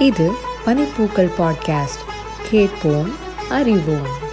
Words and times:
இது 0.00 0.30
பனிப்பூக்கள் 0.66 1.30
பாட்காஸ்ட். 1.38 2.04
கேட்போம் 2.50 3.12
அறிவோம். 3.48 4.28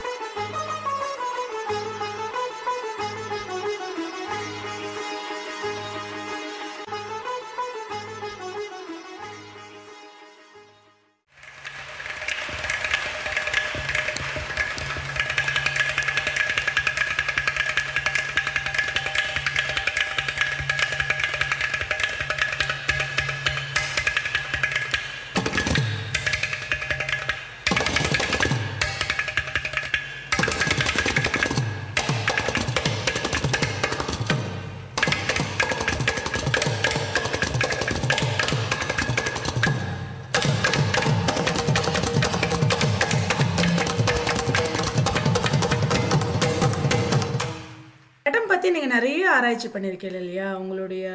ஆராய்ச்சி 49.47 49.69
பண்ணிருக்கீங்க 49.73 50.19
இல்லையா? 50.21 50.47
உங்களுடைய 50.61 51.05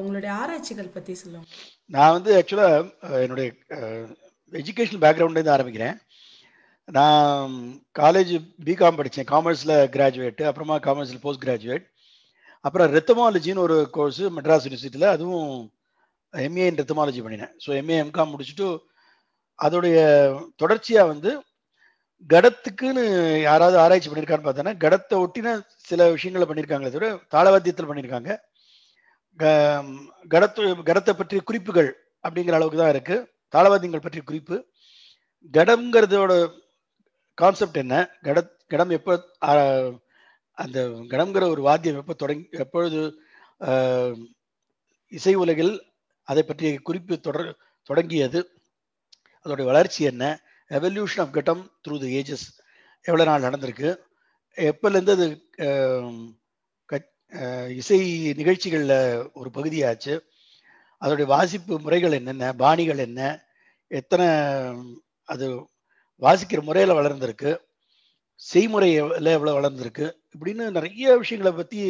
உங்களுடைய 0.00 0.30
ஆராய்ச்சிகள் 0.40 0.94
பத்தி 0.96 1.12
சொல்லுங்க. 1.20 1.46
நான் 1.94 2.14
வந்து 2.16 2.30
ஆக்சுவலாக 2.38 3.16
என்னுடைய 3.24 3.46
எஜுகேஷனல் 4.52 5.02
பேக்ரவுண்ட்லேருந்து 5.04 5.54
ஆரம்பிக்கிறேன். 5.54 5.96
நான் 6.96 7.56
காலேஜ் 8.00 8.32
பிகாம் 8.68 8.98
படித்தேன் 8.98 9.28
காமர்ஸில் 9.32 9.74
கிராஜுவேட்டு 9.96 10.44
அப்புறமா 10.50 10.76
காமர்ஸில் 10.86 11.22
போஸ்ட் 11.24 11.44
கிராஜுவேட் 11.46 11.84
அப்புறம் 12.64 12.88
ரெத்தமாலஜின்னு 12.96 13.64
ஒரு 13.66 13.76
கோர்ஸு 13.96 14.24
மெட்ராஸ் 14.38 14.66
யூனிவர்சிட்டியில் 14.66 15.12
அதுவும் 15.14 15.50
எம்ஏ 16.34 16.66
இன் 16.70 16.80
ரெத்தமாலஜி 16.82 17.20
பண்ணினேன். 17.26 17.52
ஸோ 17.64 17.70
எம்ஏ 17.80 17.98
எம்காம் 18.04 18.32
முடிச்சுட்டு 18.34 18.68
அதோடைய 19.58 19.98
தொடர்ச்சியாக 20.62 21.10
வந்து 21.12 21.30
கடத்துக்குன்னு 22.28 23.04
யாராவது 23.40 23.78
ஆராய்ச்சி 23.78 24.10
பண்ணியிருக்கான்னு 24.10 24.46
பார்த்தோன்னா 24.46 24.74
கடத்தை 24.76 25.14
ஒட்டின 25.24 25.52
சில 25.76 26.10
விஷயங்களை 26.10 26.46
பண்ணியிருக்காங்களே 26.48 26.90
தவிர 26.90 27.08
தாளவாத்தியத்தில் 27.30 27.90
பண்ணியிருக்காங்க 27.90 28.32
க- 29.38 29.84
கடத்து 30.28 30.62
கடத்தை 30.82 31.12
பற்றிய 31.12 31.40
குறிப்புகள் 31.40 31.90
அப்படிங்கிற 32.24 32.52
அளவுக்கு 32.52 32.78
தான் 32.78 32.88
இருக்கு. 32.88 33.16
தாளவாத்தியங்கள் 33.54 34.00
பற்றிய 34.00 34.22
குறிப்பு. 34.22 34.56
கடம்ங்கிறதோட 35.52 36.32
கான்செப்ட் 37.38 37.76
என்ன? 37.76 37.94
கட 38.22 38.38
கடம் 38.66 38.90
எப்போ 38.90 39.12
அந்த 40.58 40.78
கடம்ங்கிற 41.12 41.48
ஒரு 41.48 41.62
வாத்தியம் 41.62 41.96
எப்போ 41.96 42.12
தொடங்கி 42.12 42.48
எப்பொழுது 42.58 43.00
இசை 45.12 45.34
உலகில் 45.34 45.72
அதை 46.28 46.42
பற்றிய 46.42 46.78
குறிப்பு 46.80 47.20
தொடர் 47.20 47.50
தொடங்கியது 47.82 48.40
அதோடைய 49.46 49.64
வளர்ச்சி 49.64 50.04
என்ன? 50.04 50.24
Evolution 50.70 51.22
of 51.24 51.34
ghatam 51.36 51.62
through 51.84 51.96
the 52.02 52.10
ages 52.20 52.46
எவ்வளோ 53.08 53.24
நாள் 53.30 53.46
நடந்திருக்கு? 53.48 53.90
எப்போலேருந்து 54.56 55.14
அது 55.16 55.26
இசை 57.80 57.98
நிகழ்ச்சிகளில் 58.38 58.98
ஒரு 59.40 59.48
பகுதியாச்சு. 59.56 60.14
அதோடைய 61.02 61.26
வாசிப்பு 61.34 61.74
முறைகள் 61.84 62.16
என்னென்ன? 62.18 62.46
பாணிகள் 62.62 63.00
என்ன? 63.06 63.20
எத்தனை 63.90 64.26
அது 65.28 65.46
வாசிக்கிற 66.22 66.60
முறையில் 66.68 66.98
வளர்ந்துருக்கு? 66.98 67.52
செய்முறையில் 68.40 69.34
எவ்வளோ 69.36 69.54
வளர்ந்துருக்கு? 69.58 70.06
இப்படின்னு 70.34 70.64
நிறைய 70.78 71.16
விஷயங்களை 71.22 71.52
பற்றி 71.52 71.80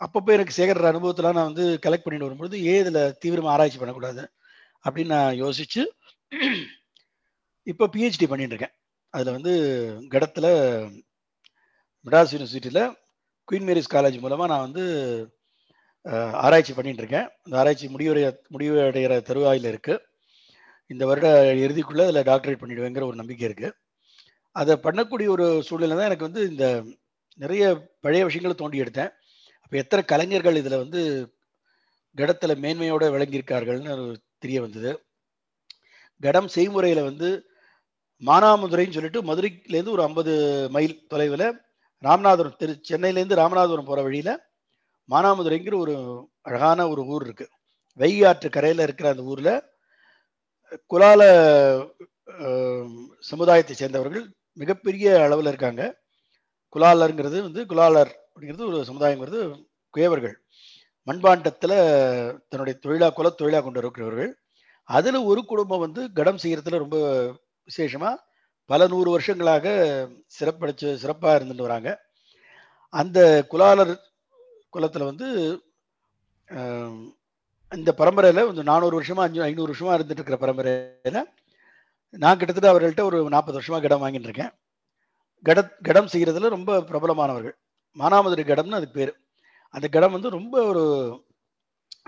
அப்பப்போ 0.00 0.30
எனக்கு 0.36 0.56
சேகர 0.56 0.88
அனுபவத்தில் 0.92 1.36
நான் 1.36 1.50
வந்து 1.50 1.64
கலெக்ட் 1.84 2.04
பண்ணிட்டு 2.04 2.28
வரும்பொழுது 2.28 2.56
ஏன் 2.72 2.82
இதில் 2.82 3.14
தீவிரமாக 3.22 3.52
ஆராய்ச்சி 3.54 3.78
பண்ணக்கூடாது? 3.80 4.22
அப்படின்னு 4.84 5.14
நான் 5.16 5.40
யோசித்து 5.44 5.82
இப்போ 7.70 7.84
பிஹெச்டி 7.94 8.26
பண்ணிட்டு 8.28 8.54
இருக்கேன் 8.54 8.74
அதில் 9.14 9.36
வந்து 9.36 9.52
கடத்தில் 10.14 10.50
மெட்ராஸ் 12.06 12.32
யூனிவர்சிட்டியில் 12.34 12.82
குயின் 13.48 13.66
மேரிஸ் 13.68 13.94
காலேஜ் 13.94 14.16
மூலமாக 14.24 14.50
நான் 14.52 14.66
வந்து 14.66 14.84
ஆராய்ச்சி 16.44 16.72
பண்ணிட்டு 16.74 17.02
இருக்கேன் 17.02 17.26
அந்த 17.44 17.54
ஆராய்ச்சி 17.60 17.86
முடிவுடைய 17.94 18.26
முடிவடைகிற 18.54 19.14
தருவாயில் 19.28 19.70
இருக்குது 19.72 20.04
இந்த 20.90 21.04
வருட 21.10 21.28
இறுதிக்குள்ளே 21.64 22.04
அதில் 22.08 22.28
டாக்டரேட் 22.30 22.62
பண்ணிடுவேங்கிற 22.62 23.04
ஒரு 23.08 23.20
நம்பிக்கை 23.20 23.46
இருக்குது 23.48 23.74
அதை 24.56 24.74
பண்ணக்கூடிய 24.86 25.28
ஒரு 25.34 25.46
சூழ்நிலை 25.66 25.96
தான் 25.96 26.08
எனக்கு 26.10 26.28
வந்து 26.28 26.42
இந்த 26.52 26.66
நிறைய 27.40 27.64
பழைய 28.04 28.22
விஷயங்களை 28.28 28.54
தோண்டி 28.60 28.82
எடுத்தேன். 28.84 29.10
அப்போ 29.64 29.76
எத்தனை 29.82 30.02
கலைஞர்கள் 30.12 30.60
இதில் 30.60 30.82
வந்து 30.82 31.00
கடத்தில் 32.16 32.60
மேன்மையோடு 32.64 33.08
விளங்கியிருக்கார்கள்னு 33.14 33.92
தெரிய 34.44 34.58
வந்தது. 34.64 34.92
கடம் 36.20 36.50
செய்முறையில் 36.56 37.08
வந்து 37.08 37.28
மானாமதுரைன்னு 38.22 38.96
சொல்லிட்டு 38.96 39.20
மதுரையிலேருந்து 39.22 39.94
ஒரு 39.96 40.02
ஐம்பது 40.02 40.32
மைல் 40.76 40.94
தொலைவில் 41.12 41.46
ராமநாதபுரம் 42.02 42.58
திரு 42.60 42.72
சென்னையிலேருந்து 42.88 43.40
ராமநாதபுரம் 43.40 43.88
போகிற 43.88 44.02
வழியில் 44.06 44.34
மானாமதுரைங்கிற 45.08 45.74
ஒரு 45.84 45.94
அழகான 46.48 46.88
ஒரு 46.92 47.02
ஊர் 47.14 47.24
இருக்குது 47.26 47.54
வெய்யாற்று 47.98 48.48
கரையில் 48.56 48.84
இருக்கிற 48.86 49.08
அந்த 49.12 49.22
ஊரில் 49.32 49.54
குலால 50.92 51.22
சமுதாயத்தை 53.30 53.74
சேர்ந்தவர்கள் 53.76 54.24
மிகப்பெரிய 54.56 55.06
அளவில் 55.26 55.50
இருக்காங்க. 55.52 55.82
குலாலருங்கிறது 56.74 57.38
வந்து 57.46 57.62
குலாலர் 57.70 58.12
அப்படிங்கிறது 58.28 58.68
ஒரு 58.70 58.78
சமுதாயங்கிறது 58.90 59.40
குயவர்கள். 59.94 60.36
மண்பாண்டத்தில் 61.06 61.76
தன்னுடைய 62.50 62.74
தொழிலா 62.84 63.08
குல 63.18 63.28
தொழிலாக 63.30 63.62
கொண்டு 63.64 63.82
இருக்கிறவர்கள் 63.82 64.32
அதில் 64.88 65.18
ஒரு 65.30 65.40
குடும்பம் 65.50 65.84
வந்து 65.86 66.02
கடம் 66.18 66.42
செய்கிறதுல 66.42 66.80
ரொம்ப 66.84 66.98
விசேஷமாக 67.68 68.22
பல 68.70 68.86
நூறு 68.92 69.08
வருஷங்களாக 69.14 69.66
சிறப்படைச்சு 70.36 70.88
சிறப்பாக 71.02 71.36
இருந்துட்டு 71.38 71.66
வராங்க. 71.68 71.90
அந்த 72.94 73.18
குலாலர் 73.52 73.92
குலத்தில் 74.74 75.08
வந்து 75.10 75.26
இந்த 77.72 77.90
பரம்பரையில் 78.00 78.48
வந்து 78.50 78.62
நானூறு 78.70 78.94
வருஷமாக 78.98 79.26
அஞ்சு 79.28 79.40
ஐநூறு 79.46 79.70
வருஷமாக 79.72 79.96
இருந்துட்டு 79.98 80.20
இருக்கிற 80.20 80.38
பரம்பரையில் 80.44 81.18
நான் 82.24 82.38
கிட்டத்தட்ட 82.40 82.68
அவர்கள்ட்ட 82.72 83.02
ஒரு 83.08 83.18
நாற்பது 83.34 83.58
வருஷமாக 83.58 83.82
கடம் 83.84 84.02
வாங்கிட்டு 84.04 84.28
இருக்கேன். 84.28 84.52
கட 85.46 85.58
கடம் 85.88 86.10
செய்கிறதுல 86.12 86.48
ரொம்ப 86.56 86.78
பிரபலமானவர்கள். 86.90 87.54
மானாமதுரை 88.00 88.44
கடம்னு 88.50 88.78
அதுக்கு 88.78 88.98
பேர். 89.00 89.12
அந்த 89.74 89.86
கடம் 89.96 90.14
வந்து 90.16 90.30
ரொம்ப 90.38 90.54
ஒரு 90.70 90.84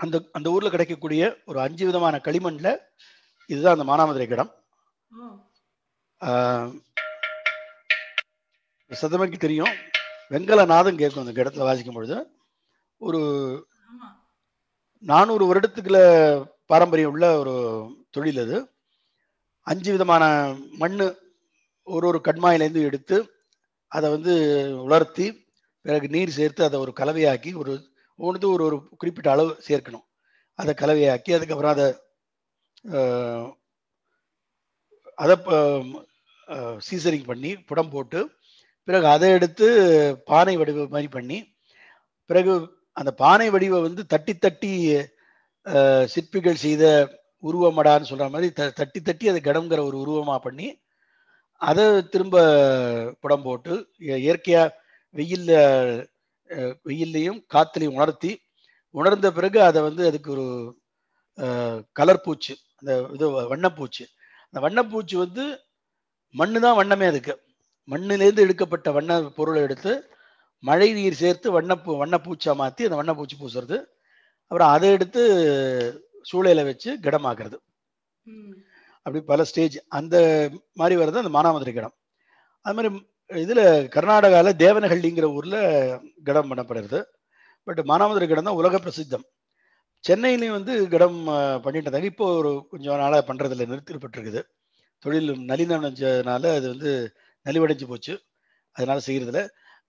அந்த 0.03 0.15
அந்த 0.37 0.47
ஊரில் 0.55 0.73
கிடைக்கக்கூடிய 0.73 1.23
ஒரு 1.49 1.59
அஞ்சு 1.65 1.83
விதமான 1.89 2.15
களிமண்ணில் 2.27 2.73
இதுதான் 3.49 3.75
அந்த 3.77 3.85
மானாமதுரை 3.91 4.27
கடம். 4.33 4.51
சதமைக்கு 8.91 9.37
தெரியும். 9.37 9.73
வெங்கல 10.31 10.65
நாதம் 10.65 10.99
கேட்கும் 10.99 11.23
அந்த 11.23 11.43
இடத்துல 11.43 11.67
வாசிக்கும் 11.67 11.97
பொழுது. 11.97 12.17
ஒரு 13.01 13.21
நானூறு 15.03 15.43
வருடத்துக்குள்ள 15.49 15.99
பாரம்பரியம் 16.65 17.11
உள்ள 17.13 17.25
ஒரு 17.41 17.55
தொழில் 18.15 18.41
அது. 18.43 18.57
அஞ்சு 19.67 19.89
விதமான 19.91 20.23
மண்ணு 20.81 21.07
ஒரு 21.87 22.05
ஒரு 22.07 22.19
கண்மாயிலேருந்து 22.23 22.87
எடுத்து 22.89 23.17
அதை 23.91 24.07
வந்து 24.09 24.33
உலர்த்தி 24.83 25.27
பிறகு 25.85 26.07
நீர் 26.07 26.37
சேர்த்து 26.37 26.61
அதை 26.63 26.77
ஒரு 26.79 26.91
கலவையாக்கி 26.99 27.51
ஒரு 27.61 27.73
ஒவ்வொன்றுத்தும் 28.19 28.55
ஒரு 28.55 28.63
ஒரு 28.63 28.77
குறிப்பிட்ட 28.99 29.29
அளவு 29.31 29.51
சேர்க்கணும். 29.67 30.05
அதை 30.59 30.73
கலவையாக்கி 30.81 31.31
அதுக்கப்புறம் 31.37 31.73
அதை 31.75 31.87
அதை 35.23 35.35
சீசரிங் 36.87 37.25
பண்ணி 37.25 37.51
புடம் 37.69 37.89
போட்டு 37.89 38.19
பிறகு 38.87 39.07
அதை 39.07 39.29
எடுத்து 39.31 39.67
பானை 40.25 40.55
வடிவ 40.57 40.85
மாதிரி 40.87 41.09
பண்ணி 41.09 41.37
பிறகு 42.29 42.53
அந்த 42.97 43.11
பானை 43.19 43.47
வடிவை 43.49 43.79
வந்து 43.81 44.01
தட்டி 44.05 44.33
தட்டி 44.37 44.71
சிற்பிகள் 46.13 46.63
செய்த 46.63 46.83
உருவமடான்னு 47.43 48.09
சொல்ற 48.09 48.25
மாதிரி 48.29 48.47
த- 48.51 48.71
தட்டி 48.71 48.99
தட்டி 49.01 49.25
அதை 49.29 49.41
கடம்ங்கிற 49.41 49.81
ஒரு 49.85 49.97
உருவமா 50.03 50.37
பண்ணி 50.37 50.67
அதை 51.61 51.83
திரும்ப 52.13 52.37
புடம் 53.21 53.43
போட்டு 53.43 53.73
இயற்கையாக 54.01 54.25
இயற்கையா 54.25 54.63
வெயில்ல 55.15 55.51
வெயில்லையும் 56.85 57.39
காத்துலையும் 57.53 57.97
உணர்த்தி 57.97 58.31
உணர்ந்த 58.95 59.27
பிறகு 59.31 59.59
அதை 59.63 59.81
வந்து 59.81 60.03
அதுக்கு 60.07 60.29
ஒரு 60.31 60.45
கலர் 61.95 62.23
பூச்சு 62.23 62.53
அந்த 62.79 62.91
இது 63.15 63.25
வண்ணப்பூச்சு. 63.51 64.05
அந்த 64.47 64.59
வண்ணப்பூச்சு 64.59 65.15
வந்து 65.17 65.43
மண்ணு 66.35 66.59
தான் 66.65 66.77
வண்ணமே 66.79 67.05
அதுக்கு. 67.11 67.33
மண்ணிலேருந்து 67.87 68.43
எடுக்கப்பட்ட 68.45 68.89
வண்ண 68.97 69.11
பொருளை 69.37 69.61
எடுத்து 69.67 69.91
மழை 70.63 70.89
நீர் 70.97 71.21
சேர்த்து 71.21 71.47
வண்ணப்பூ 71.57 71.91
வண்ணப்பூச்சா 72.01 72.51
மாற்றி 72.61 72.85
அந்த 72.87 72.97
வண்ணப்பூச்சி 72.99 73.35
பூசுறது. 73.41 73.77
அப்புறம் 74.51 74.71
அதை 74.75 74.89
எடுத்து 74.97 75.21
சூளையில 76.29 76.63
வச்சு 76.69 76.89
கிடமாக்குறது. 77.05 77.57
அப்படி 79.05 79.21
பல 79.31 79.43
ஸ்டேஜ் 79.49 79.77
அந்த 79.99 80.15
மாதிரி 80.79 80.95
வர்றது 81.01 81.23
அந்த 81.23 81.31
மானாமதுரை 81.37 81.73
கடம். 81.77 81.95
அது 82.65 82.75
மாதிரி 82.77 82.89
இதுல 83.29 83.61
கர்நாடகாவில் 83.95 84.59
தேவனஹள்ளிங்கிற 84.63 85.27
ஊர்ல 85.37 85.57
கடம் 86.27 86.49
பண்ணப்படுறது. 86.51 86.99
பட் 87.67 87.81
மானாமதுரை 87.91 88.27
கடம் 88.31 88.47
தான் 88.49 88.59
உலக 88.61 88.77
பிரசித்தம். 88.85 89.25
சென்னையிலையும் 90.03 90.57
வந்து 90.57 90.73
கடம் 90.93 91.19
பண்ணிட்டு 91.65 91.87
இருந்தாங்க 91.87 92.09
இப்போ 92.13 92.27
ஒரு 92.39 92.51
கொஞ்சம் 92.71 93.01
நாளாக 93.03 93.23
பண்றதில்ல 93.29 93.67
நிறுத்தப்பட்டிருக்குது 93.71 94.41
தொழில் 95.03 95.29
நலினடைஞ்சதுனால 95.51 96.43
அது 96.57 96.67
வந்து 96.73 96.91
நலிவடைஞ்சு 97.45 97.85
போச்சு. 97.91 98.13
அதனால 98.75 98.99
செய்கிறதுல 99.07 99.41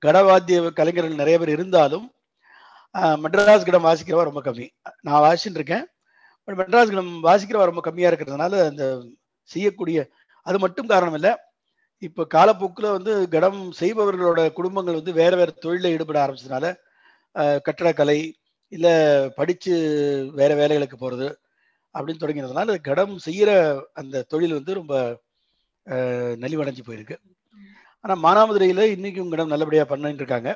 கடவாத்திய 0.02 0.58
கலைஞர்கள் 0.78 1.20
நிறைய 1.22 1.36
பேர் 1.40 1.56
இருந்தாலும் 1.56 2.06
மெட்ராஸ் 3.24 3.66
கிடம் 3.68 3.86
வாசிக்கிறவா 3.88 4.24
ரொம்ப 4.28 4.40
கம்மி. 4.46 4.66
நான் 5.06 5.22
வாசிச்சுட்டு 5.26 5.58
இருக்கேன். 5.60 5.84
பட் 6.48 6.58
மெட்ராஸ் 6.60 6.92
கிடம் 6.92 7.12
வாசிக்கிறவா 7.28 7.68
ரொம்ப 7.70 7.82
கம்மியாக 7.86 8.10
இருக்கிறதுனால 8.12 8.54
அந்த 8.70 8.84
செய்யக்கூடிய 9.50 9.98
அது 10.46 10.58
மட்டும் 10.64 10.90
காரணம் 10.92 11.16
இல்லை. 11.18 11.32
இப்போ 12.02 12.22
காலப்போக்கில் 12.34 12.94
வந்து 12.96 13.12
கடம் 13.34 13.60
செய்பவர்களோட 13.80 14.40
குடும்பங்கள் 14.58 14.98
வந்து 15.00 15.12
வேற 15.20 15.32
வேற 15.40 15.50
தொழிலில் 15.64 15.94
ஈடுபட 15.96 16.18
ஆரம்பிச்சதுனால 16.24 16.66
கட்டடக்கலை 17.66 18.18
இல்லை 18.72 18.94
படித்து 19.38 19.72
வேற 20.40 20.52
வேலைகளுக்கு 20.60 20.96
போகிறது 21.02 21.28
அப்படின்னு 21.94 22.22
தொடங்கினதுனால 22.22 22.76
கடம் 22.88 23.14
செய்கிற 23.26 23.50
அந்த 24.00 24.24
தொழில் 24.32 24.56
வந்து 24.58 24.72
ரொம்ப 24.80 24.94
நலிவடைஞ்சு 26.44 26.82
போயிருக்கு. 26.88 27.16
ஆனால் 28.04 28.20
மானாமதுரையில் 28.26 28.84
இன்றைக்கும் 28.94 29.32
கடம் 29.32 29.52
நல்லபடியாக 29.52 29.86
பண்ணிட்டு 29.90 30.22
இருக்காங்க. 30.24 30.50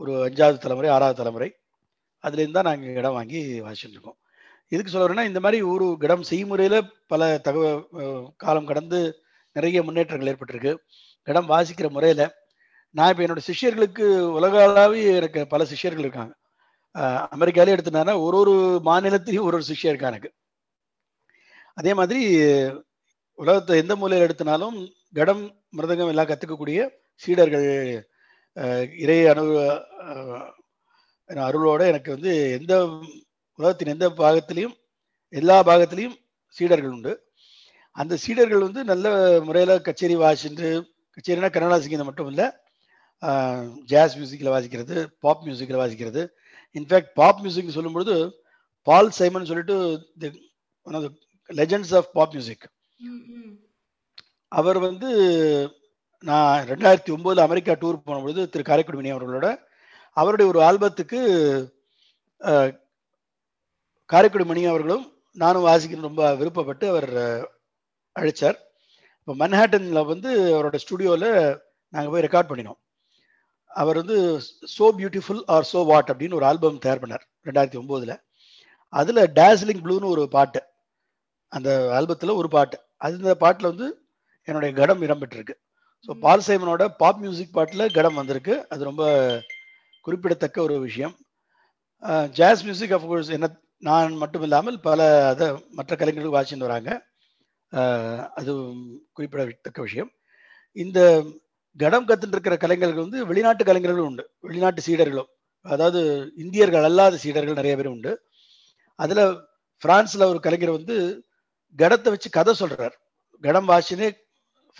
ஒரு 0.00 0.12
அஞ்சாவது 0.26 0.58
தலைமுறை 0.64 0.90
ஆறாவது 0.96 1.20
தலைமுறை. 1.20 1.48
அதுலேருந்து 2.24 2.58
தான் 2.58 2.68
நாங்கள் 2.70 2.98
இடம் 3.00 3.16
வாங்கி 3.18 3.40
வாசிச்சுட்டு 3.66 3.96
இருக்கோம். 3.96 4.18
எதுக்கு 4.72 4.92
சொல்கிறேன்னா 4.92 5.24
இந்த 5.30 5.40
மாதிரி 5.44 5.58
ஒரு 5.72 5.86
கடம் 6.02 6.24
செய்முறையில் 6.30 6.78
பல 7.12 7.22
தகவல் 7.46 7.80
காலம் 8.44 8.68
கடந்து 8.70 9.00
நிறைய 9.56 9.78
முன்னேற்றங்கள் 9.86 10.30
ஏற்பட்டிருக்கு. 10.32 10.72
கடம் 11.28 11.50
வாசிக்கிற 11.54 11.88
முறையில் 11.96 12.24
நான் 12.98 13.10
இப்போ 13.12 13.22
என்னோட 13.24 13.42
சிஷ்யர்களுக்கு 13.48 14.06
உலகளாவிய 14.38 15.12
எனக்கு 15.20 15.40
பல 15.52 15.64
சிஷ்யர்கள் 15.72 16.04
இருக்காங்க. 16.06 16.32
அமெரிக்காலே 17.34 17.74
எடுத்துனா 17.76 18.14
ஒரு 18.26 18.36
ஒரு 18.42 18.54
மாநிலத்திலையும் 18.88 19.46
ஒரு 19.48 19.56
ஒரு 19.58 19.66
சிஷ்யர் 19.70 19.92
இருக்கான் 19.92 20.14
எனக்கு. 20.14 20.30
அதே 21.78 21.92
மாதிரி 22.00 22.22
உலகத்தை 23.38 23.76
எந்த 23.82 23.94
மூலையில் 24.00 24.26
எடுத்தினாலும் 24.26 24.76
கடம் 25.18 25.42
மிருதங்கம் 25.76 26.12
எல்லாம் 26.12 26.30
கற்றுக்கக்கூடிய 26.30 26.80
சீடர்கள் 27.22 27.68
இறை 29.02 29.18
அனு 29.32 29.44
அருளோட 31.30 31.82
எனக்கு 31.92 32.10
வந்து 32.14 32.32
எந்த 32.58 32.72
உலகத்தின் 33.58 33.92
எந்த 33.94 34.06
பாகத்திலையும் 34.22 34.74
எல்லா 35.32 35.56
பாகத்திலையும் 35.68 36.16
சீடர்கள் 36.56 36.94
உண்டு. 36.96 37.12
அந்த 37.96 38.14
சீடர்கள் 38.24 38.66
வந்து 38.66 38.80
நல்ல 38.90 39.06
முறையில் 39.46 39.74
கச்சேரி 39.86 40.16
வாசிட்டு 40.24 40.68
கச்சேரினா 41.16 41.50
கன்னடா 41.54 41.78
சங்கீதம் 41.84 42.08
மட்டும் 42.10 42.30
இல்லை 42.32 42.46
ஜாஸ் 43.90 44.16
மியூசிக்கில் 44.18 44.54
வாசிக்கிறது 44.54 44.96
பாப் 45.24 45.42
மியூசிக்கில் 45.46 45.80
வாசிக்கிறது. 45.82 46.22
இன்ஃபேக்ட் 46.76 47.12
பாப் 47.20 47.40
மியூசிக் 47.44 47.76
சொல்லும்பொழுது 47.78 48.14
பால் 48.86 49.12
சைமன் 49.18 49.50
சொல்லிட்டு 49.50 49.76
one 50.86 50.96
of 50.98 51.08
legends 51.50 51.94
of 51.98 52.10
pop 52.18 52.34
music. 52.34 52.66
அவர் 54.52 54.78
வந்து 54.88 55.10
நான் 56.24 56.66
ரெண்டாயிரத்தி 56.70 57.12
ஒன்பதுல 57.14 57.44
அமெரிக்கா 57.48 57.72
டூர் 57.82 58.04
போன 58.08 58.20
பொழுது 58.24 58.42
திரு 58.54 58.64
காரைக்குடி 58.68 59.12
அவர்களோட 59.14 59.48
அவருடைய 60.20 60.46
ஒரு 60.52 60.60
ஆல்பத்துக்கு 60.68 61.20
காரைக்குடி 64.12 64.44
மணி 64.50 64.62
அவர்களும் 64.72 65.04
நானும் 65.42 65.66
வாசிக்கணும் 65.68 66.08
ரொம்ப 66.08 66.22
விருப்பப்பட்டு 66.40 66.86
அவர் 66.92 67.10
அழைச்சார். 68.16 68.58
இப்போ 69.20 69.34
மன்ஹாட்டன்ல 69.42 70.00
வந்து 70.12 70.30
அவரோட 70.54 70.76
ஸ்டுடியோவில் 70.82 71.28
நாங்கள் 71.94 72.12
போய் 72.12 72.24
ரெக்கார்ட் 72.26 72.50
பண்ணினோம். 72.50 72.78
அவர் 73.70 74.00
வந்து 74.00 74.16
so 74.74 74.86
beautiful 74.98 75.42
or 75.54 75.68
so 75.72 75.80
what 75.90 76.10
அப்படின்னு 76.12 76.38
ஒரு 76.38 76.46
ஆல்பம் 76.50 76.82
தயார் 76.84 77.02
பண்ணார் 77.04 77.24
ரெண்டாயிரத்தி 77.48 77.80
ஒம்போதுல. 77.82 78.14
அதில் 79.00 79.22
டேஸ்லிங் 79.38 79.82
ப்ளூன்னு 79.84 80.12
ஒரு 80.14 80.24
பாட்டு. 80.36 80.60
அந்த 81.52 81.70
ஆல்பத்தில் 81.96 82.38
ஒரு 82.40 82.48
பாட்டு. 82.56 82.76
அந்த 83.06 83.34
பாட்டில் 83.42 83.70
வந்து 83.72 83.86
என்னுடைய 84.48 84.70
கடம் 84.80 85.02
இடம்பெற்றிருக்கு. 85.06 85.54
ஸோ 86.08 86.12
பால் 86.24 86.46
சைமனோட 86.46 86.84
பாப் 87.00 87.20
மியூசிக் 87.24 87.56
பாட்டில் 87.56 87.92
கடம் 87.96 88.18
வந்திருக்கு. 88.20 88.54
அது 88.72 88.82
ரொம்ப 88.90 89.04
குறிப்பிடத்தக்க 90.06 90.58
ஒரு 90.68 90.76
விஷயம். 90.86 91.14
ஜாஸ் 92.38 92.64
மியூசிக் 92.66 92.94
அஃப்கோர்ஸ் 92.96 93.30
என்ன 93.36 93.48
நான் 93.82 94.16
மட்டும் 94.22 94.44
இல்லாமல் 94.46 94.76
பல 94.88 95.00
அதை 95.32 95.46
மற்ற 95.78 95.92
கலைஞர்கள் 96.00 96.36
வாசின்னு 96.36 96.66
வராங்க. 96.68 96.90
அது 98.38 98.52
குறிப்பிடத்தக்க 99.16 99.80
விஷயம். 99.88 100.10
இந்த 100.76 100.98
கடம் 101.80 102.06
கத்துட்டு 102.08 102.36
இருக்கிற 102.36 102.56
கலைஞர்கள் 102.64 103.04
வந்து 103.04 103.20
வெளிநாட்டு 103.30 103.62
கலைஞர்களும் 103.68 104.08
உண்டு. 104.10 104.24
வெளிநாட்டு 104.46 104.80
சீடர்களும். 104.86 105.30
அதாவது 105.66 106.00
இந்தியர்கள் 106.44 106.86
அல்லாத 106.88 107.18
சீடர்கள் 107.24 107.58
நிறைய 107.60 107.74
பேர் 107.78 107.94
உண்டு. 107.94 108.12
அதுல 108.98 109.20
பிரான்ஸ்ல 109.82 110.26
ஒரு 110.32 110.40
கலைஞர் 110.46 110.76
வந்து 110.78 110.96
கடத்தை 111.78 112.10
வச்சு 112.12 112.28
கதை 112.30 112.52
சொல்றார். 112.54 112.94
கடம் 113.44 113.68
வாசினே 113.68 114.08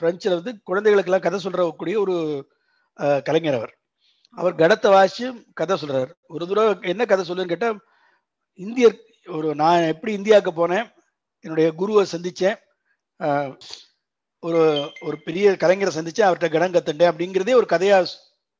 பிரெஞ்சில் 0.00 0.36
வந்து 0.38 0.52
குழந்தைகளுக்கெல்லாம் 0.68 1.26
கதை 1.26 1.38
சொல்றக்கூடிய 1.40 1.96
ஒரு 1.98 2.14
கலைஞர் 3.26 3.58
அவர். 3.58 3.72
அவர் 4.38 4.54
கடத்தை 4.54 4.90
வாசி 4.90 5.24
கதை 5.60 5.76
சொல்றாரு. 5.76 6.12
ஒரு 6.28 6.44
தடவை 6.46 6.90
என்ன 6.92 7.04
கதை 7.06 7.24
சொல்லுன்னு 7.26 7.52
கேட்டா 7.52 7.70
இந்தியர் 8.58 8.96
ஒரு 9.28 9.48
நான் 9.54 9.90
எப்படி 9.92 10.12
இந்தியாவுக்கு 10.14 10.52
போனேன் 10.54 10.86
என்னுடைய 11.44 11.68
குருவை 11.80 12.04
சந்திச்சேன் 12.06 12.58
அஹ், 13.20 13.52
ஒரு 14.42 14.60
ஒரு 15.02 15.16
பெரிய 15.26 15.46
கலைஞரை 15.62 15.92
சந்திச்சேன் 15.94 16.28
அவர்கிட்ட 16.28 16.50
கடம் 16.52 16.74
கத்துட்டேன் 16.76 17.10
அப்படிங்கிறதே 17.12 17.54
ஒரு 17.60 17.68
கதையா 17.70 17.98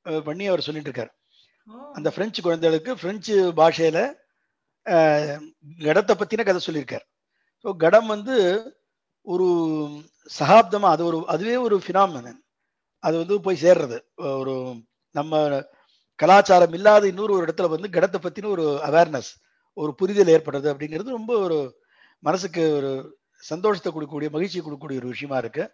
அஹ், 0.07 0.23
பண்ணி 0.29 0.45
அவர் 0.47 0.67
சொல்லிட்டு 0.67 0.91
இருக்காரு. 0.91 1.13
அந்த 1.97 2.09
பிரெஞ்சு 2.17 2.41
குழந்தைகளுக்கு 2.43 2.93
பிரெஞ்சு 2.97 3.37
பாஷையில 3.59 3.99
கடத்தை 5.83 6.15
பத்தின 6.17 6.45
கதை 6.45 6.61
சொல்லியிருக்காரு. 6.63 7.05
ஸோ 7.65 7.71
கடம் 7.85 8.09
வந்து 8.15 8.37
ஒரு 9.27 9.47
சகாப்தமாக 10.39 10.95
அது 10.95 11.03
ஒரு 11.11 11.19
அதுவே 11.35 11.57
ஒரு 11.67 11.77
ஃபினாமினன் 11.85 12.41
அது 13.03 13.15
வந்து 13.23 13.37
போய் 13.47 13.63
சேர்றது. 13.65 13.97
ஒரு 14.41 14.55
நம்ம 15.15 15.33
கலாச்சாரம் 16.19 16.75
இல்லாத 16.79 17.05
இன்னொரு 17.13 17.33
ஒரு 17.37 17.45
இடத்துல 17.47 17.69
வந்து 17.75 17.89
கடத்தை 17.97 18.19
பற்றின 18.21 18.51
ஒரு 18.57 18.65
அவேர்னஸ் 18.89 19.31
ஒரு 19.77 19.91
புரிதல் 20.01 20.33
ஏற்படுறது 20.35 20.69
அப்படிங்கிறது 20.73 21.17
ரொம்ப 21.19 21.33
ஒரு 21.47 21.59
மனசுக்கு 22.23 22.63
ஒரு 22.79 22.91
சந்தோஷத்தை 23.43 23.91
கொடுக்கக்கூடிய 23.93 24.31
மகிழ்ச்சி 24.35 24.59
கொடுக்கக்கூடிய 24.59 25.01
ஒரு 25.03 25.13
விஷயமா 25.15 25.39
இருக்கு. 25.43 25.65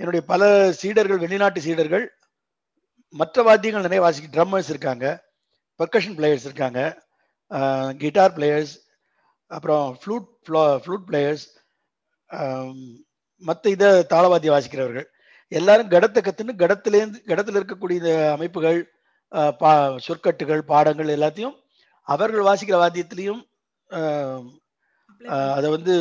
என்னுடைய 0.00 0.22
பல 0.32 0.42
சீடர்கள் 0.80 1.22
வெளிநாட்டு 1.24 1.60
சீடர்கள் 1.60 2.04
மற்ற 3.14 3.42
வாத்தியங்கள் 3.42 3.86
நிறைய 3.86 4.02
வாசிக்க 4.04 4.28
ட்ரம்மர்ஸ் 4.34 4.70
இருக்காங்க 4.74 5.06
பர்கஷன் 5.80 6.16
பிளேயர்ஸ் 6.18 6.46
இருக்காங்க 6.48 6.80
கிட்டார் 8.00 8.34
பிளேயர்ஸ் 8.36 8.74
அப்புறம் 9.50 9.84
ஃப்ளூட் 10.00 10.28
ஃப்ளூட் 10.84 11.06
பிளேயர்ஸ் 11.10 11.46
மற்ற 13.42 13.64
இதை 13.76 13.88
தாளவாத்தியம் 14.12 14.54
வாசிக்கிறவர்கள். 14.56 15.06
எல்லாரும் 15.52 15.92
கடத்தை 15.94 16.20
கற்றுன்னு 16.22 16.60
கடத்திலேருந்து 16.62 17.18
கடத்தில் 17.30 17.58
இருக்கக்கூடிய 17.60 18.00
இந்த 18.02 18.12
அமைப்புகள் 18.36 18.78
பா 19.60 19.70
சொற்கட்டுகள் 20.06 20.62
பாடங்கள் 20.72 21.14
எல்லாத்தையும் 21.16 21.56
அவர்கள் 22.08 22.48
வாசிக்கிற 22.48 22.76
வாத்தியத்திலையும் 22.82 23.40
அதை 25.56 25.68
வந்து 25.76 25.94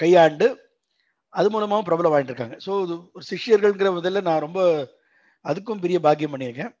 கையாண்டு 0.00 0.46
அது 1.38 1.48
மூலமாகவும் 1.54 1.88
பிரபலம் 1.88 2.12
வாங்கிட்டு 2.12 2.34
இருக்காங்க 2.34 2.56
ஸோ 2.66 2.70
ஒரு 3.16 3.24
சிஷ்யர்கள்ங்கிற 3.30 3.90
முதல்ல 3.98 4.20
நான் 4.28 4.44
ரொம்ப 4.46 4.60
அதுக்கும் 5.44 5.82
பெரிய 5.84 5.98
பாக்கியம் 6.06 6.34
பண்ணியிருக்கேன். 6.34 6.72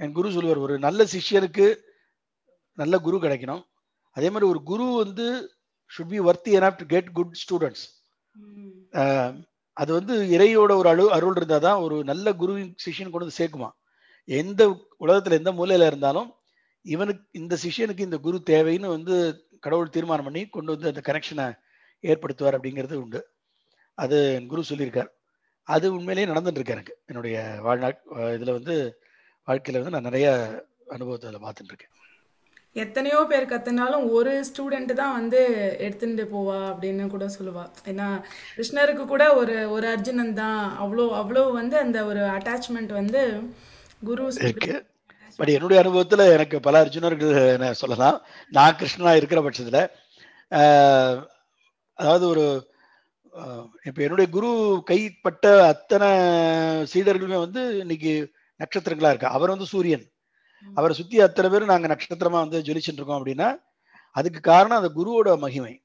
என் 0.00 0.16
குரு 0.16 0.34
சொல்லுவார் 0.36 0.64
ஒரு 0.66 0.74
நல்ல 0.86 1.00
சிஷ்யருக்கு 1.14 1.66
நல்ல 2.78 2.94
குரு 3.06 3.16
கிடைக்கணும். 3.24 3.62
அதே 4.16 4.28
மாதிரி 4.32 4.50
ஒரு 4.52 4.60
குரு 4.70 4.84
வந்து 5.02 5.26
should 5.90 6.12
be 6.12 6.20
worthy 6.28 6.52
enough 6.58 6.76
to 6.80 6.86
get 6.92 7.08
good 7.18 7.34
students. 7.42 7.84
அது 9.76 9.90
வந்து 9.98 10.14
இறையோட 10.36 10.72
ஒரு 10.80 10.88
அழு 10.92 11.04
அருள் 11.16 11.38
இருந்தால் 11.38 11.66
தான் 11.66 11.82
ஒரு 11.86 11.96
நல்ல 12.10 12.32
குரு 12.42 12.52
சிஷ்யன் 12.84 13.10
கொண்டு 13.12 13.26
வந்து 13.26 13.40
சேர்க்குமா 13.40 13.70
எந்த 14.28 14.62
உலகத்துல 15.04 15.38
எந்த 15.40 15.50
மூலையில 15.58 15.88
இருந்தாலும் 15.90 16.28
இவனுக்கு 16.84 17.24
இந்த 17.40 17.54
சிஷ்யனுக்கு 17.64 18.06
இந்த 18.08 18.18
குரு 18.26 18.38
தேவைன்னு 18.52 18.88
வந்து 18.96 19.14
கடவுள் 19.64 19.94
தீர்மானம் 19.96 20.26
பண்ணி 20.28 20.42
கொண்டு 20.56 20.74
வந்து 20.74 20.90
அந்த 20.92 21.02
கனெக்ஷனை 21.08 21.46
ஏற்படுத்துவார் 22.04 22.56
அப்படிங்கிறது 22.58 22.96
உண்டு. 23.02 23.20
அது 23.98 24.16
என் 24.38 24.50
குரு 24.52 24.62
சொல்லியிருக்கார். 24.70 25.10
அது 25.68 25.86
உண்மையிலேயே 25.96 26.30
நடந்துட்டு 26.30 26.58
இருக்கு 26.58 26.76
எனக்கு. 26.76 26.94
என்னுடைய 27.10 27.36
வாழ்நாள் 27.66 27.96
இதுல 28.36 28.52
வந்து 28.58 28.74
வாழ்க்கையில 29.48 29.80
வந்து 29.80 29.94
நான் 29.96 30.08
நிறைய 30.10 30.28
அனுபவத்தை 30.96 31.28
அதில் 31.30 31.44
பார்த்துட்டு 31.46 31.72
இருக்கேன். 31.72 31.92
எத்தனையோ 32.82 33.18
பேர் 33.30 33.50
கத்துனாலும் 33.50 34.04
ஒரு 34.16 34.32
ஸ்டூடெண்ட் 34.48 34.92
தான் 35.00 35.14
வந்து 35.18 35.40
எடுத்துட்டு 35.84 36.24
போவா 36.32 36.58
அப்படின்னு 36.70 37.04
கூட 37.14 37.26
சொல்லுவா. 37.36 37.64
ஏன்னா 37.90 38.08
கிருஷ்ணருக்கு 38.56 39.04
கூட 39.12 39.24
ஒரு 39.40 39.56
ஒரு 39.76 39.86
அர்ஜுனன் 39.94 40.34
தான். 40.42 40.62
அவ்வளோ 40.84 41.06
அவ்வளோ 41.20 41.44
வந்து 41.60 41.76
அந்த 41.84 41.98
ஒரு 42.10 42.22
அட்டாச்மெண்ட் 42.36 42.92
வந்து 43.00 43.22
குரு 44.08 44.26
இருக்கு. 44.46 44.74
பட் 45.38 45.52
என்னுடைய 45.56 45.78
அனுபவத்தில் 45.82 46.32
எனக்கு 46.36 46.56
பல 46.66 46.78
அர்ஜுனர்கள் 46.84 47.34
நான் 47.62 47.80
சொல்லலாம். 47.82 48.18
நான் 48.58 48.78
கிருஷ்ணனா 48.80 49.12
இருக்கிற 49.20 49.40
பட்சத்தில் 49.46 49.82
அதாவது 51.98 52.24
ஒரு 52.32 52.44
இப்போ 53.88 54.00
என்னுடைய 54.04 54.26
குரு 54.34 54.50
கைப்பட்ட 54.90 55.46
அத்தனை 55.72 56.08
சீடர்களுமே 56.92 57.38
வந்து 57.46 57.62
இன்னைக்கு 57.84 58.12
நட்சத்திரங்களா 58.60 59.10
இருக்கா. 59.12 59.32
அவர் 59.36 59.52
வந்து 59.54 59.68
சூரியன். 59.72 60.04
அவரை 60.74 60.96
சுத்தி 60.96 61.20
அத்தனை 61.20 61.50
பேரும் 61.50 61.68
நாங்க 61.68 61.86
நட்சத்திரமா 61.86 62.30
வந்து 62.30 62.60
ஜொலிச்சுட்டு 62.60 62.92
இருக்கோம் 62.92 63.26
அப்படின்னா 63.26 63.56
அதுக்கு 64.10 64.40
காரணம் 64.40 64.82
அந்த 64.82 64.92
குருவோட 64.96 65.38
மகிமை. 65.38 65.82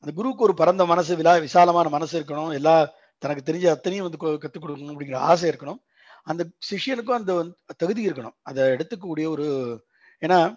அந்த 0.00 0.12
குருவுக்கு 0.14 0.44
ஒரு 0.44 0.54
பரந்த 0.54 0.86
மனசு 0.86 1.16
விலா 1.16 1.36
விசாலமான 1.36 1.88
மனசு 1.88 2.20
இருக்கணும். 2.20 2.52
எல்லா 2.52 2.92
தனக்கு 3.18 3.52
தெரிஞ்ச 3.52 3.68
அத்தனையும் 3.68 4.10
வந்து 4.10 4.38
கற்றுக் 4.38 4.64
கொடுக்கணும் 4.64 4.94
அப்படிங்கிற 4.94 5.16
ஆசை 5.16 5.50
இருக்கணும். 5.50 5.78
அந்த 6.22 6.46
சிஷ்யனுக்கும் 6.70 7.14
அந்த 7.14 7.34
வந்து 7.34 7.56
தகுதி 7.76 8.10
இருக்கணும். 8.10 8.36
அதை 8.42 8.64
எடுத்துக்கக்கூடிய 8.64 9.28
ஒரு 9.28 9.80
ஏன்னா 10.20 10.56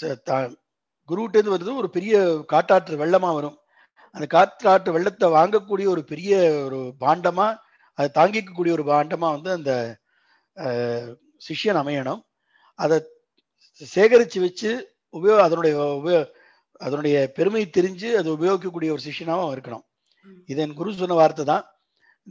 ச- 0.00 0.20
த- 0.22 0.56
குருவிட்டேருந்து 1.08 1.54
வருது 1.56 1.76
ஒரு 1.76 1.90
பெரிய 1.90 2.44
காட்டாற்று 2.52 2.96
வெள்ளமா 2.96 3.34
வரும். 3.34 3.58
அந்த 4.12 4.26
காற்றாற்று 4.26 4.92
வெள்ளத்தை 4.92 5.28
வாங்கக்கூடிய 5.28 5.86
ஒரு 5.86 6.04
பெரிய 6.04 6.62
ஒரு 6.64 6.94
பாண்டமா 7.00 7.56
அதை 7.94 8.22
தாங்கிக்கக்கூடிய 8.22 8.70
ஒரு 8.70 8.84
பாண்டமா 8.84 9.40
வந்து 9.40 9.50
அந்த 9.52 9.98
சிஷியன் 10.54 11.14
சிஷ்யன் 11.50 11.78
அமையணும். 11.82 12.28
அதை 12.84 12.96
சேகரிச்சு 13.94 14.38
வச்சு 14.46 14.70
உபயோ 15.18 15.36
அதனுடைய 15.46 15.74
உபயோ 16.00 16.20
அதனுடைய 16.86 17.16
பெருமை 17.36 17.62
தெரிஞ்சு 17.76 18.08
அதை 18.20 18.28
உபயோகிக்கக்கூடிய 18.36 18.90
ஒரு 18.96 19.02
சிஷ்யனாவும் 19.06 19.52
இருக்கணும். 19.54 19.84
இது 20.50 20.60
என் 20.64 20.78
குரு 20.78 21.00
சொன்ன 21.02 21.18
வார்த்தை 21.20 21.44
தான். 21.52 21.64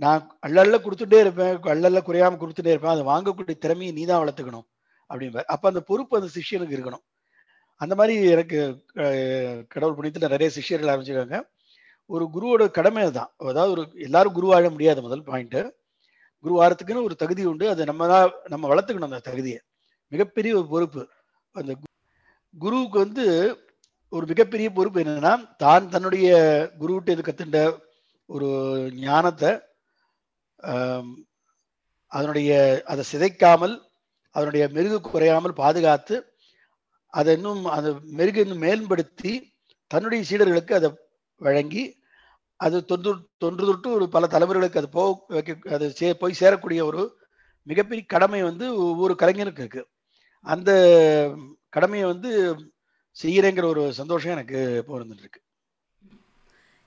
நான் 0.04 0.22
அள்ளல்ல 0.46 0.76
கொடுத்துட்டே 0.86 1.20
இருப்பேன் 1.24 1.54
அள்ளல்ல 1.74 2.00
குறையாம 2.08 2.40
கொடுத்துட்டே 2.42 2.72
இருப்பேன் 2.74 2.96
அதை 2.96 3.04
வாங்கக்கூடிய 3.12 3.56
திறமையை 3.64 3.92
நீ 3.98 4.04
தான் 4.12 4.22
வளர்த்துக்கணும் 4.24 4.66
அப்படிம்பார். 5.10 5.48
அப்ப 5.54 5.68
அந்த 5.72 5.82
பொறுப்பு 5.90 6.18
அந்த 6.20 6.30
சிஷ்யனுக்கு 6.38 6.76
இருக்கணும். 6.78 7.04
அந்த 7.84 7.94
மாதிரி 8.00 8.16
எனக்கு 8.36 8.58
கடவுள் 9.74 9.96
புண்ணியத்துல 9.98 10.30
நிறைய 10.36 10.50
சிஷ்யர்கள் 10.58 10.92
ஆரம்பிச்சிருக்காங்க. 10.92 11.40
ஒரு 12.10 12.26
குருவோட 12.36 12.64
கடமை 12.78 13.04
தான் 13.18 13.32
அதாவது 13.52 13.72
ஒரு 13.76 13.84
எல்லாரும் 14.08 14.36
குருவாழ 14.38 14.70
முடியாது 14.76 15.00
முதல் 15.08 15.26
பாயிண்ட் 15.30 15.60
குரு 16.44 16.54
வாரத்துக்குன்னு 16.60 17.08
ஒரு 17.08 17.16
தகுதி 17.24 17.44
உண்டு. 17.52 17.66
அதை 17.74 17.84
நம்ம 17.92 18.08
தான் 18.14 18.30
நம்ம 18.54 18.68
வளர்த்துக்கணும் 18.72 19.12
அந்த 19.12 19.24
தகுதியை. 19.30 19.60
மிகப்பெரிய 20.12 20.52
ஒரு 20.56 20.68
பொறுப்பு. 20.68 21.02
அந்த 21.56 21.72
கு- 21.74 21.94
குருவுக்கு 22.54 22.98
வந்து 23.00 23.26
ஒரு 24.14 24.26
மிகப்பெரிய 24.28 24.68
பொறுப்பு 24.70 25.00
என்னன்னா 25.02 25.34
தான் 25.58 25.90
தன்னுடைய 25.90 26.28
குருவிட்ட 26.80 27.10
இது 27.12 27.24
கத்துட்ட 27.24 27.60
ஒரு 28.30 28.48
ஞானத்தை 29.02 29.52
அதனுடைய 32.12 32.52
அதை 32.86 33.04
சிதைக்காமல் 33.12 33.76
அதனுடைய 34.36 34.64
மெருகு 34.70 34.98
குறையாமல் 35.04 35.60
பாதுகாத்து 35.60 36.16
அதை 37.14 37.34
இன்னும் 37.38 37.64
அந்த 37.68 37.90
மெருகு 38.14 38.42
இன்னும் 38.42 38.64
மேம்படுத்தி 38.66 39.32
தன்னுடைய 39.92 40.22
சீடர்களுக்கு 40.24 40.74
அதை 40.74 40.90
வழங்கி 41.42 41.84
அது 42.60 42.78
தொன்று 42.86 43.12
தொன்று 43.38 43.64
தொட்டு 43.66 43.90
ஒரு 43.92 44.06
பல 44.10 44.28
தலைவர்களுக்கு 44.28 44.82
அது 44.82 44.90
போக 44.90 45.08
வைக்க 45.30 45.76
அது 45.76 45.86
சே 45.92 46.08
போய் 46.14 46.40
சேரக்கூடிய 46.40 46.82
ஒரு 46.86 47.04
மிகப்பெரிய 47.68 48.06
கடமை 48.08 48.42
வந்து 48.44 48.66
ஒவ்வொரு 48.86 49.14
கலைஞருக்கு 49.16 49.64
இருக்குது 49.64 49.88
அந்த 50.46 50.72
கடமையை 51.70 52.06
வந்து 52.06 52.32
செய்யறேங்கிற 53.18 53.66
ஒரு 53.66 53.94
சந்தோஷம் 53.94 54.32
எனக்கு 54.32 54.76
இப்போ 54.78 55.00
இருந்துட்டு 55.00 55.26
இருக்கு 55.26 55.42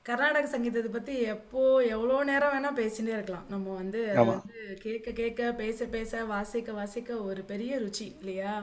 கர்நாடக 0.06 0.46
சங்கீதத்தை 0.46 0.90
பத்தி 0.92 1.18
எப்போ 1.32 1.60
எவ்வளோ 1.86 2.24
நேரம் 2.24 2.52
வேணா 2.54 2.70
பேசிட்டே 2.76 3.12
இருக்கலாம். 3.12 3.46
நம்ம 3.48 3.74
வந்து 3.74 4.00
அது. 4.12 4.24
வந்து 4.30 4.76
கேட்க 4.76 5.10
கேட்க 5.10 5.52
பேச 5.52 5.86
பேச 5.86 6.24
வாசிக்க 6.24 6.72
வாசிக்க 6.72 7.18
ஒரு 7.22 7.42
பெரிய 7.42 7.78
ருச்சி 7.80 8.06
இல்லையா? 8.20 8.54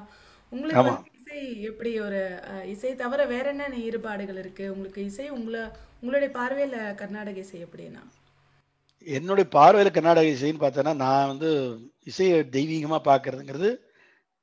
உங்களுக்கு. 0.51 0.83
வந்து 0.83 1.11
இசை 1.19 1.61
எப்படி 1.61 1.99
ஒரு 1.99 2.19
இசை 2.65 2.95
தவிர 2.95 3.25
வேற 3.25 3.49
என்ன 3.49 3.77
ஈடுபாடுகள் 3.77 4.35
இருக்கு? 4.35 4.71
உங்களுக்கு 4.71 5.05
இசை 5.05 5.29
உங்களை 5.29 5.61
உங்களுடைய 6.01 6.29
பார்வையில 6.35 6.95
கர்நாடக 6.95 7.39
இசை 7.39 7.65
எப்படின்னா? 7.65 8.03
என்னுடைய 9.07 9.49
பார்வையில் 9.49 9.91
கர்நாடக 9.91 10.33
இசைன்னு 10.35 10.63
பார்த்தோன்னா 10.65 10.95
நான் 10.95 11.27
வந்து 11.27 11.51
இசையை 12.03 12.39
தெய்வீகமா 12.57 12.99
பார்க்கறதுங்கிறது 13.05 13.71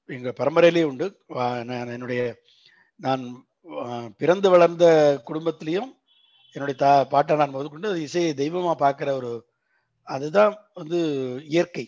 எங்கள் 0.09 0.39
பரம்பரையிலேயே 0.41 0.89
உண்டு. 0.91 1.07
நான் 1.71 1.93
என்னுடைய 1.97 2.23
நான் 3.01 3.23
பிறந்து 4.19 4.49
வளர்ந்த 4.51 4.87
குடும்பத்திலையும் 5.29 5.91
என்னுடைய 6.55 6.77
தா 6.83 6.91
பாட்டை 7.05 7.47
முதல் 7.55 7.73
கொண்டு 7.73 7.91
அது 7.93 8.01
இசையை 8.09 8.31
தெய்வமாக 8.35 8.77
பார்க்குற 8.85 9.09
ஒரு 9.21 9.31
அதுதான் 10.09 10.53
வந்து 10.73 10.99
இயற்கை. 11.55 11.87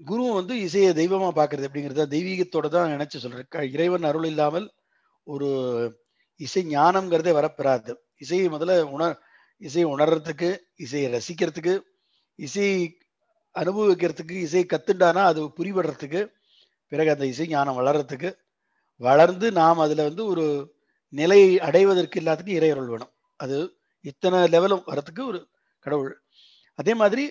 குருவும் 0.00 0.38
வந்து 0.38 0.54
இசையை 0.66 0.90
தெய்வமாக 0.92 1.32
பார்க்கறது 1.38 1.68
அப்படிங்கிறத 1.68 2.06
தெய்வீகத்தோட 2.14 2.66
தான் 2.68 2.92
நினச்சி 2.94 3.18
சொல்கிறேன் 3.18 3.70
இறைவன் 3.74 4.08
அருள் 4.10 4.28
இல்லாமல் 4.32 4.66
ஒரு 5.26 5.48
இசை 6.40 6.62
ஞானம்ங்கிறதே 6.74 7.32
வரப்பெறாது. 7.38 7.92
இசையை 8.24 8.48
முதல்ல 8.48 8.74
உணர் 8.96 9.16
இசையை 9.60 9.86
உணர்றதுக்கு 9.94 10.50
இசையை 10.76 11.08
ரசிக்கிறதுக்கு 11.14 11.74
இசை 12.38 12.68
அனுபவிக்கிறதுக்கு 13.54 14.36
இசையை 14.46 14.66
கத்துண்டானா 14.72 15.22
அது 15.30 15.42
புரிபடுறதுக்கு 15.58 16.22
பிறகு 16.92 17.10
அந்த 17.10 17.24
இசை 17.26 17.46
ஞானம் 17.46 17.78
வளர்றதுக்கு 17.80 18.30
வளர்ந்து 19.00 19.46
நாம் 19.52 19.82
அதில் 19.84 20.06
வந்து 20.08 20.22
ஒரு 20.32 20.44
நிலை 21.12 21.40
அடைவதற்கு 21.58 22.20
எல்லாத்துக்கும் 22.20 22.58
இறையருள் 22.58 22.92
வேணும். 22.92 23.12
அது 23.40 23.56
இத்தனை 24.04 24.38
லெவலும் 24.54 24.86
வரத்துக்கு 24.90 25.22
ஒரு 25.30 25.38
கடவுள். 25.84 26.14
அதே 26.78 26.94
மாதிரி 26.94 27.24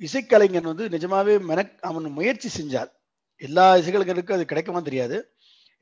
இசைக்கலைஞன் 0.00 0.70
வந்து 0.72 0.84
நிஜமாவே 0.88 1.34
மெனக் 1.50 1.74
அவன் 1.88 2.16
முயற்சி 2.18 2.48
செஞ்சால் 2.58 2.90
எல்லா 3.40 3.64
இசைக்கலைஞருக்கும் 3.76 4.36
அது 4.38 4.44
கிடைக்குமா 4.44 4.80
தெரியாது. 4.80 5.16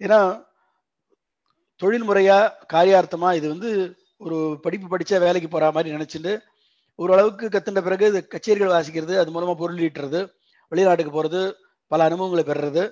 ஏன்னா 0.01 0.19
தொழில்முறையாக 1.81 2.47
காரியார்த்தமாக 2.73 2.73
காரியார்த்தமா 2.73 3.29
இது 3.39 3.47
வந்து 3.49 3.71
ஒரு 4.25 4.39
படிப்பு 4.65 4.87
படிச்சா 4.93 5.19
வேலைக்கு 5.21 5.49
போற 5.49 5.67
மாதிரி 5.73 5.95
நினைச்சுட்டு 5.97 6.33
ஓரளவுக்கு 6.99 7.47
கத்துன 7.49 7.83
பிறகு 7.83 8.07
இது 8.07 8.21
கச்சேரிகள் 8.35 8.75
வாசிக்கிறது 8.75 9.15
அது 9.21 9.31
மூலமா 9.35 9.55
பொருள் 9.55 9.83
ஈட்டுறது 9.87 10.21
வெளிநாட்டுக்கு 10.73 11.13
போறது 11.15 11.41
பல 11.93 12.05
அனுபவங்களை 12.09 12.45
பெறுறது. 12.51 12.83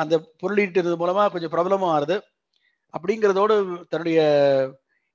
அந்த 0.00 0.14
பொருளீட்டுறது 0.42 0.96
மூலமாக 1.02 1.30
கொஞ்சம் 1.34 1.52
பிரபலமாக 1.54 1.94
ஆறுது. 1.96 2.16
அப்படிங்கிறதோடு 2.94 3.54
தன்னுடைய 3.92 4.20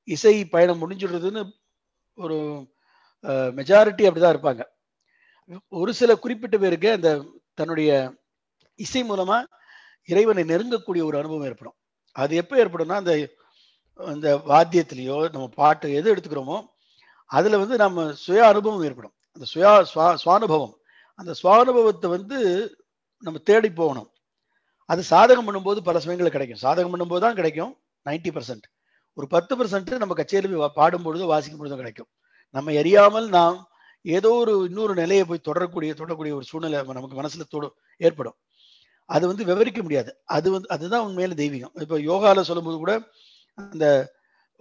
இசை 0.08 0.34
பயணம் 0.54 0.82
முடிஞ்சிடுறதுன்னு 0.82 1.42
ஒரு 2.18 2.38
மெஜாரிட்டி 3.58 4.04
அப்படிதான் 4.08 4.36
இருப்பாங்க. 4.36 4.64
ஒரு 5.82 5.92
சில 6.00 6.12
குறிப்பிட்ட 6.24 6.56
பேருக்கு 6.64 6.90
அந்த 6.98 7.10
தன்னுடைய 7.60 7.92
இசை 8.80 9.02
மூலமா 9.10 9.38
இறைவனை 10.10 10.44
நெருங்கக்கூடிய 10.52 11.02
ஒரு 11.10 11.16
அனுபவம் 11.22 11.48
ஏற்படும். 11.50 11.78
அது 12.16 12.34
எப்போ 12.42 12.56
ஏற்படும்னா 12.64 12.98
அந்த 13.02 13.14
அந்த 14.00 14.28
வாத்தியத்திலேயோ 14.52 15.18
நம்ம 15.34 15.48
பாட்டு 15.62 15.88
எது 16.00 16.08
எடுத்துக்கிறோமோ 16.14 16.58
அதுல 17.32 17.58
வந்து 17.64 17.76
நம்ம 17.84 18.06
சுய 18.24 18.42
அனுபவம் 18.52 18.86
ஏற்படும். 18.88 19.16
அந்த 19.36 19.46
சுயா 19.54 19.72
சுவா 19.92 20.08
சுவானுபவம். 20.24 20.74
அந்த 21.22 21.32
சுவானுபவத்தை 21.42 22.08
வந்து 22.18 22.38
நம்ம 23.24 23.40
தேடி 23.50 23.70
போகணும். 23.80 24.10
அது 24.90 25.02
சாதகம் 25.10 25.48
பண்ணும்போது 25.48 25.80
பல 25.88 26.00
சமயங்கள் 26.04 26.36
கிடைக்கும். 26.36 26.62
சாதகம் 26.66 26.94
பண்ணும்போது 26.94 27.24
தான் 27.26 27.38
கிடைக்கும். 27.40 27.74
Ninety 28.06 28.32
percent. 28.38 28.66
ஒரு 29.18 29.26
பத்து 29.34 29.54
பர்சன்ட் 29.60 29.92
நம்ம 30.04 30.16
கச்சேரி 30.20 30.48
பாடும் 30.80 31.06
பொழுதோ 31.06 31.28
வாசிக்கும் 31.34 31.62
பொழுதோ 31.62 31.78
கிடைக்கும். 31.82 32.10
நம்ம 32.56 32.72
எரியாமல் 32.82 33.28
நாம் 33.38 33.58
ஏதோ 34.06 34.30
ஒரு 34.44 34.54
இன்னொரு 34.70 34.94
நிலையை 35.02 35.24
போய் 35.30 35.48
தொடரக்கூடிய 35.48 35.92
தொடரக்கூடிய 36.00 36.34
ஒரு 36.38 36.46
சூழ்நிலை 36.52 36.80
நமக்கு 36.98 37.18
மனசுல 37.22 37.46
தொடு 37.54 37.68
ஏற்படும். 38.02 38.38
அது 39.10 39.24
வந்து 39.32 39.44
விவரிக்க 39.50 39.80
முடியாது. 39.86 40.12
அது 40.38 40.48
வந்து 40.56 40.68
அதுதான் 40.76 41.06
உண்மையில 41.08 41.36
தெய்வீகம். 41.44 41.74
இப்போ 41.84 41.98
யோகாவில் 42.12 42.48
சொல்லும்போது 42.50 42.78
கூட 42.84 42.94
அந்த 43.58 43.86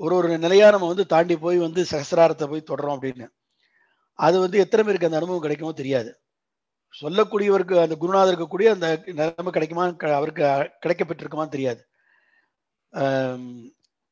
ஒரு 0.01 0.15
ஒரு 0.19 0.29
நிலையா 0.45 0.67
நம்ம 0.75 0.89
வந்து 0.93 1.05
தாண்டி 1.15 1.35
போய் 1.45 1.59
வந்து 1.67 1.81
சகசிராரத்தை 1.93 2.47
போய் 2.53 2.69
தொடரோம் 2.71 2.95
அப்படின்னு. 2.97 3.27
அது 4.19 4.37
வந்து 4.45 4.57
எத்தனை 4.65 4.83
பேருக்கு 4.85 5.09
அந்த 5.09 5.21
அனுபவம் 5.21 5.45
கிடைக்குமோ 5.45 5.73
தெரியாது. 5.81 6.11
சொல்லக்கூடியவருக்கு 6.95 7.77
அந்த 7.83 7.97
குருநாதருக்கு 8.03 8.47
கூடிய 8.53 8.71
அந்த 8.77 8.89
நிலைமை 9.19 9.51
கிடைக்குமா 9.57 9.85
அவருக்கு 10.19 10.43
கிடைக்கப்பட்டிருக்குமான்னு 10.85 11.55
தெரியாது. 11.57 11.81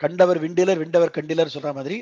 கண்டவர் 0.00 0.38
விண்டிலர் 0.44 0.82
விண்டவர் 0.82 1.16
கண்டிலர் 1.16 1.54
சொல்ற 1.54 1.70
மாதிரி 1.78 1.97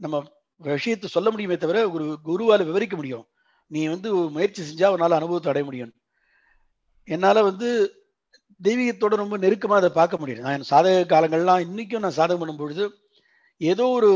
நம்ம 0.00 0.22
விஷயத்தை 0.60 1.08
சொல்ல 1.12 1.28
முடியுமே 1.32 1.56
தவிர 1.64 1.78
ஒரு 1.94 2.04
குருவால 2.28 2.64
விவரிக்க 2.70 2.94
முடியும். 3.00 3.24
நீ 3.70 3.80
வந்து 3.92 4.08
முயற்சி 4.36 4.62
செஞ்சா 4.62 4.88
உன்னால 4.94 5.18
அனுபவத்தை 5.20 5.50
அடைய 5.52 5.64
முடியும். 5.68 5.92
என்னால 7.08 7.42
வந்து 7.50 7.68
தெய்வீகத்தோட 8.60 9.14
ரொம்ப 9.22 9.34
நெருக்கமா 9.44 9.76
அதை 9.80 9.90
பார்க்க 9.98 10.20
முடியும் 10.20 10.44
நான் 10.44 10.56
என் 10.58 10.70
சாதக 10.72 11.04
காலங்கள்லாம் 11.12 11.64
இன்னைக்கும் 11.66 12.04
நான் 12.04 12.18
சாதகம் 12.18 12.42
பண்ணும் 12.42 12.60
பொழுது 12.62 12.84
ஏதோ 13.60 13.84
ஒரு 13.98 14.10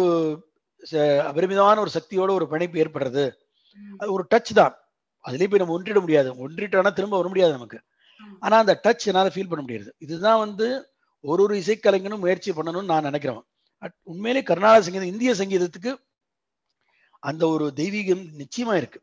அபரிமிதமான 1.30 1.80
ஒரு 1.85 1.90
சக்தியோட 1.97 2.30
ஒரு 2.38 2.47
பிணைப்பு 2.52 2.80
ஏற்படுறது. 2.82 3.25
அது 4.00 4.09
ஒரு 4.16 4.25
டச் 4.32 4.52
தான். 4.61 4.75
அதுலயே 5.25 5.50
போய் 5.50 5.59
நம்ம 5.59 5.81
ஒன்றிட 5.81 6.00
முடியாது. 6.00 6.49
ஒன்றிட்டோம்னா 6.49 6.93
திரும்ப 6.93 7.17
வர 7.17 7.29
முடியாது 7.29 7.52
நமக்கு. 7.52 7.81
ஆனா 8.41 8.59
அந்த 8.59 8.81
டச் 8.83 9.05
என்னால 9.05 9.29
ஃபீல் 9.29 9.49
பண்ண 9.49 9.61
முடியாது 9.61 9.95
இதுதான் 9.99 10.38
வந்து 10.38 10.93
ஒரு 11.21 11.43
ஒரு 11.43 11.57
இசைக்கலைஞனும் 11.57 12.19
முயற்சி 12.19 12.52
பண்ணணும்னு 12.52 12.85
நான் 12.85 13.02
நினைக்கிறேன் 13.02 13.43
அட்- 13.81 13.97
உண்மையிலே 14.02 14.43
கர்நாடக 14.43 14.83
சங்கீதம் 14.83 15.07
இந்திய 15.07 15.33
சங்கீதத்துக்கு 15.33 15.97
அந்த 17.21 17.49
ஒரு 17.49 17.73
தெய்வீகம் 17.76 18.26
நிச்சயமா 18.38 18.75
இருக்கு. 18.75 19.02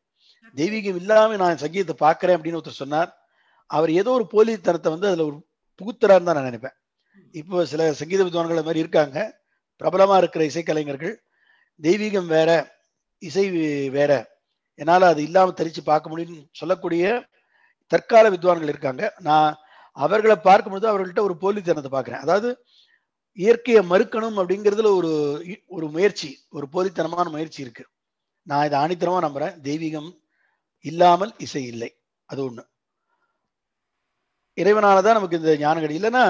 தெய்வீகம் 0.56 0.96
இல்லாம 0.96 1.36
நான் 1.36 1.58
சங்கீதத்தை 1.58 2.10
பார்க்கறேன் 2.10 2.40
அப்படின்னு 2.40 2.58
ஒருத்தர் 2.58 2.70
சொன்னார். 2.70 3.18
அவர் 3.66 3.92
ஏதோ 3.92 4.12
ஒரு 4.12 4.24
போலித்தனத்தை 4.32 4.90
வந்து 4.90 5.08
அதுல 5.08 5.26
ஒரு 5.26 5.48
புகுத்துறாருன்னு 5.82 6.24
தான் 6.24 6.36
நான் 6.36 6.44
நினைப்பேன். 6.44 6.76
இப்போ 7.32 7.66
சில 7.66 7.94
சங்கீத 7.94 8.24
வித்வான்கள் 8.24 8.64
மாதிரி 8.64 8.80
இருக்காங்க. 8.80 9.42
பிரபலமா 9.80 10.18
இருக்கிற 10.18 10.46
இசைக்கலைஞர்கள் 10.46 11.18
தெய்வீகம் 11.82 12.26
வேற 12.26 12.76
இசை 13.18 13.50
வேற. 13.90 14.39
என்னால் 14.82 15.12
அது 15.12 15.22
இல்லாமல் 15.28 15.58
தரிச்சு 15.60 15.82
பார்க்க 15.92 16.12
முடியும்னு 16.12 16.44
சொல்லக்கூடிய 16.60 17.04
தற்கால 17.92 18.26
வித்வான்கள் 18.34 18.72
இருக்காங்க. 18.74 19.04
நான் 19.28 19.50
அவர்களை 19.98 20.36
பார்க்கும்போது 20.48 20.86
அவர்கள்ட்ட 20.90 21.22
ஒரு 21.28 21.36
போலித்தனத்தை 21.44 21.92
பார்க்குறேன். 21.94 22.24
அதாவது 22.26 22.50
இயற்கையை 23.38 23.82
மறுக்கணும் 23.92 24.38
அப்படிங்கிறதுல 24.42 24.92
ஒரு 25.00 25.12
ஒரு 25.76 25.88
முயற்சி 25.96 26.30
ஒரு 26.58 26.66
போலித்தனமான 26.74 27.26
முயற்சி 27.36 27.60
இருக்கு. 27.66 27.84
நான் 28.48 28.66
இதை 28.68 28.78
ஆணித்தனமாக 28.84 29.26
நம்புகிறேன் 29.26 29.58
தெய்வீகம் 29.68 30.10
இல்லாமல் 30.86 31.34
இசை 31.46 31.64
இல்லை. 31.74 31.90
அது 32.30 32.42
ஒன்று 32.48 32.64
இறைவனால 34.58 35.02
தான் 35.06 35.18
நமக்கு 35.18 35.40
இந்த 35.40 35.52
ஞானகடி 35.64 35.96
இல்லைன்னா 36.00 36.24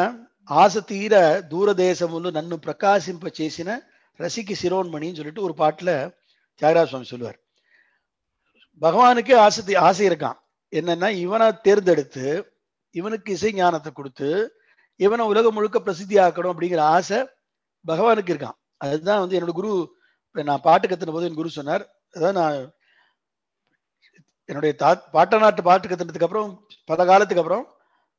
ஆசை 0.62 0.82
தீர 0.91 1.13
தூரதேசமுள்ள 1.51 2.29
நன்னு 2.38 2.58
பிரகாசிம்ப 2.65 3.32
சேசின 3.39 3.77
ரசிக்கு 4.20 4.56
சிரோன்மணின்னு 4.62 5.20
சொல்லிட்டு 5.20 5.46
ஒரு 5.48 5.53
பாட்டில் 5.62 5.94
தியாகராஜ 6.62 6.88
சுவாமி 6.91 7.10
சொல்லுவார். 7.12 7.38
பகவானுக்கே 8.81 9.36
ஆசை 9.45 9.75
ஆசை 9.88 10.03
இருக்கான். 10.09 10.38
என்னன்னா 10.74 11.09
இவனை 11.24 11.48
தேர்ந்தெடுத்து 11.65 12.25
இவனுக்கு 12.95 13.29
இசை 13.38 13.51
ஞானத்தை 13.59 13.91
கொடுத்து 13.93 14.29
இவனை 15.05 15.24
உலகம் 15.31 15.55
முழுக்க 15.57 15.77
பிரசித்தி 15.86 16.15
ஆக்கணும் 16.25 16.53
அப்படிங்கிற 16.53 16.81
ஆசை 16.98 17.19
பகவானுக்கு 17.86 18.33
இருக்கான். 18.33 18.57
அதுதான் 18.83 19.21
வந்து 19.21 19.38
என்னோட 19.38 19.53
குரு 19.59 19.71
நான் 20.36 20.65
பாட்டு 20.67 20.86
கத்துன 20.88 21.13
போது 21.15 21.27
என் 21.29 21.39
குரு 21.39 21.57
சொன்னார். 21.57 21.83
அதான் 22.15 22.38
நான் 22.39 22.57
என்னுடைய 24.50 24.74
தா 24.81 24.89
பாட்டநாட்டு 25.15 25.62
பாட்டு 25.67 25.89
கத்துனதுக்கு 25.89 26.27
அப்புறம் 26.27 26.51
பல 26.89 27.05
காலத்துக்கு 27.09 27.41
அப்புறம் 27.43 27.65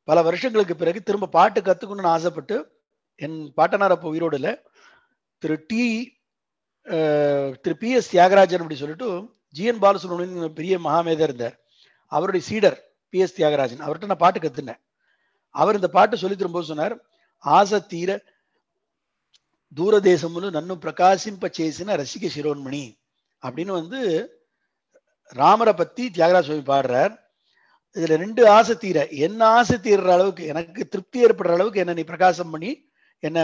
பல 0.08 0.18
வருஷங்களுக்கு 0.28 0.74
பிறகு 0.82 1.00
திரும்ப 1.08 1.30
பாட்டு 1.38 1.60
கத்துக்கணும்னு 1.68 2.14
ஆசைப்பட்டு 2.16 2.56
என் 3.24 3.38
பாட்டனார் 3.58 3.94
அப்போ 3.96 4.08
உயிரோடு 4.12 4.36
இல்லை. 4.40 4.52
Thiru 5.42 5.56
T 5.70 5.84
Thiru 7.62 7.74
P 7.82 7.90
S 7.98 8.10
Thyagarajan 8.12 8.62
அப்படி 8.62 8.78
சொல்லிட்டு 8.82 9.08
ஜிஎன் 9.54 9.82
பாலசுப்ரமணியன் 9.84 10.58
பெரிய 10.58 10.78
மகாமேதர் 10.78 11.26
இருந்தார். 11.28 11.56
அவருடைய 12.06 12.46
சீடர் 12.46 12.76
பி. 13.08 13.18
எஸ். 13.18 13.36
தியாகராஜன். 13.40 13.82
அவர்கிட்ட 13.86 14.10
நான் 14.10 14.24
பாட்டு 14.24 14.40
கத்துனேன். 14.40 14.80
அவர் 15.54 15.74
இந்த 15.74 15.88
பாட்டு 15.88 16.16
சொல்லி 16.16 16.36
திரும்ப 16.36 16.62
சொன்னார் 16.62 16.94
ஆசை 17.44 17.86
தீர 17.86 18.10
தூரதேசம்னு 19.76 20.50
நன்னும் 20.50 20.80
பிரகாசிம்ப 20.80 21.50
சேசின 21.58 21.96
ரசிக 22.02 22.28
சிரோன்மணி 22.36 22.84
அப்படின்னு 23.42 23.72
வந்து 23.80 24.00
ராமரை 25.22 25.72
பத்தி 25.72 26.10
தியாகராஜ 26.10 26.46
சுவாமி 26.46 26.64
பாடுறார். 26.70 27.12
இதுல 27.96 28.16
ரெண்டு 28.24 28.48
ஆசை 28.48 28.74
தீர. 28.74 29.08
என்ன 29.08 29.40
ஆசை 29.58 29.76
தீர்ற 29.76 30.08
அளவுக்கு 30.16 30.44
எனக்கு 30.44 30.88
திருப்தி 30.88 31.24
ஏற்படுற 31.24 31.52
அளவுக்கு 31.52 31.80
என்ன 31.80 31.92
நீ 31.92 32.02
பிரகாசம் 32.02 32.50
பண்ணி 32.50 32.70
என்ன 33.18 33.38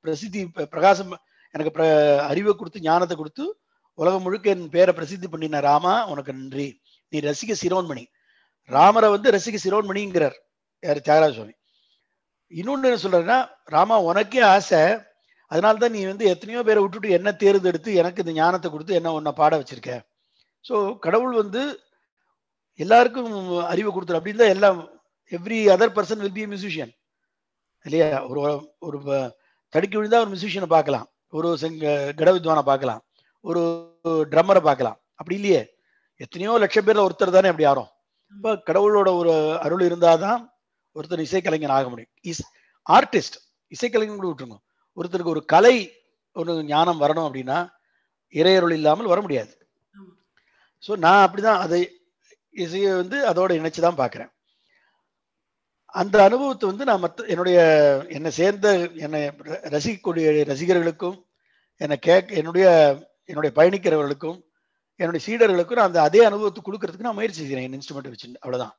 பிரசித்தி 0.00 0.40
பிரகாசம் 0.48 1.12
எனக்கு 1.54 1.82
அறிவை 2.30 2.52
கொடுத்து 2.54 2.80
ஞானத்தை 2.80 3.16
கொடுத்து 3.16 3.44
உலகம் 3.98 4.24
முழுக்க 4.26 4.46
என் 4.54 4.64
பேரை 4.74 4.92
பிரசித்தி 4.98 5.28
பண்ணின 5.32 5.60
ராமா 5.68 5.94
உனக்கு 6.12 6.32
நன்றி. 6.38 6.68
நீ 7.12 7.16
ரசிக 7.28 7.52
சிரோன்மணி. 7.62 8.04
ராமரை 8.76 9.08
வந்து 9.14 9.28
ரசிக 9.36 9.56
சிரோன்மணிங்கிறார். 9.64 10.36
யார்? 10.82 11.00
தியாகராஜ 11.06 11.32
சுவாமி 11.36 11.54
இன்னொன்று 12.52 12.88
என்ன 12.88 12.98
சொல்றேன்னா 13.04 13.38
ராமா 13.74 13.96
உனக்கே 14.08 14.42
ஆசை. 14.54 14.82
அதனால 15.50 15.78
தான் 15.82 15.94
நீ 15.96 16.00
வந்து 16.10 16.24
எத்தனையோ 16.32 16.60
பேரை 16.68 16.80
விட்டுட்டு 16.82 17.08
என்ன 17.18 17.28
தேர்ந்தெடுத்து 17.42 17.90
எனக்கு 18.00 18.22
இந்த 18.24 18.32
ஞானத்தை 18.40 18.68
கொடுத்து 18.70 18.98
என்ன 18.98 19.12
உன்னை 19.18 19.32
பாட 19.40 19.52
வச்சிருக்க. 19.60 19.92
ஸோ 20.68 20.74
கடவுள் 21.04 21.34
வந்து 21.42 21.62
எல்லாருக்கும் 22.84 23.32
அறிவை 23.72 23.90
கொடுத்துரு. 23.90 24.18
அப்படின்னு 24.20 24.42
தான் 24.42 24.54
எல்லாம் 24.56 24.78
every 25.32 25.58
other 25.74 25.96
person 25.96 26.22
will 26.22 26.36
be 26.38 26.44
musician 26.52 26.92
இல்லையா? 27.86 28.08
ஒரு 28.30 28.40
ஒரு 28.86 28.98
தடுக்கி 29.74 29.96
விழுந்தா 29.98 30.22
ஒரு 30.24 30.32
மியூசிஷியனை 30.32 30.68
பார்க்கலாம். 30.76 31.06
ஒரு 31.38 31.48
செங்க 31.62 31.94
கடவித்வானை 32.20 32.64
பார்க்கலாம். 32.70 33.02
ஒரு 33.48 33.62
ட்ரம்மரை 34.32 34.60
பார்க்கலாம். 34.68 34.98
அப்படி 35.18 35.36
இல்லையே? 35.38 35.62
எத்தனையோ 36.24 36.52
லட்சம் 36.62 36.86
பேர்ல 36.86 37.06
ஒருத்தர் 37.06 37.36
தானே 37.36 37.50
அப்படி 37.52 37.66
ஆறோம். 37.70 37.90
இப்போ 38.32 38.50
கடவுளோட 38.68 39.08
ஒரு 39.20 39.32
அருள் 39.64 39.84
இருந்தாதான் 39.88 40.40
ஒருத்தர் 40.96 41.26
இசைக்கலைஞன் 41.26 41.76
ஆக 41.78 41.88
முடியும். 41.92 42.12
இஸ் 42.30 42.44
ஆர்டிஸ்ட் 42.86 43.36
இசைக்கலைஞன் 43.72 44.18
கூட 44.20 44.28
விட்டுருங்க. 44.30 44.58
ஒருத்தருக்கு 44.98 45.34
ஒரு 45.36 45.42
கலை 45.54 45.76
ஒரு 46.36 46.52
ஞானம் 46.72 47.02
வரணும் 47.02 47.26
அப்படின்னா 47.28 47.58
இறையருள் 48.34 48.74
இல்லாமல் 48.78 49.10
வர 49.12 49.20
முடியாது. 49.26 49.52
ஸோ 50.82 50.92
நான் 51.04 51.24
அப்படிதான் 51.26 51.62
அதை 51.64 51.80
இசையை 52.64 52.90
வந்து 53.00 53.16
அதோட 53.30 53.50
இணைச்சு 53.58 53.80
தான் 53.84 54.00
பார்க்குறேன். 54.00 54.30
அந்த 55.94 56.16
அனுபவத்தை 56.28 56.64
வந்து 56.70 56.84
நான் 56.88 57.02
மற்ற 57.04 57.26
என்னுடைய 57.32 57.58
என்னை 58.16 58.30
சேர்ந்த 58.38 58.68
என்னை 59.04 59.20
ரசிக்கக்கூடிய 59.74 60.26
ரசிகர்களுக்கும் 60.50 61.16
என்னை 61.80 61.96
கேட்க 62.08 62.40
என்னுடைய 62.40 62.66
என்னுடைய 63.30 63.52
பயணிக்கிறவர்களுக்கும் 63.58 64.38
என்னுடைய 65.00 65.22
சீடர்களுக்கும் 65.26 65.78
நான் 65.78 65.90
அந்த 65.90 66.00
அதே 66.08 66.20
அனுபவத்தை 66.28 66.60
கொடுக்கறதுக்கு 66.66 67.08
நான் 67.08 67.18
முயற்சி 67.18 67.40
செய்கிறேன். 67.40 67.66
என் 67.66 67.76
இன்ஸ்ட்ருமெண்ட் 67.78 68.12
வச்சு. 68.12 68.28
அவ்வளோதான் 68.44 68.74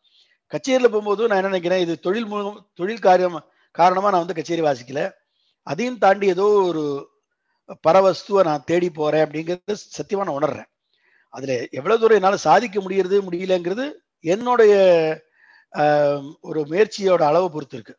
கச்சேரியில் 0.54 0.92
போகும்போது 0.94 1.28
நான் 1.30 1.40
என்ன 1.40 1.52
நினைக்கிறேன் 1.54 1.84
இது 1.86 1.94
தொழில் 2.06 2.30
மூலம் 2.32 2.58
தொழில் 2.80 3.06
காரியம் 3.08 3.38
காரணமாக 3.80 4.12
நான் 4.14 4.24
வந்து 4.24 4.38
கச்சேரி 4.38 4.64
வாசிக்கல. 4.68 5.02
அதையும் 5.68 6.02
தாண்டி 6.04 6.26
ஏதோ 6.36 6.46
ஒரு 6.70 6.84
பரவஸ்துவை 7.88 8.42
நான் 8.50 8.68
தேடி 8.70 8.90
போறேன் 9.00 9.24
அப்படிங்கிறது 9.26 9.76
சத்தியமா 9.98 10.26
நான் 10.28 10.40
உணர்றேன். 10.40 10.70
அதுல 11.34 11.54
எவ்வளவு 11.78 12.02
தூரம் 12.02 12.18
என்னால் 12.20 12.46
சாதிக்க 12.48 12.80
முடியறது 12.86 13.18
முடியலங்கிறது 13.28 13.86
என்னுடைய 14.34 14.74
ஒரு 16.50 16.62
முயற்சியோட 16.70 17.24
அளவை 17.30 17.50
பொறுத்து 17.56 17.78
இருக்கு. 17.78 17.96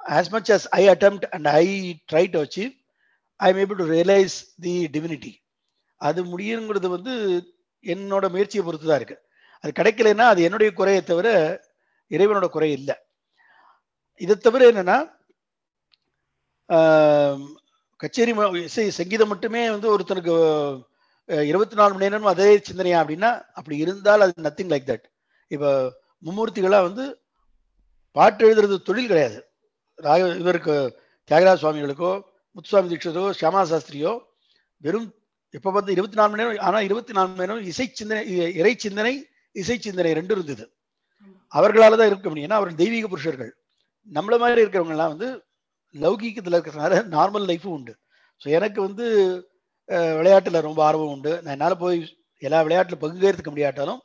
As 0.00 0.32
much 0.34 0.50
as 0.56 0.66
I 0.80 0.82
attempt 0.94 1.16
and 1.36 1.48
I 1.60 1.66
try 2.10 2.24
to 2.34 2.40
achieve 2.44 2.72
I 3.40 3.48
am 3.52 3.60
able 3.62 3.80
to 3.82 3.86
realise 3.96 4.36
the 4.64 4.74
divinity 4.94 5.32
அது 6.00 6.20
முடியுங்கிறது 6.32 6.88
வந்து 6.96 7.14
என்னோட 7.84 8.24
முயற்சியை 8.34 8.62
பொறுத்து 8.64 8.86
தான் 8.88 9.00
இருக்கு. 9.00 9.16
அது 9.64 9.70
கிடைக்கலன்னா 9.78 10.24
அது 10.32 10.40
என்னுடைய 10.46 10.70
குறையை 10.78 11.02
தவிர 11.02 11.28
இறைவனோட 12.10 12.46
குறை 12.54 12.70
இல்லை. 12.78 12.96
இதை 14.20 14.34
தவிர 14.36 14.62
என்னன்னா 14.72 14.98
கச்சேரி 18.00 18.32
இசை 18.68 18.84
சங்கீதம் 18.98 19.30
மட்டுமே 19.32 19.62
வந்து 19.74 19.88
ஒருத்தனுக்கு 19.94 20.34
இருபத்தி 21.50 21.76
நாலு 21.78 21.92
மணி 21.94 22.04
நேரமும் 22.04 22.32
அதே 22.32 22.48
சிந்தனையா 22.68 22.98
அப்படின்னா 23.02 23.30
அப்படி 23.58 23.76
இருந்தால் 23.84 24.24
அது 24.24 24.44
நத்திங் 24.46 24.72
லைக் 24.72 24.90
தட் 24.90 25.06
இப்போ 25.50 25.70
மும்மூர்த்திகளாக 26.26 26.86
வந்து 26.88 27.04
பாட்டு 28.16 28.44
எழுதுறது 28.46 28.76
தொழில் 28.88 29.10
கிடையாது. 29.10 29.38
ராக 29.98 30.28
இவருக்கு 30.42 30.74
தியாகராஜ 31.30 31.56
சுவாமிகளுக்கோ 31.62 32.12
முத்துசாமி 32.56 32.90
தீட்சதோ 32.92 33.24
சியாமா 33.38 33.62
சாஸ்திரியோ 33.70 34.12
வெறும் 34.84 35.08
இப்போ 35.56 35.70
வந்து 35.76 35.90
இருபத்தி 35.96 36.18
நாலு 36.18 36.30
மணி 36.32 36.42
நேரம் 36.42 36.64
ஆனால் 36.68 36.86
இருபத்தி 36.88 37.12
நாலு 37.16 37.28
மணி 37.30 37.42
நேரம் 37.44 37.66
இசை 37.70 37.86
சிந்தனை 37.98 38.22
இறை 38.60 38.72
சிந்தனை 38.84 39.12
இசை 39.56 39.76
சிந்தனை 39.86 40.10
ரெண்டு 40.18 40.32
இருந்தது. 40.36 40.64
அவர்களால 41.52 41.96
தான் 42.00 42.10
இருக்க 42.10 42.26
முடியும். 42.30 42.48
ஏன்னா 42.48 42.58
அவர்கள் 42.60 42.80
தெய்வீக 42.82 43.08
புருஷர்கள். 43.12 43.52
நம்மள 44.16 44.34
மாதிரி 44.42 44.62
இருக்கிறவங்கலாம் 44.64 45.12
வந்து 45.14 45.28
லௌகீகத்தில் 45.94 46.56
இருக்கிறதுனால 46.56 47.02
நார்மல் 47.16 47.46
லைஃபும் 47.50 47.76
உண்டு. 47.76 47.92
ஸோ 48.42 48.46
எனக்கு 48.58 48.80
வந்து 48.86 49.06
விளையாட்டில் 50.18 50.64
ரொம்ப 50.68 50.80
ஆர்வம் 50.88 51.12
உண்டு. 51.14 51.32
நான் 51.44 51.54
என்னால் 51.56 51.80
போய் 51.84 51.98
எல்லா 52.42 52.58
விளையாட்டில் 52.66 53.02
பங்கேற்றுக்க 53.04 53.50
முடியாட்டாலும் 53.54 54.00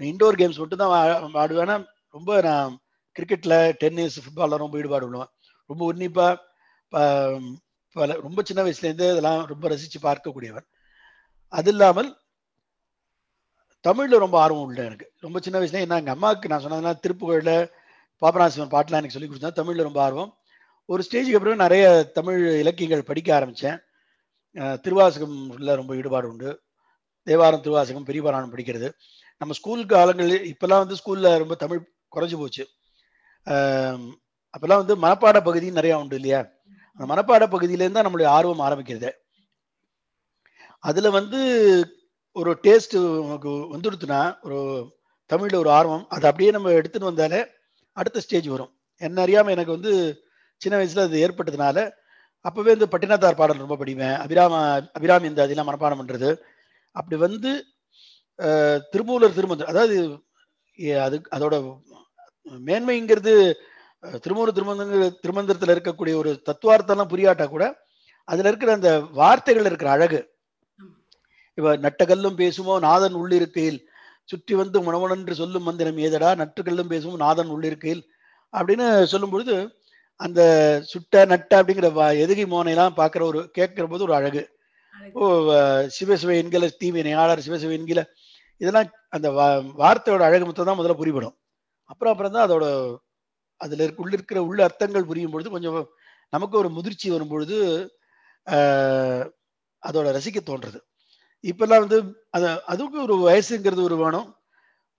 இண்டோர் 0.00 0.38
கேம்ஸ் 0.40 0.62
மட்டும் 0.62 0.82
தான் 0.82 0.92
ஆடுவேன்னா 1.42 1.76
ரொம்ப 2.16 2.40
நான் 2.48 2.72
கிரிக்கெட்டில் 3.16 3.58
டென்னிஸ் 3.82 4.16
ஃபுட்பாலில் 4.24 4.62
ரொம்ப 4.62 4.80
ஈடுபாடு 4.80 5.06
உள்ளேன் 5.08 5.30
ரொம்ப 5.70 5.82
உன்னிப்பாக 5.90 6.32
பல 7.96 8.16
ரொம்ப 8.26 8.40
சின்ன 8.48 8.60
வயசுலேருந்தே 8.66 9.08
இதெல்லாம் 9.14 9.40
ரொம்ப 9.52 9.64
ரசித்து 9.72 9.98
பார்க்கக்கூடியவர் 10.08 10.66
அது 11.58 11.70
இல்லாமல் 11.74 12.10
தமிழில் 13.84 14.22
ரொம்ப 14.24 14.36
ஆர்வம் 14.42 14.66
உள்ள 14.68 14.80
எனக்கு. 14.88 15.06
ரொம்ப 15.24 15.38
சின்ன 15.44 15.56
வயசுல 15.60 15.80
என்ன 15.84 15.98
எங்கள் 16.02 16.14
அம்மாவுக்கு 16.16 16.50
நான் 16.50 16.62
சொன்னதுனா 16.64 16.92
திருப்புகழில் 17.04 17.54
பாபநாசிவன் 18.22 18.72
பாட்டெலாம் 18.74 19.00
எனக்கு 19.02 19.16
சொல்லி 19.16 19.28
கொடுத்தா 19.30 19.50
தமிழில் 19.58 19.86
ரொம்ப 19.88 20.00
ஆர்வம். 20.06 20.30
ஒரு 20.88 21.02
ஸ்டேஜுக்கு 21.06 21.38
அப்புறம் 21.38 21.64
நிறைய 21.64 21.86
தமிழ் 22.18 22.40
இலக்கியங்கள் 22.62 23.08
படிக்க 23.10 23.30
ஆரம்பித்தேன். 23.38 23.78
திருவாசகம்ல 24.84 25.74
ரொம்ப 25.80 25.92
ஈடுபாடு 26.00 26.26
உண்டு. 26.32 26.50
தேவாரம் 27.26 27.64
திருவாசகம் 27.64 28.06
பெரியபராணம் 28.08 28.52
படிக்கிறது. 28.54 28.88
நம்ம 29.40 29.54
ஸ்கூல் 29.58 29.82
காலங்களில் 29.92 30.46
இப்போல்லாம் 30.52 30.82
வந்து 30.84 30.98
ஸ்கூலில் 31.00 31.38
ரொம்ப 31.42 31.54
தமிழ் 31.62 31.80
குறைஞ்சி 32.16 32.36
போச்சு. 32.40 32.64
அப்போல்லாம் 34.54 34.82
வந்து 34.82 34.96
மனப்பாட 35.04 35.38
பகுதியும் 35.46 35.78
நிறையா 35.80 35.98
உண்டு 36.02 36.16
இல்லையா? 36.20 36.40
அந்த 36.96 37.06
மனப்பாட 37.12 37.44
பகுதியிலேருந்து 37.54 37.98
தான் 37.98 38.06
நம்மளுடைய 38.06 38.30
ஆர்வம் 38.36 38.64
ஆரம்பிக்கிறது. 38.66 39.10
அதில் 40.84 41.16
வந்து 41.18 41.40
ஒரு 42.36 42.50
டேஸ்ட் 42.64 42.96
நமக்கு 43.24 43.52
வந்துடுத்துனா 43.74 44.20
ஒரு 44.46 44.58
தமிழில் 45.30 45.60
ஒரு 45.62 45.70
ஆர்வம் 45.78 46.04
அதை 46.14 46.24
அப்படியே 46.30 46.50
நம்ம 46.56 46.70
எடுத்துன்னு 46.78 47.10
வந்தாலே 47.10 47.40
அடுத்த 47.96 48.22
ஸ்டேஜ் 48.24 48.48
வரும். 48.54 48.72
என்ன 49.02 49.20
அறியாமல் 49.24 49.54
எனக்கு 49.56 49.76
வந்து 49.76 49.92
சின்ன 50.60 50.74
வயசில் 50.80 51.06
அது 51.06 51.22
ஏற்பட்டதுனால 51.26 51.78
அப்போவே 52.44 52.74
இந்த 52.76 52.86
பட்டினத்தார் 52.92 53.38
பாடல் 53.40 53.64
ரொம்ப 53.64 53.76
படிப்பேன். 53.80 54.16
அபிராம 54.24 54.54
அபிராமி 54.98 55.30
இந்த 55.30 55.42
அதெல்லாம் 55.44 55.68
மனப்பாடம் 55.70 56.00
பண்ணுறது 56.00 56.30
அப்படி 56.96 57.16
வந்து 57.26 57.50
திருமூலர் 58.92 59.36
திருமந்திரம் 59.38 59.72
அதாவது 59.72 59.96
அது 61.06 61.16
அதோட 61.36 61.54
மேன்மைங்கிறது 62.68 63.34
திருமூலர் 64.22 64.56
திருமந்திர 64.56 64.86
திருமந்திரத்தில் 65.18 65.74
இருக்கக்கூடிய 65.74 66.14
ஒரு 66.16 66.30
தத்துவார்த்தம்லாம் 66.48 67.12
புரியாட்டா 67.12 67.46
கூட 67.48 67.64
அதுல 68.28 68.48
இருக்கிற 68.48 68.72
அந்த 68.72 68.90
வார்த்தைகள் 69.14 69.68
இருக்கிற 69.68 69.90
அழகு. 69.90 70.20
இவ 71.58 71.72
நட்டகல்லும் 71.78 72.36
பேசுமோ 72.38 72.74
நாதன் 72.84 73.16
உள்ளிருக்கையில் 73.18 73.80
சுற்றி 74.28 74.54
வந்து 74.54 74.78
முனவனென்று 74.82 75.34
சொல்லும் 75.34 75.66
மந்திரம் 75.66 75.98
ஏதடா 75.98 76.30
நட்டுக்கல்லும் 76.36 76.90
பேசுமோ 76.92 77.16
நாதன் 77.18 77.52
உள்ளிருக்கையில் 77.54 78.02
அப்படின்னு 78.54 78.84
சொல்லும் 79.12 79.30
பொழுது 79.30 79.54
அந்த 80.20 80.40
சுட்ட 80.90 81.24
நட்ட 81.24 81.52
அப்படிங்கிற 81.60 81.88
வா- 81.94 82.16
எதுகை 82.24 82.44
மோனையெல்லாம் 82.46 82.98
பார்க்குற 82.98 83.22
ஒரு 83.24 83.50
கேட்கிற 83.50 83.84
போது 83.86 84.04
ஒரு 84.04 84.14
அழகு. 84.18 84.42
ஓ 85.14 85.22
சிவசிவ 85.96 86.30
என்கிற 86.36 86.68
தீவினை 86.80 87.14
ஆளார் 87.16 87.46
சிவசிவ 87.46 87.72
என்கிற 87.72 88.00
இதெல்லாம் 88.60 88.88
அந்த 89.10 89.28
வார்த்தையோட 89.80 90.22
அழகு 90.28 90.46
மொத்தம் 90.46 90.68
தான் 90.68 90.78
முதல்ல 90.78 90.96
புரிபடும் 90.96 91.34
அப்புறம் 91.90 92.12
அப்புறம் 92.12 92.34
தான் 92.34 92.46
அதோட 92.46 92.66
அதுல 93.64 93.84
இருக்க 93.84 94.02
உள்ள 94.04 94.14
இருக்கிற 94.18 94.38
உள்ள 94.48 94.60
அர்த்தங்கள் 94.68 95.08
புரியும் 95.10 95.34
பொழுது 95.34 95.54
கொஞ்சம் 95.56 95.78
நமக்கு 96.32 96.56
ஒரு 96.62 96.70
முதிர்ச்சி 96.76 97.08
வரும் 97.14 97.32
பொழுது 97.32 97.56
அதோட 99.82 100.06
ரசிக்க 100.16 100.40
தோன்றது 100.42 100.78
இப்பெல்லாம் 101.44 101.84
வந்து 101.84 101.98
அது 102.36 102.48
அதுக்கு 102.72 102.98
ஒரு 103.06 103.14
வயசுங்கிறது 103.28 103.82
ஒரு 103.88 103.96
வேணும். 104.02 104.28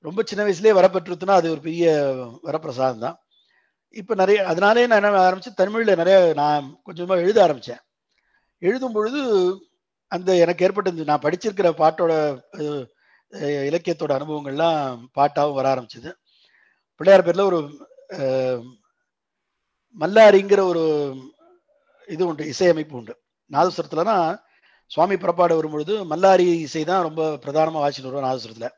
ரொம்ப 0.06 0.21
சின்ன 0.30 0.41
வயசுலேயே 0.45 0.78
வரப்பெற்றுத்துனா 0.80 1.36
அது 1.39 1.47
ஒரு 1.56 1.62
பெரிய 1.67 1.86
வரப்பிரசாதம் 2.47 3.04
தான் 3.06 3.17
இப்போ 3.95 4.13
நிறைய 4.21 4.39
அதனாலே 4.52 4.84
நான் 4.91 4.99
என்ன 5.02 5.21
ஆரம்பிச்சு 5.28 5.52
தமிழில் 5.62 5.99
நிறைய 6.02 6.17
நான் 6.41 6.65
கொஞ்சமாக 6.88 7.23
எழுத 7.26 7.39
ஆரம்பித்தேன் 7.43 7.82
எழுதும் 8.62 8.95
பொழுது 8.97 9.21
அந்த 10.12 10.30
எனக்கு 10.43 10.65
ஏற்பட்ட 10.65 11.06
நான் 11.12 11.26
படிச்சிருக்கிற 11.26 11.69
பாட்டோட 11.82 12.13
இலக்கியத்தோட 13.69 14.12
அனுபவங்கள்லாம் 14.17 14.82
பாட்டாகவும் 15.17 15.58
வர 15.60 15.67
ஆரம்பிச்சது. 15.73 16.12
பிள்ளையார் 17.02 17.26
பேரில் 17.28 17.49
ஒரு 17.52 17.60
மல்லாரிங்கிற 20.00 20.60
ஒரு 20.60 21.16
இது 22.08 22.28
உண்டு 22.28 22.44
இசையமைப்பு 22.46 22.92
உண்டு. 22.92 23.18
நாதஸ்வரத்துலனா 23.52 24.38
சுவாமி 24.86 25.18
புறப்பாடு 25.18 25.56
வரும்பொழுது 25.56 26.06
மல்லாரி 26.06 26.60
இசை 26.60 26.84
தான் 26.84 27.02
ரொம்ப 27.02 27.38
பிரதானமாக 27.38 27.84
வாசிட்டு 27.84 28.10
வருவோம் 28.10 28.28
நாதஸ்வரத்தில். 28.30 28.74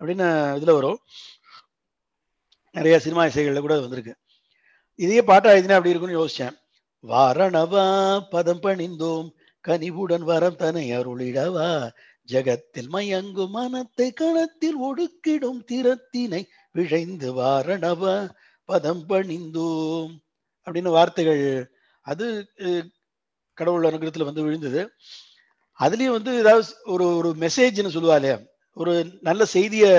அப்படின்னு 0.00 0.26
இதுல 0.58 0.72
வரும். 0.72 0.98
நிறைய 2.72 2.98
சினிமா 2.98 3.24
இசைகள்ல 3.24 3.60
கூட 3.60 3.80
வந்திருக்கு. 3.80 4.14
இதையே 4.94 5.22
பாட்டா 5.22 5.50
எழுதினா 5.50 5.78
அப்படி 5.78 5.90
இருக்கும்னு 5.90 6.24
யோசிச்சேன். 6.24 6.56
வாரணவா 7.02 7.84
பதம் 8.30 8.60
பணிந்தோம் 8.62 9.28
கனிவுடன் 9.68 10.24
வரம் 10.30 10.56
தனை 10.56 10.84
அருளிடவா? 10.98 11.70
ஜகத்தில் 12.28 12.88
மயங்கும் 12.92 13.54
மனத்தை 13.56 14.12
களத்தில் 14.12 14.78
ஒடுக்கிடும் 14.82 15.60
திறத்தினை 15.70 16.42
விழைந்து 16.72 17.28
வாரணவ? 17.40 18.02
பதம் 18.68 19.04
பணிந்தோம். 19.08 20.12
அப்படின்னு 20.66 20.94
வார்த்தைகள் 20.96 21.42
அது 22.06 22.26
கடவுள் 23.58 23.86
அனுகிரகத்துல 23.88 24.28
வந்து 24.28 24.42
விழுந்தது. 24.42 24.82
அதுலயும் 25.80 26.16
வந்து 26.16 26.32
ஏதாவது 26.38 26.66
ஒரு 26.84 27.06
ஒரு 27.16 27.30
மெசேஜ்னு 27.40 27.94
சொல்லுவா 27.96 28.16
இல்லையா? 28.18 28.38
ஒரு 28.74 28.92
நல்ல 29.20 29.42
செய்தியை 29.56 29.92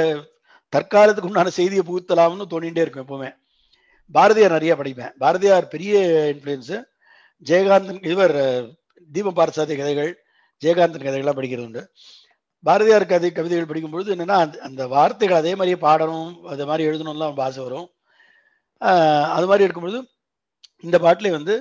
தற்காலத்துக்கு 0.74 1.30
உண்டான 1.30 1.50
செய்தியை 1.50 1.84
புகுத்தலாம்னு 1.86 2.52
தோணிகிட்டே 2.54 2.84
இருக்கும் 2.84 3.08
எப்பவுமே. 3.08 3.30
பாரதியார் 4.12 4.56
நிறைய 4.58 4.74
படிப்பேன். 4.76 5.14
பாரதியார் 5.24 5.74
பெரிய 5.74 5.96
இன்ஃப்ளூயன்ஸு 6.34 6.78
ஜெயகாந்தன் 7.46 8.02
இவர் 8.10 8.38
தீபம் 9.12 9.36
பாரசாதி 9.36 9.78
கதைகள் 9.82 10.24
ஜெயகாந்தன் 10.62 11.06
கதைகள்லாம் 11.06 11.38
படிக்கிறது 11.40 11.66
உண்டு. 11.66 11.92
பாரதியார் 12.64 13.06
கதை 13.06 13.32
கவிதைகள் 13.32 13.70
படிக்கும்பொழுது 13.70 14.14
என்னன்னா 14.16 14.38
அந்த 14.44 14.60
அந்த 14.60 14.88
வார்த்தைகள் 14.88 15.38
அதே 15.38 15.56
மாதிரியே 15.56 15.80
பாடணும் 15.88 16.42
அது 16.42 16.66
மாதிரி 16.66 16.90
எழுதணும்லாம் 16.90 17.32
ரொம்ப 17.32 17.44
ஆசை 17.44 17.64
வரும். 17.64 17.90
அது 19.36 19.46
மாதிரி 19.48 19.64
இருக்கும்பொழுது 19.64 20.08
இந்த 20.80 21.00
பாட்டிலே 21.00 21.32
வந்து 21.32 21.56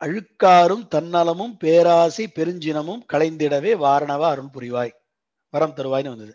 அழுக்காரும் 0.00 0.82
தன்னலமும் 0.94 1.54
பேராசை 1.58 2.32
பெருஞ்சினமும் 2.34 3.02
களைந்திடவே 3.12 3.72
வாரணவா 3.84 4.26
அருண் 4.32 4.54
புரிவாய். 4.54 4.92
வரம் 5.50 5.76
தருவாய்னு 5.76 6.12
வந்தது. 6.14 6.34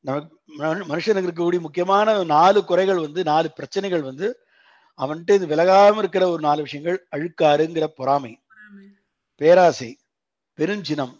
நமக்கு 0.00 0.28
மனுஷனுக்கு 0.90 1.28
இருக்கக்கூடிய 1.28 1.60
முக்கியமான 1.60 2.24
நாலு 2.24 2.64
குறைகள் 2.64 2.96
வந்து 2.96 3.24
நாலு 3.24 3.52
பிரச்சனைகள் 3.52 4.02
வந்து 4.02 4.26
அவன்கிட்ட 4.98 5.34
இது 5.34 5.46
விலகாம 5.46 5.98
இருக்கிற 5.98 6.24
ஒரு 6.30 6.40
நாலு 6.40 6.60
விஷயங்கள் 6.62 6.98
அழுக்காருங்கிற 7.16 7.86
பொறாமை. 7.98 8.32
பேராசை 9.40 9.90
பெருஞ்சினம். 10.58 11.14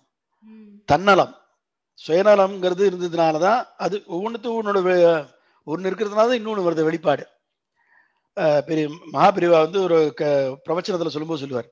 தன்னலம். 0.88 1.34
சுயநலம்ங்கிறது 1.98 2.84
இருந்ததுனால 2.90 3.38
தான் 3.38 3.66
அது 3.76 3.96
ஒவ்வொன்றுத்தும் 4.08 4.58
உன்னோட 4.60 4.80
வெ- 4.82 5.26
ஒண்ணு 5.66 5.88
இருக்கிறதுனால 5.90 6.28
தான் 6.30 6.40
இன்னொன்று 6.40 6.66
வருது 6.66 6.84
வெளிப்பாடு. 6.84 7.24
பெரிய 8.68 8.84
மகாபிரிவா 9.12 9.58
வந்து 9.66 9.82
ஒரு 9.82 9.98
க 10.20 10.24
பிரவச்சனத்துல 10.66 11.14
சொல்லும்போது 11.14 11.42
சொல்லுவார். 11.42 11.68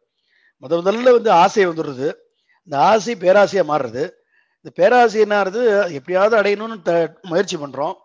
முத 0.63 0.73
முதல்ல 0.81 1.13
வந்து 1.19 1.31
ஆசை 1.45 1.67
வந்துடுறது. 1.69 2.09
இந்த 2.69 2.77
ஆசை 2.91 3.15
பேராசையா 3.17 3.65
மாறுறது. 3.73 4.05
இந்த 4.65 4.71
பேராசை 4.75 5.21
என்ன 5.21 5.37
ஆகுது 5.39 5.63
எப்படியாவது 5.99 6.35
அடையணும்னு 6.41 6.83
த 6.83 6.93
முயற்சி 7.23 7.57
பண்றோம். 7.57 7.97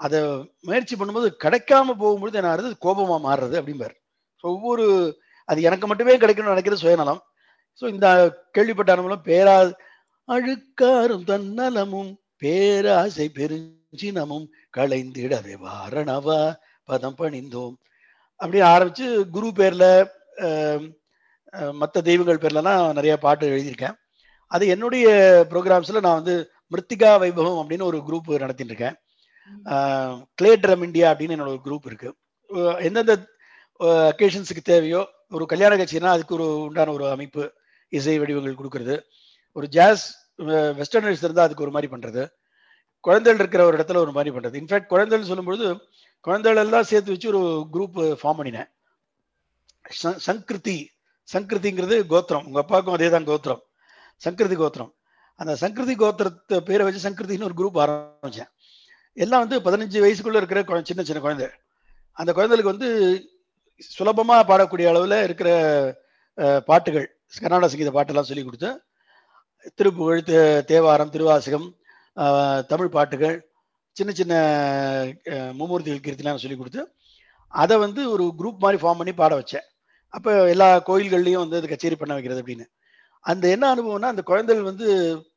அதை 0.00 0.20
முயற்சி 0.62 0.94
பண்ணும்போது 0.96 1.28
கிடைக்காம 1.44 1.94
போகும்பொழுது 2.02 2.38
என்ன 2.40 2.50
ஆகுது? 2.50 2.70
கோபமா 2.86 3.18
மாறுறது 3.28 3.56
அப்படிம்பார். 3.62 3.96
ஸோ 4.40 4.46
ஒவ்வொரு 4.56 4.86
அது 5.48 5.62
எனக்கு 5.62 5.86
மட்டுமே 5.86 6.18
கிடைக்கணும்னு 6.18 6.54
நினைக்கிறது 6.54 6.84
சுயநலம். 6.84 7.22
ஸோ 7.80 7.84
இந்த 7.94 8.06
கேள்விப்பட்ட 8.56 8.92
அனுபவம் 8.94 9.26
பேரா 9.30 9.56
அழுக்காரும் 10.28 11.26
தன்னலமும் 11.30 12.12
பேராசை 12.42 13.26
பெருஞ்சினமும் 13.38 14.46
களைந்திடவே 14.76 15.54
வாரணவா 15.64 16.40
பதம் 16.88 17.18
பணிந்தோம். 17.20 17.74
அப்படின்னு 18.40 18.70
ஆரம்பிச்சு 18.74 19.06
குரு 19.34 19.48
பேர்ல 19.58 19.84
மற்ற 21.80 21.96
தெய்வங்கள் 22.08 22.42
பேர்லலாம் 22.42 22.96
நிறைய 22.98 23.14
பாட்டு 23.24 23.50
எழுதியிருக்கேன். 23.52 23.96
அது 24.50 24.64
என்னுடைய 24.74 25.06
ப்ரோக்ராம்ஸ்ல 25.52 26.02
நான் 26.06 26.18
வந்து 26.20 26.34
மிருத்திகா 26.72 27.10
வைபவம் 27.22 27.60
அப்படின்னு 27.60 27.88
ஒரு 27.90 27.98
குரூப் 28.08 28.30
நடத்திட்டு 28.44 28.72
இருக்கேன் 28.72 28.96
கிளே 30.38 30.52
ட்ரம் 30.62 30.84
இந்தியா 30.88 31.06
அப்படின்னு 31.12 31.34
என்னோட 31.36 31.52
ஒரு 31.54 31.62
குரூப் 31.66 31.86
இருக்கு. 31.90 32.10
எந்தெந்த 32.88 33.14
அக்கேஷன்ஸுக்கு 34.10 34.62
தேவையோ 34.72 35.00
ஒரு 35.36 35.44
கல்யாண 35.52 35.72
கட்சினா 35.76 36.10
அதுக்கு 36.16 36.36
ஒரு 36.38 36.46
உண்டான 36.66 36.92
ஒரு 36.98 37.06
அமைப்பு. 37.14 37.44
இசை 37.88 38.18
வடிவங்கள் 38.18 38.54
கொடுக்கறது. 38.54 39.02
ஒரு 39.52 39.68
ஜாஸ் 39.68 40.30
வெஸ்டர்னர்ஸ் 40.38 41.24
இருந்தால் 41.24 41.44
அதுக்கு 41.44 41.62
ஒரு 41.62 41.70
மாதிரி 41.70 41.96
பண்ணுறது 41.96 42.28
குழந்தைகள் 43.00 43.40
இருக்கிற 43.40 43.64
ஒரு 43.64 43.78
இடத்துல 43.78 43.96
ஒரு 43.96 44.12
மாதிரி 44.12 44.36
பண்ணுறது 44.36 44.62
இன்ஃபேக்ட் 44.62 44.86
குழந்தைகள் 44.86 45.36
சொல்லும்பொழுது 45.36 45.78
குழந்தைகள் 46.20 46.64
எல்லாம் 46.64 46.82
சேர்த்து 46.82 47.10
வச்சு 47.10 47.28
ஒரு 47.28 47.66
குரூப் 47.72 48.16
ஃபார்ம் 48.22 48.40
பண்ணினேன். 48.42 48.70
ச- 50.02 50.18
சங்கிருதி 50.26 50.86
சங்கிருதிங்கிறது 51.32 52.06
கோத்திரம். 52.06 52.46
உங்கள் 52.46 52.62
அப்பாவுக்கும் 52.62 52.94
அதே 52.94 53.08
தான் 53.08 53.24
கோத்திரம். 53.24 53.62
சங்கிருதி 54.24 54.56
கோத்திரம். 54.56 54.94
அந்த 55.34 55.56
சங்கிருதி 55.60 55.94
கோத்திரத்தை 55.94 56.60
பேரை 56.60 56.90
வச்சு 56.90 57.10
சங்கிருதின்னு 57.10 57.42
ஒரு 57.42 57.54
குரூப் 57.56 57.78
ஆரம்பித்தேன் 57.78 58.48
எல்லாம் 59.12 59.48
வந்து 59.48 59.70
பதினஞ்சு 59.70 60.02
வயசுக்குள்ளே 60.02 60.36
இருக்கிற 60.36 60.80
சின்ன 60.84 61.02
சின்ன 61.02 61.20
குழந்தை 61.20 61.48
அந்த 62.12 62.32
குழந்தைகளுக்கு 62.32 62.86
வந்து 62.86 63.30
சுலபமாக 63.78 64.58
பாடக்கூடிய 64.58 64.88
அளவில் 64.88 65.22
இருக்கிற 65.22 66.00
பாட்டுகள். 66.64 67.15
கர்நாடக 67.32 67.68
சங்கீத 67.68 67.90
பாட்டெல்லாம் 67.90 68.20
சொல்லி 68.22 68.44
கொடுத்து 68.44 68.70
திருப்புகழ் 69.78 70.20
தே- 70.22 70.64
தேவாரம் 70.64 71.10
திருவாசகம் 71.10 71.66
தமிழ் 72.66 72.88
பாட்டுகள் 72.88 73.36
சின்ன 73.96 74.12
சின்ன 74.12 74.34
மும்மூர்த்திகள் 75.58 76.04
கீர்த்திலாம் 76.04 76.34
சொல்லி 76.34 76.56
கொடுத்து 76.56 76.82
அதை 77.54 77.76
வந்து 77.76 78.10
ஒரு 78.10 78.24
குரூப் 78.38 78.58
மாதிரி 78.58 78.82
ஃபார்ம் 78.82 78.96
பண்ணி 78.96 79.12
பாட 79.12 79.34
வச்சேன். 79.36 79.66
அப்போ 80.14 80.48
எல்லா 80.48 80.78
கோயில்கள்லையும் 80.86 81.42
வந்து 81.42 81.56
அது 81.56 81.68
கச்சேரி 81.68 81.96
பண்ண 81.96 82.14
வைக்கிறது 82.14 82.42
அப்படின்னு. 82.42 82.66
அந்த 83.24 83.48
என்ன 83.48 83.74
அனுபவம்னா 83.74 84.04
அந்த 84.04 84.22
குழந்தைகள் 84.22 84.62
வந்து 84.62 84.86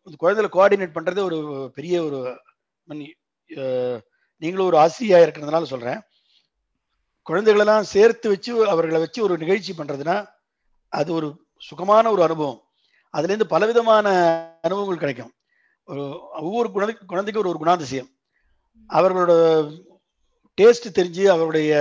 அந்த 0.03 0.15
குழந்தைகளை 0.17 0.49
கோஆர்டினேட் 0.51 0.95
பண்ணுறதே 0.95 1.23
ஒரு 1.23 1.37
பெரிய 1.73 2.03
ஒரு 2.03 2.19
நீங்களும் 4.41 4.65
ஒரு 4.65 4.77
ஆசிரியாக 4.77 5.25
இருக்கிறதுனால 5.25 5.63
சொல்கிறேன் 5.63 6.01
குழந்தைகளெல்லாம் 7.27 7.81
சேர்த்து 7.89 8.29
வச்சு 8.29 8.51
அவர்களை 8.67 8.99
வச்சு 8.99 9.23
ஒரு 9.23 9.37
நிகழ்ச்சி 9.37 9.73
பண்ணுறதுனா 9.73 10.17
அது 10.93 11.13
ஒரு 11.13 11.27
சுகமான 11.67 12.05
ஒரு 12.15 12.21
அனுபவம். 12.27 12.59
அதுலேருந்து 13.13 13.51
பலவிதமான 13.53 14.07
அனுபவங்கள் 14.67 15.01
கிடைக்கும். 15.03 15.31
ஒரு 15.87 16.03
ஒவ்வொரு 16.47 16.67
குழந்தை 16.75 16.93
குழந்தைக்கும் 17.11 17.43
ஒரு 17.43 17.51
ஒரு 17.53 17.61
குணாதிசயம். 17.63 18.09
அவர்களோட 18.89 19.33
டேஸ்ட் 20.57 20.87
தெரிஞ்சு 20.99 21.23
அவருடைய 21.33 21.73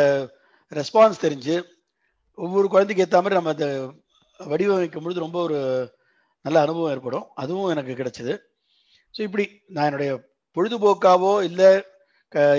ரெஸ்பான்ஸ் 0.72 1.24
தெரிஞ்சு 1.26 1.56
ஒவ்வொரு 2.38 2.66
குழந்தைக்கு 2.72 3.04
ஏற்ற 3.04 3.20
மாதிரி 3.20 3.38
நம்ம 3.38 3.52
அதை 3.56 3.68
வடிவமைக்கும் 4.40 5.04
பொழுது 5.04 5.24
ரொம்ப 5.26 5.38
ஒரு 5.46 5.58
நல்ல 6.44 6.58
அனுபவம் 6.64 6.92
ஏற்படும். 6.94 7.24
அதுவும் 7.42 7.70
எனக்கு 7.74 7.98
கிடைச்சது. 8.00 8.34
ஸோ 9.14 9.20
இப்படி 9.28 9.44
நான் 9.74 9.88
என்னுடைய 9.88 10.10
பொழுதுபோக்காவோ 10.56 11.32
இல்லை 11.48 11.70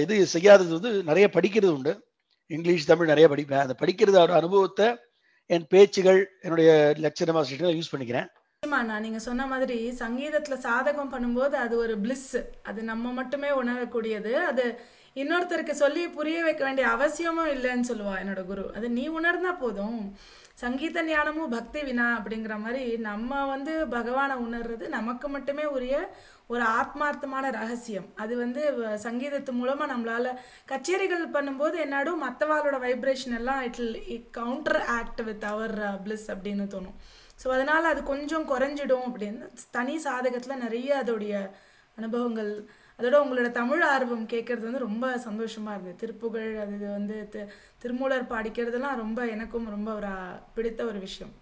இது 0.03 0.15
செய்யாதது 0.33 0.71
வந்து 0.77 0.91
நிறைய 1.09 1.25
படிக்கிறது 1.35 1.73
உண்டு. 1.77 1.93
இங்கிலீஷ் 2.51 2.89
தமிழ் 2.89 3.11
நிறைய 3.11 3.25
படிப்பேன். 3.31 3.63
அந்த 3.65 3.75
படிக்கிறதோட 3.81 4.33
அனுபவத்தை 4.41 4.87
என் 5.55 5.65
பேச்சுகள் 5.73 6.19
என்னுடைய 6.45 6.71
லெக்சர் 7.03 7.27
டெமாஸ்ட்ரேஷன் 7.29 7.77
யூஸ் 7.77 7.91
பண்ணிக்கிறேன். 7.91 8.27
நிச்சயமா 8.63 8.99
நீங்க 9.05 9.19
சொன்ன 9.25 9.43
மாதிரி 9.51 9.77
சங்கீதத்துல 10.01 10.55
சாதகம் 10.65 11.11
பண்ணும்போது 11.13 11.55
அது 11.65 11.75
ஒரு 11.83 11.93
பிளிஸ் 12.03 12.31
அது 12.69 12.79
நம்ம 12.89 13.11
மட்டுமே 13.19 13.49
உணரக்கூடியது. 13.61 14.31
அது 14.49 14.65
இன்னொருத்தருக்கு 15.21 15.75
சொல்லி 15.83 16.03
புரிய 16.17 16.39
வைக்க 16.47 16.61
வேண்டிய 16.63 16.87
அவசியமும் 16.95 17.51
இல்லைன்னு 17.55 17.89
சொல்லுவா 17.91 18.13
என்னோட 18.21 18.41
குரு. 18.51 18.65
அது 18.77 18.89
நீ 18.97 19.05
உணர்ந்தா 19.19 19.53
போதும். 19.63 20.01
சங்கீத 20.63 21.01
ஞானமும் 21.09 21.53
பக்தி 21.55 21.81
வினா 21.89 22.07
அப்படிங்கிற 22.19 22.55
மாதிரி 22.65 22.83
நம்ம 23.09 23.41
வந்து 23.53 23.73
பகவானை 23.95 24.35
உணர்றது 24.45 24.85
நமக்கு 24.97 25.27
மட்டுமே 25.35 25.65
உரிய 25.75 25.95
ஒரு 26.51 26.63
ஆத்மார்த்தமான 26.63 27.51
ரகசியம். 27.51 28.05
அது 28.15 28.37
வந்து 28.37 28.71
வ- 28.71 28.99
சங்கீதத்து 29.03 29.51
மூலமாக 29.51 29.93
நம்மளால் 29.93 30.35
கச்சேரிகள் 30.67 31.29
பண்ணும்போது 31.33 31.75
என்னாடும் 31.75 32.23
மற்றவாளோட 32.23 32.77
வைப்ரேஷன் 32.85 33.35
எல்லாம் 33.35 33.61
it 34.07 34.31
counteract 34.85 35.23
with 35.23 35.43
our 35.43 35.79
bliss 35.79 36.27
அப்படின்னு 36.27 36.75
தோணும். 36.75 36.95
ஸோ 37.43 37.47
அதனால் 37.47 37.83
அது 37.83 38.03
கொஞ்சம் 38.03 38.49
குறைஞ்சிடும் 38.49 39.01
அப்படின்னு 39.11 39.47
தனி 39.71 39.97
சாதகத்தில் 39.97 40.57
நிறைய 40.57 41.03
அதோடைய 41.05 41.49
அனுபவங்கள் 41.95 42.69
அதோட 42.99 43.17
உங்களோட 43.21 43.51
தமிழ் 43.51 43.81
ஆர்வம் 43.81 44.27
கேட்கறது 44.27 44.63
வந்து 44.63 44.79
ரொம்ப 44.79 45.17
சந்தோஷமாக 45.17 45.73
இருந்தது. 45.73 45.97
திருப்புகழ் 45.97 46.57
அது 46.57 46.73
இது 46.73 46.89
வந்து 46.89 47.29
தி- 47.31 47.47
திருமூலர் 47.77 48.27
பாடிக்கிறதெல்லாம் 48.27 48.95
ரொம்ப 48.95 49.27
எனக்கும் 49.27 49.69
ரொம்ப 49.69 49.93
ஒரு 49.93 50.07
பிடித்த 50.55 50.85
ஒரு 50.85 50.99
விஷயம். 50.99 51.33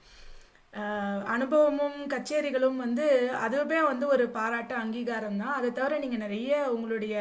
அனுபவமும் 1.34 2.00
கச்சேரிகளும் 2.14 2.80
வந்து 2.86 3.06
அதுவுமே 3.46 3.80
வந்து 3.92 4.06
ஒரு 4.14 4.26
பாராட்டு 4.38 4.74
அங்கீகாரம் 4.82 5.40
தான். 5.44 5.56
அதை 5.60 5.70
தவிர 5.78 6.00
நீங்கள் 6.04 6.24
நிறைய 6.26 6.52
உங்களுடைய 6.74 7.16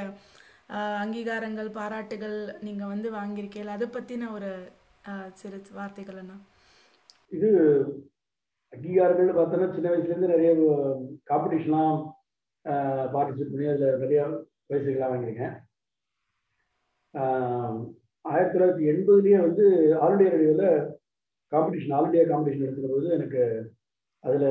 அங்கீகாரங்கள் 1.03 1.69
பாராட்டுகள் 1.79 2.39
நீங்கள் 2.67 2.93
வந்து 2.93 3.09
வாங்கியிருக்கீங்க 3.19 3.77
அதை 3.77 3.87
பற்றின 3.97 4.31
ஒரு 4.37 4.51
சிறு 5.41 5.59
வார்த்தைகள் 5.79 6.21
என்ன? 6.23 6.35
இது 7.37 7.51
அங்கீகாரங்கள்னு 8.73 9.39
பார்த்தோன்னா 9.39 9.69
சின்ன 9.77 9.91
வயசுலேருந்து 9.93 10.35
நிறைய 10.35 10.51
காம்படிஷன்லாம் 11.31 11.97
பார்ட்டிசிபேட் 13.15 13.53
பண்ணி 13.55 13.71
அதில் 13.73 14.03
நிறைய 14.05 14.23
பரிசுகள்லாம் 14.71 15.13
வாங்கியிருக்கேன். 15.15 15.55
ஆயிரத்தி 18.25 18.55
தொள்ளாயிரத்தி 18.55 18.87
எண்பதுலேயே 18.93 19.39
வந்து 19.47 19.67
ஆல் 20.05 20.21
ரேடியோவில் 20.23 20.69
காம்படிஷன் 21.53 21.95
ஆல் 21.97 22.07
இண்டியா 22.09 22.25
காம்படிஷன் 22.31 22.67
எடுத்துக்கிற 22.67 22.95
போது 22.95 23.09
எனக்கு 23.19 23.43
அதில் 24.25 24.49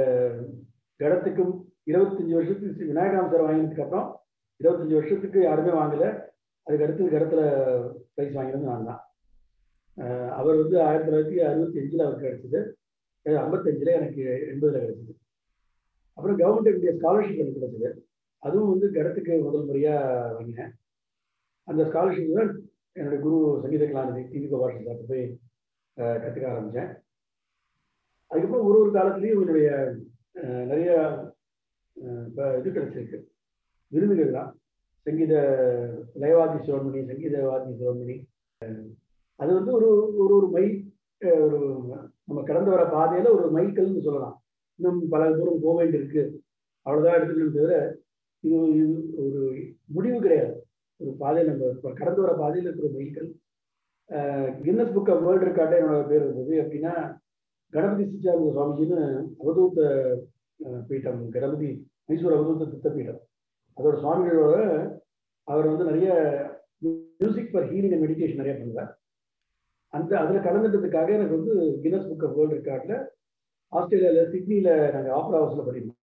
இடத்துக்கும் 1.00 1.54
இருபத்தஞ்சி 1.92 2.34
வருஷத்துக்கு 2.38 2.92
விநாயகராம் 2.92 3.32
சார் 3.32 3.46
வாங்கினதுக்கு 3.48 3.86
அப்புறம் 3.86 4.08
இருபத்தஞ்சி 4.60 4.96
வருஷத்துக்கு 5.00 5.40
யாருமே 5.42 5.74
வாங்கலை. 5.80 6.10
அதுக்கு 6.68 6.86
அடுத்து 6.86 7.10
கடத்தில் 7.16 7.46
ப்ரைஸ் 8.14 8.38
வாங்கினது 8.38 8.70
நான் 8.70 8.88
தான். 8.90 9.02
அவர் 10.40 10.62
வந்து 10.62 10.78
ஆயிரத்தி 10.86 11.08
தொள்ளாயிரத்தி 11.10 11.38
அறுபத்தி 11.50 11.80
அஞ்சில் 11.82 12.06
அவருக்கு 12.06 12.28
கிடைச்சிது. 12.28 12.60
ஐம்பத்தஞ்சில் 13.44 13.96
எனக்கு 13.98 14.24
எண்பதில் 14.52 14.84
கிடைச்சிது. 14.86 15.14
அப்புறம் 16.18 16.38
கவர்மெண்ட் 16.40 16.70
ஆஃப் 16.70 16.78
இந்தியா 16.80 16.94
ஸ்காலர்ஷிப் 17.00 17.42
எனக்கு 17.44 17.60
கிடைச்சிது. 17.60 17.90
அதுவும் 18.44 18.72
வந்து 18.74 18.88
கிடத்துக்கு 18.98 19.34
முதல் 19.44 19.68
முறையாக 19.70 20.32
வாங்கினேன். 20.38 20.74
அந்த 21.68 21.82
ஸ்காலர்ஷிப் 21.84 22.38
தான் 22.40 22.52
என்னுடைய 22.98 23.20
குரு 23.24 23.38
சங்கீத 23.64 23.86
கலாநிதி 23.86 24.24
டிவி 24.34 24.48
கோபாலன் 24.52 24.88
சார் 24.88 25.10
போய் 25.12 25.24
கற்றுக்க 25.98 26.46
ஆரம்பித்தேன் 26.52 26.92
அதுக்கப்புறம் 28.32 28.68
ஒரு 28.70 28.78
ஒரு 28.84 28.92
காலத்துலேயும் 28.98 29.42
என்னுடைய 29.44 29.70
நிறைய 30.72 30.92
இது 32.60 32.70
கிடைச்சிருக்கு. 32.76 33.18
விருதுகள் 33.92 34.38
தான். 34.38 34.50
சங்கீத 35.06 35.34
லயவாதி 36.22 36.58
சிவன்மணி 36.66 37.02
சங்கீத 37.12 37.36
வாதி 37.50 37.72
சிவன்மணி 37.82 38.16
அது 39.40 39.52
வந்து 39.58 39.72
ஒரு 39.78 39.88
ஒரு 40.24 40.34
ஒரு 40.40 40.48
மை 40.56 40.66
ஒரு 41.22 41.60
நம்ம 42.28 42.40
கடந்து 42.50 42.74
வர 42.74 42.84
பாதையில 42.96 43.32
ஒரு 43.38 43.48
மைக்கல்னு 43.58 44.06
சொல்லலாம். 44.08 44.36
இன்னும் 44.80 45.00
பல 45.14 45.30
தூரம் 45.38 45.64
போக 45.66 45.76
வேண்டியிருக்கு. 45.80 46.24
அவ்வளோதான் 46.86 47.18
எடுத்துக்கணும் 47.18 47.58
தவிர 47.58 47.74
இது 48.44 48.58
இது 48.74 48.96
ஒரு 49.24 49.40
முடிவு 49.96 50.18
கிடையாது. 50.26 50.54
ஒரு 51.00 51.12
பாதையில் 51.22 51.52
நம்ம 51.52 51.94
கடந்து 52.02 52.24
வர 52.26 52.34
பாதையில் 52.42 52.68
இருக்கிற 52.68 52.90
மைக்கல் 52.98 53.30
கின்னஸ் 54.66 54.94
புக் 54.96 55.12
ஆஃப் 55.14 55.24
வேர்ல்டு 55.28 55.48
ரெக்கார்டே 55.48 55.78
என்னோட 55.82 56.02
பேர் 56.10 56.24
இருந்தது. 56.26 56.54
எப்படின்னா 56.64 56.94
கணபதி 57.74 58.04
சிச்சானந்த 58.10 58.52
சுவாமிஜின்னு 58.58 59.00
அவதூத்த 59.42 59.80
பீட்டம். 60.90 61.24
கணபதி 61.36 61.70
மைசூர் 62.10 62.36
அவதூத்த 62.36 62.70
சித்த 62.74 62.90
பீட்டம் 62.98 63.22
அதோட 63.78 63.96
சுவாமிகளோட 64.04 64.58
அவர் 65.48 65.72
வந்து 65.72 65.90
நிறைய 65.90 66.10
music 67.20 67.52
for 67.52 67.68
healing 67.72 67.94
and 67.96 68.04
meditation 68.06 68.42
நிறைய 68.42 68.56
பண்ணுவார். 68.60 68.94
அந்த 69.94 70.12
அதில் 70.22 70.46
கலந்துட்டதுக்காக 70.48 71.10
எனக்கு 71.18 71.38
வந்து 71.38 71.54
கின்னஸ் 71.84 72.10
புக் 72.10 72.26
ஆஃப் 72.28 72.38
வேர்ல்டு 72.38 72.58
ரெக்கார்டில் 72.60 72.98
ஆஸ்திரேலியாவில் 73.74 74.32
சிட்னியில் 74.34 74.74
நாங்கள் 74.96 75.16
ஆப்ரா 75.20 75.40
ஹவுஸில் 75.42 75.68
படிப்போம். 75.70 76.00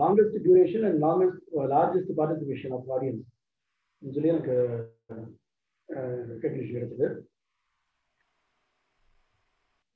Longest 0.00 0.38
duration 0.46 0.84
and 0.88 0.98
longest 1.06 1.44
largest 1.74 2.12
participation 2.18 2.74
of 2.76 2.90
audience 2.96 3.24
சொல்லி 4.02 4.32
எனக்கு 4.34 4.56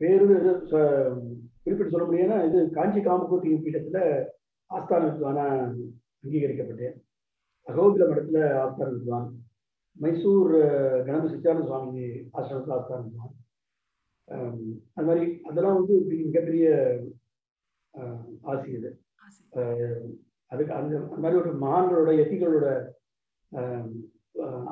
பேரு 0.00 0.24
இது 0.34 0.52
ச- 0.70 0.88
குறிப்பிட்டு 1.60 1.92
சொல்ல 1.92 2.06
முடியும்னா 2.06 2.38
இது 2.46 2.58
காஞ்சி 2.72 3.00
காமகோட்டி 3.02 3.50
பீடத்தில் 3.60 4.02
ஆஸ்தான 4.70 5.08
வித்வான 5.08 5.38
அங்கீகரிக்கப்பட்டேன் 6.24 6.96
அகோபில 7.66 8.08
மடத்தில் 8.08 8.42
ஆஸ்தான 8.62 8.90
வித்வான் 8.94 9.28
மைசூர் 9.96 10.52
கணபதி 11.06 11.30
சித்தானந்த 11.32 11.66
சுவாமி 11.68 12.04
ஆசிரமத்தில் 12.34 12.76
ஆஸ்தான 12.76 13.02
வித்வான் 13.06 13.34
அது 14.96 15.06
மாதிரி 15.06 15.24
அதெல்லாம் 15.44 15.78
வந்து 15.78 15.94
மிகப்பெரிய 16.24 16.66
ஆசி 18.44 18.68
இது. 18.72 18.90
அதுக்கு 20.52 20.72
அந்த 20.72 20.92
அந்த 21.04 21.20
மாதிரி 21.22 21.40
ஒரு 21.40 21.52
மகான்களோட 21.60 22.10
எத்திகளோட 22.22 22.66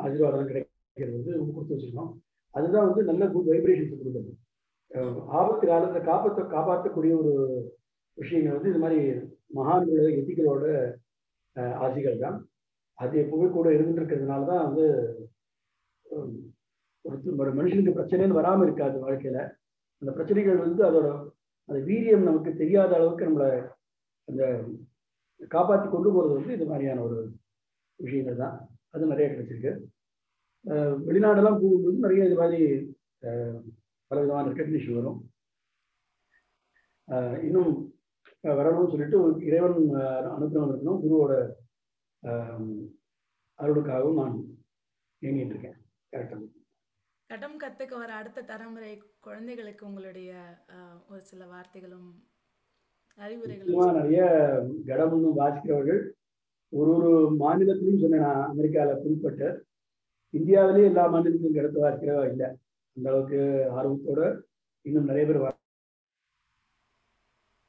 ஆசீர்வாதம் 0.00 0.48
கிடைக்கிறது 0.50 0.70
வந்து 0.96 1.38
ரொம்ப 1.38 1.50
கொடுத்து 1.52 1.74
வச்சிருக்கோம். 1.74 2.10
அதுதான் 2.54 2.88
வந்து 2.88 3.02
நல்ல 3.10 3.24
குட் 3.34 3.52
வைப்ரேஷன்ஸ் 3.52 3.92
கொடுக்குறது 3.92 4.32
ஆபத்து 5.38 5.64
காலத்தில் 5.66 6.08
காப்பாற்ற 6.08 6.42
காப்பாற்றக்கூடிய 6.54 7.12
ஒரு 7.20 7.32
விஷயங்கள் 8.18 8.56
வந்து 8.56 8.72
இது 8.72 8.80
மாதிரி 8.84 8.98
மகான்களோட 9.58 10.08
எத்திகளோட 10.20 10.64
ஆசைகள் 11.84 12.24
தான். 12.24 12.36
அது 12.98 13.14
எப்பவுமே 13.22 13.48
கூட 13.54 13.68
இருந்துருக்கிறதுனால 13.76 14.46
தான் 14.50 14.64
வந்து 14.66 14.84
ஒரு 17.04 17.32
ஒரு 17.42 17.50
மனுஷனுக்கு 17.58 17.96
பிரச்சனைன்னு 17.98 18.38
வராமல் 18.40 18.66
இருக்காது 18.66 18.96
வாழ்க்கையில. 19.04 19.38
அந்த 20.02 20.10
பிரச்சனைகள் 20.18 20.64
வந்து 20.66 20.82
அதோட 20.88 21.08
அந்த 21.68 21.78
வீரியம் 21.88 22.28
நமக்கு 22.28 22.52
தெரியாத 22.62 22.92
அளவுக்கு 22.98 23.28
நம்மளை 23.28 23.50
அந்த 24.28 24.42
காப்பாற்றி 25.54 25.88
கொண்டு 25.88 26.08
போகிறது 26.14 26.36
வந்து 26.38 26.56
இது 26.56 26.66
மாதிரியான 26.70 27.02
ஒரு 27.08 27.18
விஷயங்கள் 28.00 28.42
தான். 28.44 28.56
அது 28.94 29.12
நிறைய 29.12 29.26
கிடைச்சிருக்கு. 29.30 29.72
வெளிநாடெல்லாம் 31.06 31.60
போகும்போது 31.62 32.04
நிறைய 32.04 32.28
இது 32.28 32.36
மாதிரி 32.40 32.60
பல 34.10 34.20
விதமான 34.20 34.48
ரெக்கக்னிஷன் 34.50 34.98
வரும். 34.98 35.20
இன்னும் 37.46 37.72
வரணும்னு 38.44 38.92
சொல்லிட்டு 38.92 39.18
இறைவன் 39.48 39.78
அனுகிரகம் 40.34 40.70
இருக்கணும். 40.70 41.00
குருவோட 41.04 41.32
அருளுக்காகவும் 43.58 44.20
நான் 44.20 44.36
இயங்கிட்டு 45.22 45.54
இருக்கேன். 45.54 45.78
கரெக்டாக. 46.12 46.48
கடம் 47.30 47.58
கத்துக்க 47.62 47.94
வர 47.98 48.12
அடுத்த 48.20 48.46
தலைமுறை 48.50 48.92
குழந்தைகளுக்கு 49.26 49.82
உங்களுடைய 49.88 50.30
ஒரு 51.10 51.20
சில 51.30 51.42
வார்த்தைகளும் 51.52 52.08
அறிவுரைகளும் 53.18 53.98
நிறைய 53.98 54.22
கடம்னு 54.88 55.30
வாசிக்கிறவர்கள் 55.40 56.00
ஒரு 56.72 56.90
ஒரு 56.96 57.12
மாநிலத்திலையும் 57.42 58.02
சொன்னேன் 58.02 58.26
நான் 58.26 58.48
அமெரிக்காவில் 58.52 59.02
பின்பற்ற 59.04 59.50
இந்தியாவிலேயே 60.34 60.88
எல்லா 60.88 61.04
மாநிலத்திலும் 61.06 61.58
எடுத்து 61.60 61.78
வாசிக்கிறவா 61.82 62.24
இல்லை. 62.30 62.48
அந்த 62.96 63.06
அளவுக்கு 63.10 63.40
ஆர்வத்தோட 63.76 64.20
இன்னும் 64.84 65.08
நிறைய 65.10 65.24
பேர் 65.26 65.42
வா- 65.42 65.58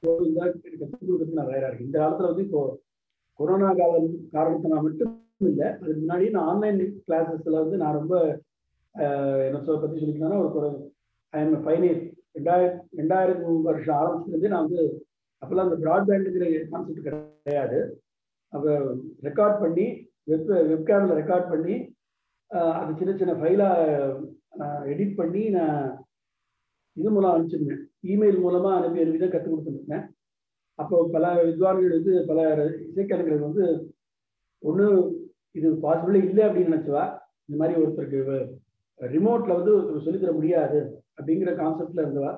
கற்றுக் 0.03 0.63
கொடுக்கறதுக்கு 1.01 1.37
நான் 1.37 1.49
தயாரா 1.49 1.67
இந்த 1.81 1.95
காலத்துல 1.97 2.29
வந்து 2.29 2.45
இப்போ 2.45 2.61
கொரோனா 3.39 3.69
காலம் 3.73 4.07
காரணத்தினால் 4.33 4.83
மட்டும் 4.83 5.13
இல்லை 5.43 5.67
அதுக்கு 5.73 6.01
முன்னாடி 6.01 6.25
நான் 6.29 6.49
ஆன்லைன் 6.49 6.77
கிளாஸஸ்ல 7.05 7.55
வந்து 7.57 7.77
நான் 7.77 7.97
ரொம்ப 7.99 8.15
என்ன 9.45 9.61
சொல்ல 9.61 9.77
பத்தி 9.79 10.01
சொல்லிக்கிறேன்னா 10.01 10.39
ஒரு 10.57 10.69
ஐ 11.33 11.41
எம் 11.41 11.55
பைனியர் 11.65 12.01
ரெண்டாயிரம் 12.37 12.69
ரெண்டாயிரம் 12.99 13.39
வருஷம் 13.63 13.97
ஆரம்பிச்சிருந்து 13.99 14.51
நான் 14.53 14.65
வந்து 14.65 14.81
அப்போல்லாம் 15.41 15.67
அந்த 15.67 15.77
ப்ராட்பேண்டுங்கிற 15.81 16.43
கான்செப்ட் 16.67 17.05
கிடையாது. 17.05 17.79
அப்போ 18.53 18.69
ரெக்கார்ட் 19.23 19.57
பண்ணி 19.59 19.85
வெப் 20.27 20.51
வெப்கேமில் 20.69 21.17
ரெக்கார்ட் 21.19 21.49
பண்ணி 21.49 21.75
அது 22.79 22.91
சின்ன 22.95 23.11
சின்ன 23.17 23.33
ஃபைலாக 23.33 23.77
எடிட் 24.85 25.15
பண்ணி 25.15 25.49
நான் 25.49 25.77
இது 26.97 27.11
மூலம் 27.11 27.31
அனுப்பிச்சிருந்தேன். 27.31 27.81
இமெயில் 28.05 28.39
மூலமாக 28.39 28.77
அனுப்பி 28.77 29.01
அனுப்பி 29.01 29.19
தான் 29.19 29.31
கற்றுக் 29.31 29.53
கொடுத்துருந்தேன். 29.53 30.03
அப்போ 30.79 30.95
பல 31.11 31.25
வித்வான்கள் 31.43 31.95
வந்து 31.95 32.25
பல 32.25 32.39
இசைக்கலைஞர்கள் 32.83 33.39
வந்து 33.39 33.65
ஒன்று 34.63 34.85
இது 35.51 35.69
பாசிபிளே 35.83 36.19
இல்லை 36.23 36.43
அப்படின்னு 36.45 36.71
நினச்சவா? 36.71 37.03
இந்த 37.45 37.57
மாதிரி 37.57 37.79
ஒருத்தருக்கு 37.81 38.37
ரிமோட்டில் 38.99 39.57
வந்து 39.57 39.71
ஒருத்தருக்கு 39.73 40.05
சொல்லித்தர 40.05 40.33
முடியாது 40.33 40.79
அப்படிங்கிற 41.17 41.51
கான்செப்டில் 41.55 42.03
இருந்தவா? 42.03 42.33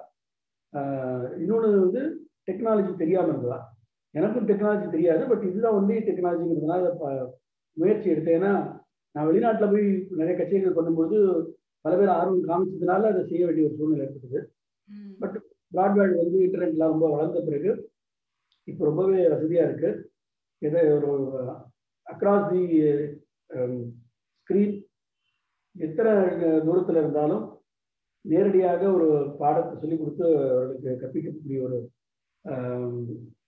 இன்னொன்று 1.38 1.70
வந்து 1.80 2.02
டெக்னாலஜி 2.48 2.96
தெரியாமல் 2.96 3.32
இருந்ததா 3.32 3.60
எனக்கும் 4.16 4.48
டெக்னாலஜி 4.48 4.88
தெரியாது 4.90 5.24
பட் 5.28 5.44
இதுதான் 5.44 5.78
ஒன்லி 5.78 5.96
டெக்னாலஜிங்கிறதுனால 6.08 6.90
ப- 6.98 7.30
முயற்சி 7.78 8.08
எடுத்தேன்னா 8.10 8.52
நான் 9.16 9.28
வெளிநாட்டில் 9.28 9.72
போய் 9.74 9.86
நிறைய 10.20 10.36
கச்சேரிகள் 10.38 10.78
பண்ணும்போது 10.78 11.18
பல 11.86 11.94
பேர் 11.96 12.16
ஆர்வம் 12.16 12.48
காமிச்சதுனால 12.50 13.10
அதை 13.12 13.22
செய்ய 13.26 13.44
வேண்டிய 13.46 13.68
ஒரு 13.68 13.78
சூழ்நிலை 13.80 14.06
ஏற்பட்டது. 14.06 14.40
பட் 15.20 15.36
ப்ராட்பேண்ட் 15.72 16.22
வந்து 16.22 16.38
இன்டர்நெட்லாம் 16.46 16.94
ரொம்ப 16.94 17.08
வளர்ந்த 17.10 17.40
பிறகு 17.42 17.72
இப்போ 18.68 18.84
ரொம்பவே 18.86 19.22
வசதியாக 19.34 19.68
இருக்கு 19.68 19.90
எதை 20.62 20.82
ஒரு 20.98 21.12
அக்ராஸ் 22.08 22.50
தி 22.52 22.62
ஸ்க்ரீன் 24.40 24.76
எத்தனை 25.76 26.12
தூரத்தில் 26.66 27.02
இருந்தாலும் 27.02 27.46
நேரடியாக 28.26 28.82
ஒரு 28.94 29.08
பாடத்தை 29.40 29.74
சொல்லிக் 29.76 30.02
கொடுத்து 30.02 30.28
அவர்களுக்கு 30.46 31.02
கற்பிக்கக்கூடிய 31.02 31.60
ஒரு 31.68 31.78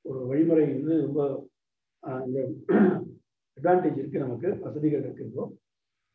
ஒரு 0.06 0.20
வழிமுறை 0.30 0.66
வந்து 0.72 0.96
ரொம்ப 1.06 1.22
இந்த 2.28 2.40
அட்வான்டேஜ் 3.58 4.02
இருக்குது 4.02 4.26
நமக்கு 4.26 4.50
வசதிகள் 4.66 5.06
இருக்கு 5.06 5.46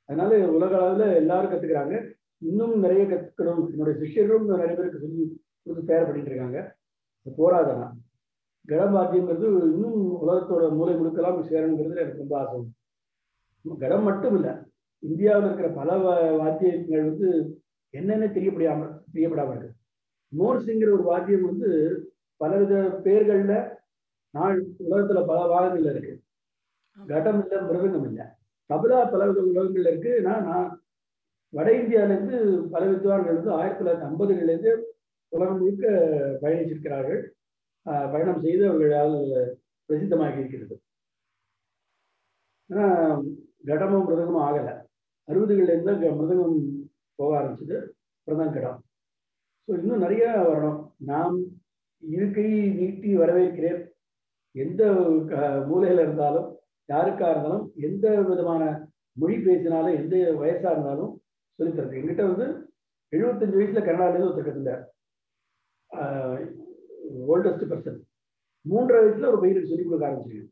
அதனால 0.09 0.39
உலக 0.57 0.73
அளவில் 0.79 1.19
எல்லாரும் 1.23 1.53
கற்றுக்கிறாங்க 1.53 1.95
இன்னும் 2.51 2.75
நிறைய 2.85 3.03
கற்றுக்கணும் 3.11 3.61
என்னுடைய 3.73 3.95
சிஷ்யர்களும் 4.01 4.53
நிறைய 4.53 4.73
பேருக்கு 4.79 5.03
சொல்லி 5.05 5.25
கொடுத்து 5.65 5.91
தயார் 5.91 6.07
பண்ணிட்டு 6.07 6.31
இருக்காங்க. 6.31 6.61
போராதனா 7.27 7.87
கடம்பாத்தியங்கிறது 8.71 9.47
இன்னும் 9.75 10.01
உலகத்தோட 10.25 10.65
மூலை 10.79 10.95
முழுக்கெல்லாம் 10.95 11.39
சேரணுங்கிறதுல 11.51 12.03
எனக்கு 12.05 12.23
ரொம்ப 12.25 12.37
ஆசை. 12.41 12.59
கடம் 13.83 14.07
மட்டும் 14.09 14.35
இல்லை 14.39 14.53
இந்தியாவில் 15.03 15.47
இருக்கிற 15.47 15.69
பல 15.81 15.97
வாத்தியங்கள் 16.41 17.07
வந்து 17.09 17.29
என்னென்ன 17.95 18.27
தெரியப்படாமல் 18.37 18.93
தெரியப்படாமல் 19.15 19.57
இருக்கு. 19.57 19.79
மோர்ஸுங்கிற 20.33 20.91
ஒரு 20.97 21.05
வாத்தியம் 21.11 21.47
வந்து 21.51 21.71
பலவித 22.41 22.75
பேர்களில் 23.05 23.57
நாள் 24.35 24.59
உலகத்தில் 24.85 25.29
பல 25.31 25.41
பாகங்களில் 25.53 25.91
இருக்கு. 25.93 26.12
கடம் 27.07 27.49
இல்லை 27.49 27.59
மிருதங்கம் 27.59 28.07
இல்லை 28.07 28.27
தபலா 28.69 29.11
பலவித 29.11 29.41
உலகங்கள்ல 29.41 29.89
இருக்கு. 29.89 30.21
நான் 30.21 30.43
நான் 30.43 30.85
வட 31.49 31.71
இந்தியால 31.71 32.05
இருந்து 32.05 32.69
பல 32.71 32.87
வித்வான்கள் 32.87 33.35
வந்து 33.35 33.51
ஆயிரத்தி 33.51 33.85
தொள்ளாயிரத்தி 33.85 34.11
ஐம்பதுகளிலேருந்து 34.11 34.83
உலகம் 35.29 35.59
முழுக்க 35.59 35.89
பயணிச்சிருக்கிறார்கள். 36.43 37.31
பயணம் 37.83 38.41
செய்து 38.41 38.69
அவர்களால் 38.69 39.59
பிரசித்தமாகி 39.89 40.39
இருக்கிறது 40.39 40.81
ஆனா 42.69 43.19
கடமும் 43.65 44.09
மிருதங்கமும் 44.09 44.43
ஆகலை. 44.43 44.83
அறுபதுகள்ல 45.27 45.63
இருந்து 45.63 45.85
தான் 45.85 46.03
மிருதங்கம் 46.03 46.91
போக 47.15 47.41
ஆரம்பிச்சது. 47.41 47.89
அப்புறம் 48.19 48.53
கடம். 48.53 48.85
ஸோ 49.67 49.79
இன்னும் 49.79 49.99
நிறைய 49.99 50.29
வரணும். 50.29 50.93
நாம் 50.97 51.41
இருக்கை 51.99 52.71
நீட்டி 52.71 53.17
வரவேற்கிறேன். 53.17 53.91
எந்த 54.51 54.95
க- 55.29 55.67
இருந்தாலும் 55.85 56.57
யாருக்கா 56.93 57.27
இருந்தாலும் 57.31 57.67
எந்த 57.89 58.07
விதமான 58.31 58.63
மொழி 59.17 59.37
பேசினாலும் 59.47 59.99
எந்த 60.01 60.17
வயசா 60.43 60.71
இருந்தாலும் 60.75 61.13
சொல்லித்தரது 61.59 61.99
எங்கிட்ட 62.01 62.23
வந்து 62.31 62.47
எழுபத்தஞ்சு 63.13 63.59
வயசுல 63.61 63.83
கனடாலேருந்து 63.89 64.29
ஒருத்தர் 64.29 64.49
கத்துட்டார் 64.49 64.83
ஓல்டஸ்ட் 67.33 67.71
பர்சன் 67.73 68.01
மூன்றரை 68.67 69.01
வயசுல 69.05 69.31
ஒரு 69.33 69.41
பையனுக்கு 69.43 69.71
சொல்லிக் 69.71 69.89
கொடுக்க 69.89 70.09
ஆரம்பிச்சிருக்கேன் 70.09 70.51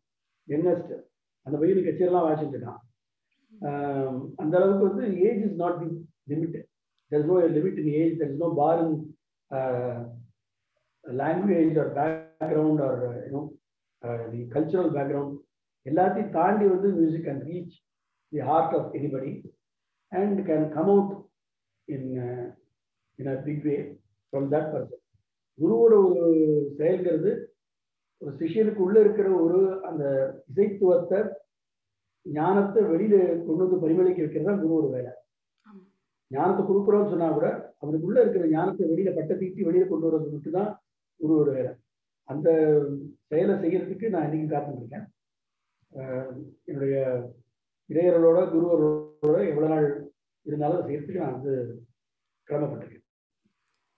யங்கஸ்ட் 0.49 0.93
அந்த 1.47 1.57
பையனுக்கு 1.59 1.89
கச்சேரிலாம் 1.89 2.27
வாசிச்சுட்டு 2.27 2.59
இருக்கான். 2.59 2.81
அந்த 4.37 4.55
அளவுக்கு 4.59 4.89
வந்து 4.89 5.05
age 5.29 5.45
is 5.47 5.61
not 5.63 5.81
the 5.83 5.89
limit 6.33 6.59
there's 7.11 7.25
no 7.27 7.37
limit 7.55 7.79
in 7.83 7.87
age 8.01 8.19
there 8.19 8.31
is 8.33 8.37
no 8.43 8.49
bar 8.59 8.75
in 8.83 8.91
or 11.83 11.93
background 11.99 12.01
or 12.01 12.21
background 12.41 12.81
or 12.81 12.93
uh, 14.03 14.21
you 14.35 15.50
எல்லாத்தையும் 15.87 16.35
தாண்டி 16.37 16.65
வந்து 16.73 16.89
music 16.99 17.27
can 17.29 17.45
reach 17.49 17.77
the 18.33 18.41
heart 18.49 18.75
of 18.79 18.91
anybody 18.99 19.33
and 20.13 20.41
can 20.49 20.67
come 20.77 20.91
out 20.95 21.13
in 21.89 22.09
in 23.19 23.31
a 23.35 23.37
big 23.47 23.65
way 23.69 23.77
from 24.33 24.49
that 24.55 24.69
person 24.73 25.05
குருவோட 25.59 25.95
ஒரு 26.09 26.25
செயல்கிறது 26.81 27.31
ஒரு 28.23 28.33
சிஷியனுக்கு 28.41 28.85
உள்ள 28.87 28.97
இருக்கிற 29.05 29.29
ஒரு 29.45 29.59
அந்த 29.89 30.05
இசைத்துவத்தை 30.51 31.21
ஞானத்தை 32.27 32.81
வெளியில 32.91 33.17
கொண்டு 33.47 33.63
வந்து 33.65 33.83
பரிமளிக்க 33.85 34.21
வைக்கிறது 34.23 34.49
தான் 34.49 34.63
குருவோட 34.63 34.87
வேலை. 34.97 35.13
ஞானத்தை 36.31 36.63
கொடுக்குறோம்னு 36.65 37.13
சொன்னா 37.13 37.29
கூட 37.37 37.47
அவனுக்குள்ள 37.83 38.19
இருக்கிற 38.25 38.49
ஞானத்தை 38.55 38.85
வெளியில 38.91 39.13
பட்ட 39.17 39.33
தீட்டி 39.41 39.67
வெளியில 39.69 39.87
கொண்டு 39.89 40.07
வர்றது 40.09 40.35
மட்டும் 40.35 40.57
தான் 40.59 40.71
குருவோட 41.21 41.49
வேலை. 41.59 41.73
அந்த 42.29 42.49
செயலை 43.31 43.55
செய்யறதுக்கு 43.63 44.13
நான் 44.15 44.27
இன்னைக்கு 44.29 44.53
காத்துட்டு 44.53 44.83
இருக்கேன். 44.83 45.07
என்னுடைய 46.69 46.97
இடையர்களோட 47.91 48.41
குருவர்களோட 48.53 49.39
எவ்வளவு 49.51 49.73
நாள் 49.75 49.89
இருந்தாலும் 50.47 50.77
அதை 50.77 50.89
செய்யறதுக்கு 50.89 51.23
நான் 51.23 51.39
வந்து 51.39 51.55
கடமைப்பட்டிருக்கேன். 52.49 53.07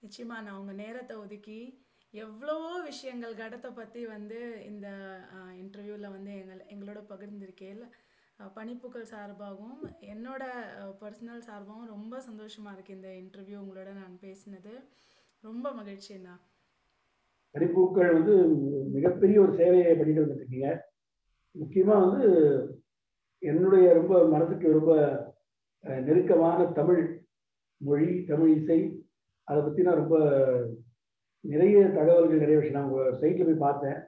நிச்சயமா 0.03 0.37
நான் 0.47 0.61
உங்க 0.61 0.73
நேரத்தை 0.83 1.15
ஒதுக்கி 1.17 1.59
எவ்வளவோ 2.15 2.71
விஷயங்கள் 2.89 3.41
கடத்தை 3.41 3.71
பத்தி 3.75 4.01
வந்து 4.07 4.39
இந்த 4.71 4.87
இன்டர்வியூல 5.61 6.09
வந்து 6.15 6.33
எங்கள் 6.41 6.65
எங்களோட 6.73 7.01
பகிர்ந்திருக்கேன். 7.13 7.83
பனிப்புக்கள் 8.57 9.11
சார்பாகவும் 9.13 9.83
என்னோட 10.13 10.45
பர்சனல் 11.03 11.47
சார்பாகவும் 11.49 11.93
ரொம்ப 11.95 12.15
சந்தோஷமா 12.29 12.71
இருக்கு 12.75 12.97
இந்த 12.99 13.11
இன்டர்வியூ 13.23 13.59
உங்களோட 13.63 13.91
நான் 14.01 14.17
பேசினது. 14.25 14.73
ரொம்ப 15.45 15.67
மகிழ்ச்சிண்ணா 15.79 16.35
படிப்பூக்கள் 17.55 18.17
வந்து 18.17 18.35
மிகப்பெரிய 18.97 19.39
ஒரு 19.45 19.53
சேவையை 19.61 19.95
பண்ணிட்டு 19.97 20.23
வந்துட்டு 20.23 20.43
இருக்கீங்க 20.43 20.69
முக்கியமாக 21.55 22.07
வந்து 22.07 22.27
என்னுடைய 23.39 23.93
ரொம்ப 23.93 24.29
மனதுக்கு 24.29 24.73
ரொம்ப 24.73 25.21
நெருக்கமான 25.81 26.65
தமிழ் 26.65 27.25
மொழி 27.77 28.25
தமிழ் 28.25 28.57
இசை 28.57 29.07
அதை 29.45 29.63
பற்றி 29.63 29.83
நான் 29.83 29.95
ரொம்ப 29.95 30.19
நிறைய 31.41 31.87
தகவல்கள் 31.87 32.39
நிறைய 32.39 32.59
விஷயம் 32.59 32.81
நான் 32.81 32.91
உங்கள் 32.91 33.13
சைட்டில் 33.13 33.45
போய் 33.45 33.55
பார்த்தேன். 33.55 34.03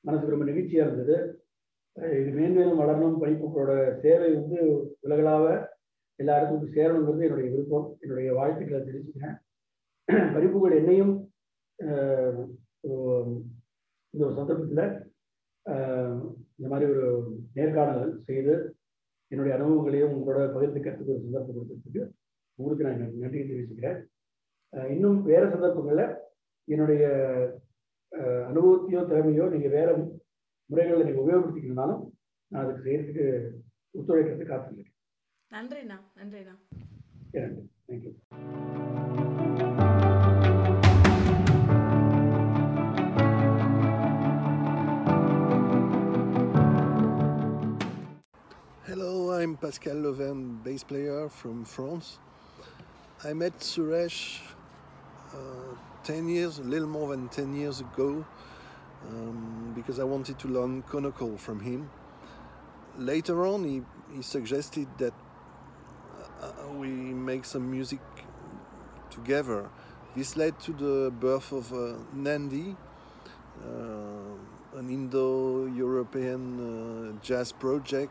மனசுக்கு 0.00 0.36
ரொம்ப 0.36 0.52
நெகிழ்ச்சியாக 0.52 0.86
இருந்தது. 0.86 1.44
இது 1.92 2.30
மேன்மேலும் 2.30 2.80
வளரணும். 2.80 3.24
படிப்புகளோட 3.24 3.98
சேவை 3.98 4.34
வந்து 4.34 4.90
உலகளாவ 5.00 5.66
எல்லாருக்கும் 6.14 6.72
சேரணுங்கிறது 6.72 7.22
என்னுடைய 7.22 7.50
விருப்பம். 7.50 7.96
என்னுடைய 8.00 8.32
வாழ்த்துக்களை 8.32 8.86
தெரிவிச்சுக்கிறேன். 8.86 9.38
படிப்புகள் 10.34 10.76
என்னையும் 10.76 11.32
ஒரு- 12.88 13.42
இந்த 14.10 14.26
ஒரு 14.26 14.34
சந்தர்ப்பத்தில் 14.34 15.09
இந்த 16.56 16.66
மாதிரி 16.72 16.86
ஒரு 16.92 17.04
நேர்காணல் 17.56 18.12
செய்து 18.28 18.54
என்னுடைய 19.30 19.52
அனுபவங்களையும் 19.56 20.14
உங்களோட 20.16 20.46
பகிர்ந்துக்கிறதுக்கு 20.54 21.14
ஒரு 21.14 21.24
சந்தர்ப்பம் 21.24 21.58
கொடுத்ததுக்கு 21.58 22.02
உங்களுக்கு 22.58 22.86
நான் 22.86 23.02
நன்றி 23.22 23.40
தெரிவிச்சுக்கிறேன். 23.40 23.98
இன்னும் 24.94 25.18
வேற 25.30 25.42
சந்தர்ப்பங்களில் 25.52 26.16
என்னுடைய 26.68 27.04
அனுபவத்தையோ 28.50 29.02
திறமையோ 29.10 29.46
நீங்கள் 29.54 29.76
வேற 29.78 29.88
முறைகளில் 30.70 31.06
நீங்கள் 31.08 31.24
உபயோகப்படுத்திக்கணும்னாலும் 31.24 32.02
நான் 32.50 32.64
அதுக்கு 32.64 32.86
செய்யறதுக்கு 32.86 33.26
ஒத்துழைக்கிறதுக்கு 33.94 34.52
காத்துருக்கேன் 34.52 34.96
நன்றிண்ணா 35.50 35.98
நன்றிண்ணா. 36.20 36.56
நன்றி. 37.34 37.64
Thank you 37.88 38.12
Hello, 48.90 49.30
I'm 49.30 49.56
Pascal 49.56 49.94
Leven, 49.94 50.58
bass 50.64 50.82
player 50.82 51.28
from 51.28 51.64
France. 51.64 52.18
I 53.22 53.32
met 53.32 53.56
Suresh 53.60 54.40
uh, 55.32 55.76
10 56.02 56.28
years, 56.28 56.58
a 56.58 56.64
little 56.64 56.88
more 56.88 57.10
than 57.10 57.28
10 57.28 57.54
years 57.54 57.78
ago, 57.78 58.26
um, 59.08 59.72
because 59.76 60.00
I 60.00 60.02
wanted 60.02 60.40
to 60.40 60.48
learn 60.48 60.82
conical 60.82 61.36
from 61.36 61.60
him. 61.60 61.88
Later 62.98 63.46
on, 63.46 63.62
he, 63.62 63.82
he 64.12 64.22
suggested 64.22 64.88
that 64.98 65.14
uh, 66.42 66.72
we 66.72 66.88
make 66.88 67.44
some 67.44 67.70
music 67.70 68.00
together. 69.08 69.70
This 70.16 70.36
led 70.36 70.58
to 70.62 70.72
the 70.72 71.12
birth 71.12 71.52
of 71.52 71.72
uh, 71.72 71.92
Nandi, 72.12 72.74
uh, 73.64 74.78
an 74.78 74.90
Indo 74.90 75.66
European 75.66 76.42
uh, 76.58 77.22
jazz 77.22 77.52
project 77.52 78.10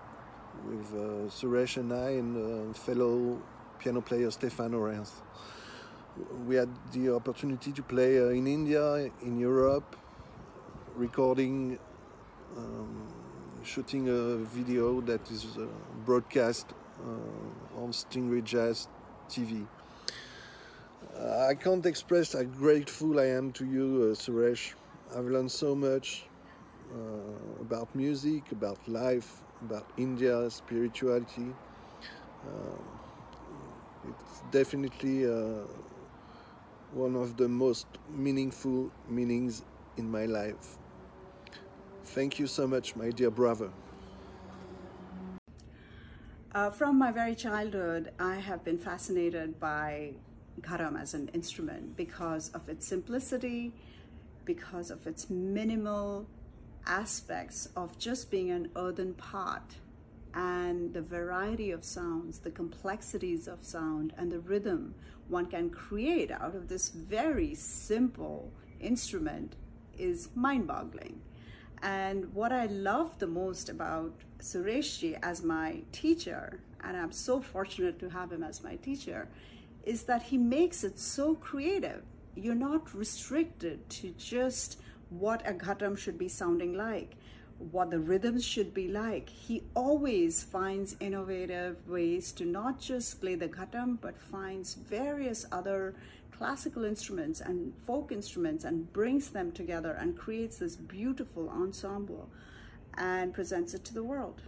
with 0.68 0.94
uh, 0.94 1.30
Suresh 1.30 1.78
and 1.78 1.94
I 1.94 2.10
and 2.22 2.72
uh, 2.72 2.74
fellow 2.74 3.38
piano 3.80 4.02
player 4.02 4.30
Stefan 4.32 4.72
Orens. 4.72 5.12
We 6.48 6.56
had 6.56 6.70
the 6.92 7.16
opportunity 7.16 7.72
to 7.72 7.82
play 7.82 8.20
uh, 8.20 8.28
in 8.30 8.48
India, 8.48 9.10
in 9.22 9.40
Europe, 9.40 9.96
recording, 10.96 11.80
um, 12.58 13.08
shooting 13.64 14.10
a 14.10 14.38
video 14.38 15.02
that 15.02 15.30
is 15.32 15.46
uh, 15.58 15.66
broadcast 16.06 16.68
uh, 17.00 17.82
on 17.82 17.92
Stingray 17.92 18.44
Jazz 18.44 18.88
TV. 19.30 19.66
I 21.50 21.54
can't 21.56 21.86
express 21.86 22.34
how 22.34 22.44
grateful 22.44 23.20
I 23.20 23.26
am 23.26 23.52
to 23.54 23.66
you, 23.66 24.12
uh, 24.12 24.16
Suresh. 24.16 24.74
I've 25.16 25.26
learned 25.26 25.52
so 25.52 25.76
much 25.76 26.26
about 27.62 27.94
music, 27.94 28.52
about 28.52 28.80
life, 28.88 29.42
about 29.66 29.86
India, 29.98 30.50
spirituality. 30.50 31.54
Um, 32.48 32.84
it's 34.06 34.42
definitely 34.52 35.26
uh, 35.26 35.66
one 36.94 37.16
of 37.16 37.38
the 37.38 37.48
most 37.48 37.88
meaningful 38.10 38.92
meanings 39.10 39.64
in 39.98 40.10
my 40.10 40.26
life. 40.26 40.78
Thank 42.06 42.40
you 42.40 42.48
so 42.48 42.68
much, 42.68 42.96
my 42.96 43.12
dear 43.12 43.30
brother. 43.30 43.70
Uh, 46.52 46.72
from 46.72 46.98
my 46.98 47.12
very 47.12 47.36
childhood, 47.36 48.12
I 48.20 48.36
have 48.36 48.64
been 48.64 48.80
fascinated 48.80 49.60
by 49.60 50.14
gharam 50.62 51.00
as 51.00 51.14
an 51.14 51.30
instrument 51.34 51.96
because 51.96 52.50
of 52.50 52.68
its 52.68 52.88
simplicity, 52.88 53.72
because 54.46 54.90
of 54.90 55.06
its 55.06 55.30
minimal 55.30 56.26
aspects 56.86 57.70
of 57.76 57.98
just 57.98 58.32
being 58.32 58.52
an 58.52 58.70
earthen 58.76 59.14
pot 59.14 59.76
and 60.34 60.94
the 60.94 61.02
variety 61.02 61.72
of 61.72 61.84
sounds, 61.84 62.40
the 62.40 62.52
complexities 62.52 63.48
of 63.48 63.64
sound, 63.64 64.14
and 64.18 64.32
the 64.32 64.40
rhythm 64.40 64.94
one 65.28 65.46
can 65.46 65.70
create 65.70 66.32
out 66.32 66.56
of 66.56 66.68
this 66.68 66.90
very 66.90 67.54
simple 67.56 68.52
instrument 68.80 69.56
is 69.98 70.30
mind 70.36 70.68
boggling. 70.68 71.22
And 71.82 72.34
what 72.34 72.52
I 72.52 72.66
love 72.66 73.18
the 73.20 73.28
most 73.28 73.70
about 73.70 74.14
Sureshji 74.40 75.18
as 75.22 75.44
my 75.44 75.82
teacher, 75.92 76.60
and 76.84 76.98
I'm 76.98 77.12
so 77.12 77.40
fortunate 77.40 78.00
to 78.00 78.10
have 78.10 78.32
him 78.32 78.44
as 78.44 78.64
my 78.64 78.76
teacher, 78.78 79.30
is 79.84 80.04
that 80.04 80.24
he 80.24 80.38
makes 80.38 80.84
it 80.84 81.00
so 81.00 81.36
creative. 81.36 82.04
You're 82.36 82.56
not 82.56 82.94
restricted 82.94 83.90
to 83.90 84.12
just 84.18 84.80
what 85.10 85.48
a 85.48 85.54
ghatam 85.54 85.98
should 85.98 86.18
be 86.18 86.28
sounding 86.28 86.74
like, 86.74 87.16
what 87.72 87.90
the 87.92 88.00
rhythms 88.00 88.46
should 88.46 88.74
be 88.74 88.88
like. 88.88 89.30
He 89.30 89.64
always 89.76 90.44
finds 90.44 90.96
innovative 91.00 91.88
ways 91.88 92.32
to 92.34 92.46
not 92.46 92.80
just 92.80 93.20
play 93.20 93.36
the 93.36 93.48
ghatam, 93.48 93.98
but 94.00 94.20
finds 94.20 94.76
various 94.76 95.46
other 95.52 95.96
classical 96.32 96.86
instruments 96.86 97.42
and 97.42 97.74
folk 97.86 98.12
instruments 98.12 98.64
and 98.64 98.92
brings 98.94 99.30
them 99.30 99.52
together 99.52 99.92
and 99.92 100.18
creates 100.18 100.58
this 100.58 100.76
beautiful 100.76 101.50
ensemble 101.50 102.30
and 102.98 103.34
presents 103.34 103.74
it 103.74 103.84
to 103.86 103.94
the 103.94 104.04
world. 104.04 104.42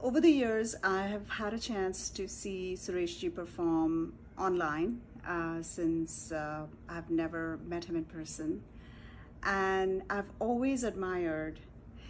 Over 0.00 0.20
the 0.20 0.30
years, 0.30 0.74
I 0.82 1.06
have 1.06 1.28
had 1.28 1.54
a 1.54 1.58
chance 1.58 2.10
to 2.10 2.28
see 2.28 2.76
Sureshji 2.76 3.34
perform 3.34 4.14
online 4.36 5.00
uh, 5.26 5.62
since 5.62 6.32
uh, 6.32 6.66
I've 6.88 7.08
never 7.08 7.58
met 7.66 7.84
him 7.84 7.96
in 7.96 8.04
person. 8.04 8.62
And 9.44 10.02
I've 10.08 10.30
always 10.38 10.84
admired 10.84 11.60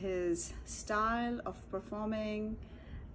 his 0.01 0.53
style 0.65 1.41
of 1.47 1.57
performing 1.71 2.57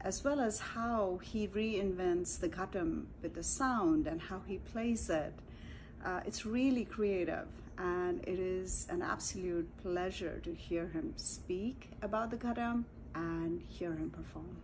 as 0.02 0.24
well 0.24 0.40
as 0.40 0.60
how 0.60 1.20
he 1.22 1.48
reinvents 1.48 2.40
the 2.40 2.48
ghatam 2.48 3.06
with 3.22 3.34
the 3.36 3.44
sound 3.44 4.08
and 4.08 4.22
how 4.22 4.42
he 4.48 4.58
plays 4.58 5.10
it. 5.10 5.34
Uh, 6.06 6.22
it's 6.26 6.46
really 6.46 6.86
creative 6.86 7.48
and 7.78 8.22
it 8.28 8.40
is 8.40 8.88
an 8.90 9.02
absolute 9.02 9.70
pleasure 9.82 10.40
to 10.44 10.54
hear 10.54 10.88
him 10.88 11.14
speak 11.16 11.90
about 12.02 12.30
the 12.30 12.38
ghatam 12.38 12.84
and 13.16 13.62
hear 13.68 13.94
him 13.94 14.10
perform. 14.10 14.56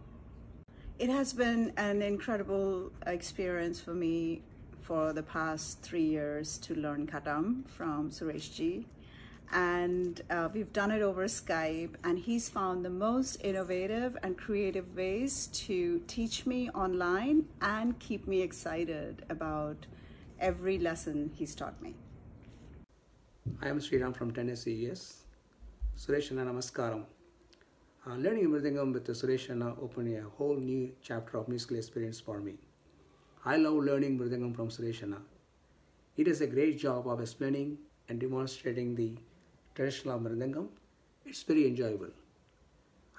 It 1.00 1.10
has 1.10 1.34
been 1.34 1.74
an 1.76 2.02
incredible 2.02 2.92
experience 3.06 3.82
for 3.82 3.94
me 3.94 4.42
for 4.82 5.12
the 5.12 5.24
past 5.24 5.82
three 5.82 6.06
years 6.06 6.58
to 6.60 6.76
learn 6.76 7.08
ghatam 7.08 7.68
from 7.68 8.10
Sureshji 8.10 8.86
and 9.52 10.22
uh, 10.30 10.50
we've 10.54 10.72
done 10.74 10.92
it 10.92 11.02
over 11.02 11.26
Skype. 11.26 11.96
And 12.04 12.20
he's 12.20 12.50
found 12.50 12.84
the 12.84 12.90
most 12.90 13.38
innovative 13.44 14.18
and 14.24 14.38
creative 14.38 14.96
ways 14.96 15.48
to 15.66 16.02
teach 16.08 16.46
me 16.46 16.70
online 16.72 17.46
and 17.62 17.98
keep 18.00 18.28
me 18.28 18.42
excited 18.42 19.26
about 19.30 19.86
every 20.40 20.78
lesson 20.78 21.32
he's 21.34 21.56
taught 21.56 21.82
me. 21.82 21.96
I 23.62 23.70
am 23.70 23.80
Sriram 23.80 24.16
from 24.16 24.32
Tennessee, 24.32 24.74
yes. 24.74 25.24
Suresh 25.98 26.32
Anna 26.32 26.52
Namaskaram. 26.52 27.04
Uh, 28.08 28.16
learning 28.16 28.50
Mridangam 28.50 28.94
with 28.94 29.08
Suresh 29.08 29.50
Anna 29.50 29.74
opened 29.82 30.16
a 30.16 30.24
whole 30.38 30.56
new 30.56 30.92
chapter 31.02 31.38
of 31.38 31.48
musical 31.48 31.78
experience 31.78 32.20
for 32.20 32.40
me. 32.40 32.56
I 33.46 33.58
love 33.58 33.76
learning 33.76 34.20
Mridangam 34.20 34.56
from 34.56 34.70
Suresh 34.70 35.04
Anna. 35.04 35.22
He 36.16 36.24
does 36.24 36.42
a 36.42 36.48
great 36.48 36.78
job 36.80 37.08
of 37.08 37.22
explaining 37.22 37.78
and 38.10 38.20
demonstrating 38.20 38.96
the 38.96 39.16
traditional 39.76 40.20
Mridangam. 40.20 40.68
It's 41.26 41.44
very 41.44 41.68
enjoyable. 41.68 42.10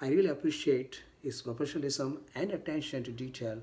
I 0.01 0.09
really 0.09 0.29
appreciate 0.29 1.03
his 1.23 1.41
professionalism 1.41 2.19
and 2.35 2.51
attention 2.51 3.03
to 3.03 3.11
detail 3.11 3.61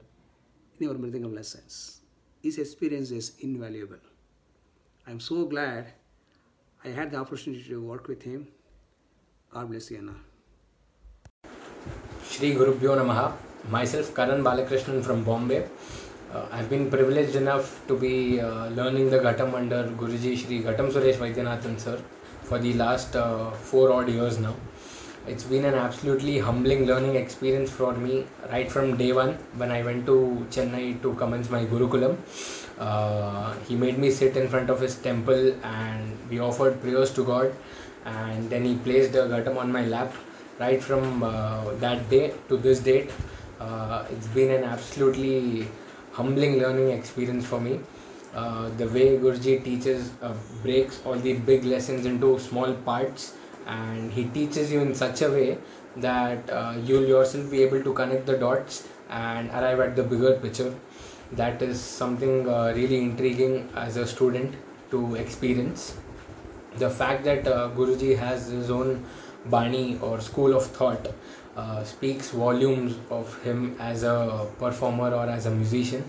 in 0.78 0.88
our 0.88 0.94
Mridangam 0.94 1.34
lessons. 1.34 2.00
His 2.42 2.58
experience 2.58 3.10
is 3.10 3.32
invaluable. 3.40 4.02
I'm 5.06 5.20
so 5.20 5.44
glad 5.44 5.92
I 6.84 6.88
had 6.88 7.10
the 7.10 7.16
opportunity 7.16 7.64
to 7.68 7.80
work 7.82 8.08
with 8.08 8.22
him. 8.22 8.46
God 9.52 9.70
bless 9.70 9.90
you, 9.90 9.98
Anna. 9.98 10.14
Shri 12.28 12.54
Gurubhyo 12.54 12.96
Namaha. 13.00 13.32
Myself, 13.70 14.14
Karan 14.14 14.42
Balakrishnan 14.44 15.02
from 15.02 15.24
Bombay. 15.24 15.66
Uh, 16.32 16.46
I've 16.52 16.68
been 16.68 16.90
privileged 16.90 17.36
enough 17.36 17.86
to 17.88 17.96
be 17.96 18.40
uh, 18.40 18.68
learning 18.70 19.08
the 19.08 19.18
Ghatam 19.18 19.54
under 19.54 19.84
Guruji 19.90 20.36
Shri 20.36 20.62
Ghatam 20.62 20.90
Suresh 20.92 21.16
Vaidyanathan 21.16 21.78
sir 21.78 21.98
for 22.44 22.58
the 22.58 22.74
last 22.74 23.16
uh, 23.16 23.50
four 23.50 23.92
odd 23.92 24.08
years 24.08 24.38
now. 24.38 24.54
It's 25.26 25.44
been 25.44 25.64
an 25.64 25.74
absolutely 25.74 26.38
humbling 26.38 26.84
learning 26.84 27.16
experience 27.16 27.70
for 27.70 27.94
me 27.94 28.26
right 28.50 28.70
from 28.70 28.98
day 28.98 29.12
one 29.12 29.34
when 29.56 29.70
I 29.70 29.82
went 29.82 30.04
to 30.06 30.46
Chennai 30.50 31.00
to 31.00 31.14
commence 31.14 31.48
my 31.48 31.64
Gurukulam. 31.64 32.18
Uh, 32.78 33.54
he 33.66 33.74
made 33.74 33.96
me 33.98 34.10
sit 34.10 34.36
in 34.36 34.48
front 34.48 34.68
of 34.68 34.80
his 34.80 34.96
temple 34.96 35.54
and 35.64 36.18
we 36.28 36.40
offered 36.40 36.80
prayers 36.82 37.10
to 37.14 37.24
God 37.24 37.54
and 38.04 38.50
then 38.50 38.64
he 38.66 38.76
placed 38.76 39.12
the 39.12 39.20
Ghatam 39.20 39.56
on 39.56 39.72
my 39.72 39.86
lap. 39.86 40.12
Right 40.60 40.80
from 40.80 41.22
uh, 41.22 41.72
that 41.80 42.08
day 42.10 42.32
to 42.48 42.56
this 42.56 42.78
date, 42.78 43.10
uh, 43.60 44.04
it's 44.10 44.28
been 44.28 44.50
an 44.50 44.62
absolutely 44.62 45.66
humbling 46.12 46.58
learning 46.58 46.90
experience 46.90 47.44
for 47.44 47.60
me. 47.60 47.80
Uh, 48.34 48.68
the 48.76 48.88
way 48.88 49.16
Guruji 49.16 49.62
teaches 49.62 50.10
uh, 50.20 50.34
breaks 50.62 51.00
all 51.04 51.14
the 51.14 51.34
big 51.34 51.64
lessons 51.64 52.04
into 52.04 52.38
small 52.38 52.72
parts 52.74 53.34
and 53.66 54.10
he 54.10 54.24
teaches 54.24 54.72
you 54.72 54.80
in 54.80 54.94
such 54.94 55.22
a 55.22 55.30
way 55.30 55.58
that 55.96 56.50
uh, 56.50 56.74
you'll 56.84 57.06
yourself 57.06 57.48
be 57.50 57.62
able 57.62 57.82
to 57.82 57.92
connect 57.94 58.26
the 58.26 58.36
dots 58.36 58.88
and 59.08 59.48
arrive 59.50 59.78
at 59.80 59.94
the 59.96 60.02
bigger 60.02 60.34
picture. 60.34 60.74
That 61.32 61.62
is 61.62 61.80
something 61.80 62.48
uh, 62.48 62.72
really 62.74 63.02
intriguing 63.02 63.68
as 63.76 63.96
a 63.96 64.06
student 64.06 64.54
to 64.90 65.14
experience. 65.14 65.96
The 66.76 66.90
fact 66.90 67.24
that 67.24 67.46
uh, 67.46 67.70
Guruji 67.76 68.18
has 68.18 68.48
his 68.48 68.70
own 68.70 69.06
Bani 69.46 69.98
or 70.00 70.20
school 70.20 70.54
of 70.54 70.66
thought 70.66 71.08
uh, 71.56 71.84
speaks 71.84 72.30
volumes 72.30 72.96
of 73.10 73.42
him 73.42 73.76
as 73.78 74.02
a 74.02 74.46
performer 74.58 75.10
or 75.14 75.26
as 75.26 75.46
a 75.46 75.50
musician. 75.50 76.04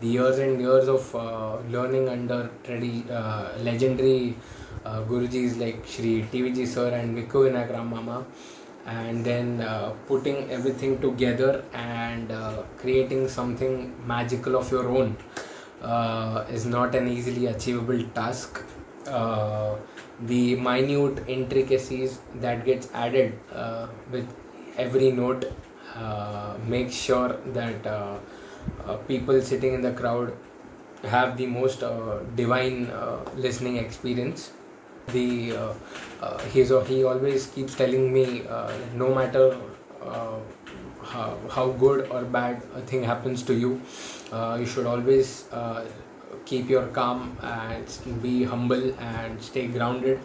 The 0.00 0.06
years 0.08 0.38
and 0.38 0.60
years 0.60 0.88
of 0.88 1.14
uh, 1.14 1.56
learning 1.70 2.08
under 2.08 2.50
tradi- 2.64 3.10
uh, 3.10 3.58
legendary 3.62 4.36
uh, 4.84 5.02
Gurujis 5.02 5.58
like 5.58 5.86
Shri 5.86 6.26
TVG 6.32 6.66
Sir 6.66 6.90
and 6.90 7.16
Vikku 7.16 7.50
Vinagram 7.50 7.88
Mama, 7.90 8.24
and 8.86 9.24
then 9.24 9.60
uh, 9.60 9.92
putting 10.06 10.50
everything 10.50 11.00
together 11.00 11.64
and 11.72 12.30
uh, 12.30 12.62
creating 12.78 13.28
something 13.28 13.94
magical 14.06 14.56
of 14.56 14.70
your 14.70 14.88
own 14.88 15.16
uh, 15.82 16.44
is 16.50 16.66
not 16.66 16.94
an 16.94 17.08
easily 17.08 17.46
achievable 17.46 18.02
task. 18.14 18.62
The 20.20 20.56
minute 20.56 21.24
intricacies 21.28 22.20
that 22.36 22.64
gets 22.64 22.88
added 22.94 23.38
uh, 23.52 23.88
with 24.10 24.26
every 24.78 25.12
note 25.12 25.44
uh, 25.94 26.56
make 26.66 26.90
sure 26.90 27.36
that 27.52 27.86
uh, 27.86 28.18
uh, 28.86 28.96
people 29.08 29.40
sitting 29.40 29.74
in 29.74 29.80
the 29.82 29.92
crowd 29.92 30.36
have 31.04 31.36
the 31.36 31.46
most 31.46 31.82
uh, 31.82 32.20
divine 32.34 32.86
uh, 32.90 33.18
listening 33.34 33.76
experience. 33.76 34.52
The 35.12 35.54
he's, 36.52 36.72
he 36.88 37.04
always 37.04 37.46
keeps 37.46 37.74
telling 37.76 38.12
me 38.12 38.42
no 38.94 39.14
matter 39.14 39.56
how, 40.02 41.38
how 41.48 41.68
good 41.78 42.08
or 42.10 42.22
bad 42.22 42.60
a 42.74 42.80
thing 42.80 43.04
happens 43.04 43.42
to 43.44 43.54
you 43.54 43.80
you 44.58 44.66
should 44.66 44.86
always 44.86 45.44
keep 46.45 46.69
your 46.69 46.87
calm 46.87 47.37
and 47.41 48.21
be 48.21 48.43
humble 48.43 48.93
and 48.99 49.41
stay 49.41 49.67
grounded 49.67 50.19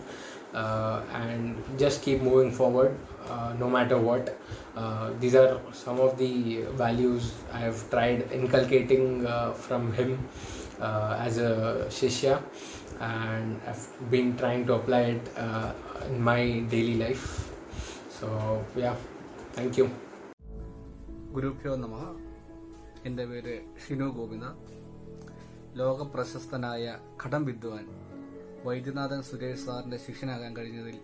uh, 0.54 1.00
and 1.14 1.62
just 1.78 2.02
keep 2.02 2.20
moving 2.22 2.50
forward 2.50 2.96
uh, 3.28 3.52
no 3.58 3.68
matter 3.68 3.98
what 3.98 4.38
uh, 4.76 5.10
these 5.20 5.34
are 5.34 5.60
some 5.72 6.00
of 6.00 6.16
the 6.18 6.62
values 6.84 7.34
i 7.52 7.58
have 7.58 7.88
tried 7.90 8.30
inculcating 8.32 9.26
uh, 9.26 9.52
from 9.52 9.92
him 9.92 10.18
uh, 10.80 11.16
as 11.20 11.38
a 11.38 11.86
shishya 11.90 12.42
and 13.00 13.60
I've 13.66 14.10
been 14.10 14.36
trying 14.36 14.66
to 14.66 14.74
apply 14.74 15.00
it 15.16 15.28
uh, 15.36 15.72
in 16.08 16.22
my 16.22 16.60
daily 16.70 16.94
life. 16.96 17.52
So, 18.08 18.64
yeah, 18.76 18.96
thank 19.52 19.76
you. 19.80 19.88
ഗുരുഭ്യോ 21.36 21.72
നമ 21.82 21.94
എൻ്റെ 23.08 23.24
പേര് 23.30 23.54
ഷിനു 23.82 24.06
ഗോപിനാഥ് 24.18 24.60
ലോക 25.75 26.01
പ്രശസ്തനായ 26.01 26.97
ഘടം 27.25 27.45
വിദ്വാൻ 27.45 27.87
വൈദ്യനാഥൻ 28.63 29.21
സുരേഷ് 29.21 29.59
സാറിന്റെ 29.59 29.97
ശിഷ്യനാകാൻ 29.97 30.57
കഴിഞ്ഞതിൽ 30.57 30.99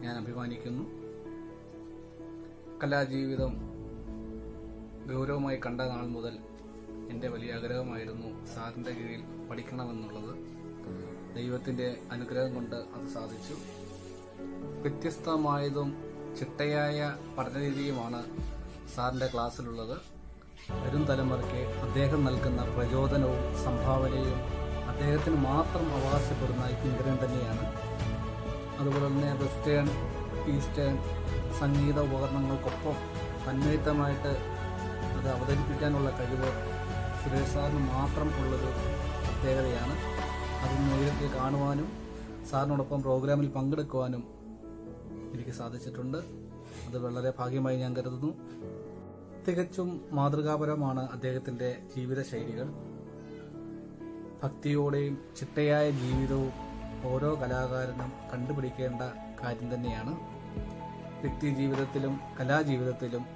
ഞാൻ 0.00 0.16
അഭിമാനിക്കുന്നു. 0.16 0.82
കലാജീവിതം 2.84 3.56
ഗൗരവമായി 5.14 5.60
കണ്ട 5.66 5.80
നാൾ 5.80 6.06
മുതൽ 6.06 6.38
എന്റെ 7.10 7.28
വലിയ 7.28 7.52
ആഗ്രഹമായിരുന്നു 7.52 8.46
സാറിന്റെ 8.46 8.90
കീഴിൽ 8.90 9.48
പഠിക്കണമെന്നുള്ളത്. 9.50 10.36
ദൈവത്തിന്റെ 11.36 12.00
അനുഗ്രഹം 12.10 12.54
കൊണ്ട് 12.54 12.76
അത് 12.76 13.08
സാധിച്ചു. 13.08 13.54
വ്യത്യസ്തമായതും 14.82 15.94
ചിട്ടയായ 16.38 17.16
പഠനരീതിയുമാണ് 17.38 18.22
സാറിന്റെ 18.94 19.30
ക്ലാസ്സിലുള്ളത്. 19.34 20.09
വരും 20.84 21.04
തലമുറയ്ക്ക് 21.04 21.60
അദ്ദേഹം 21.86 22.24
നൽകുന്ന 22.24 22.62
പ്രചോദനവും 22.64 23.64
സംഭാവനയും 23.64 24.38
അദ്ദേഹത്തിന് 24.90 25.36
മാത്രം 25.36 25.86
അവകാശപ്പെടുന്ന 25.94 26.64
ഇന്ദ്രൻ 26.88 27.16
തന്നെയാണ്. 27.24 27.64
അതുപോലെ 28.78 29.06
തന്നെ 29.06 29.32
വെസ്റ്റേൺ 29.32 29.86
ഈസ്റ്റേൺ 30.54 30.94
സംഗീത 31.60 32.00
ഉപകരണങ്ങൾക്കൊപ്പം 32.00 32.96
തന്മയത്തമായിട്ട് 33.44 34.32
അത് 35.18 35.28
അവതരിപ്പിക്കാനുള്ള 35.28 36.10
കഴിവ് 36.10 36.50
സുരേഷ് 37.22 37.52
സാറിന് 37.54 37.82
മാത്രം 37.90 38.28
ഉള്ളൊരു 38.42 38.70
പ്രത്യേകതയാണ്. 39.24 39.94
അത് 40.62 40.74
നേരിട്ട് 40.88 41.36
കാണുവാനും 41.36 41.88
സാറിനോടൊപ്പം 42.50 43.02
പ്രോഗ്രാമിൽ 43.02 43.48
പങ്കെടുക്കുവാനും 43.48 44.22
എനിക്ക് 45.34 45.50
സാധിച്ചിട്ടുണ്ട്. 45.50 46.18
അത് 46.88 46.98
വളരെ 47.04 47.32
ഭാഗ്യമായി 47.38 47.76
ഞാൻ 47.76 47.96
കരുതുന്നു. 47.96 48.30
തികച്ചും 49.48 50.08
മാതൃകാപരമാണ് 50.12 51.10
അദ്ദേഹത്തിന്റെ 51.10 51.82
ജീവിത 51.96 52.22
ശൈലികൾ 52.22 52.68
ഭക്തിയോടെയും 54.42 55.34
ചിട്ടയായ 55.36 55.90
ജീവിതവും 55.90 56.52
ഓരോ 57.04 57.40
കലാകാരനും 57.40 58.12
കണ്ടുപിടിക്കേണ്ട 58.32 59.02
കാര്യം 59.42 59.74
തന്നെയാണ്. 59.74 60.14
വ്യക്തി 61.20 61.54
ജീവിതത്തിലും 61.54 62.20
കലാജീവിതത്തിലും 62.40 63.26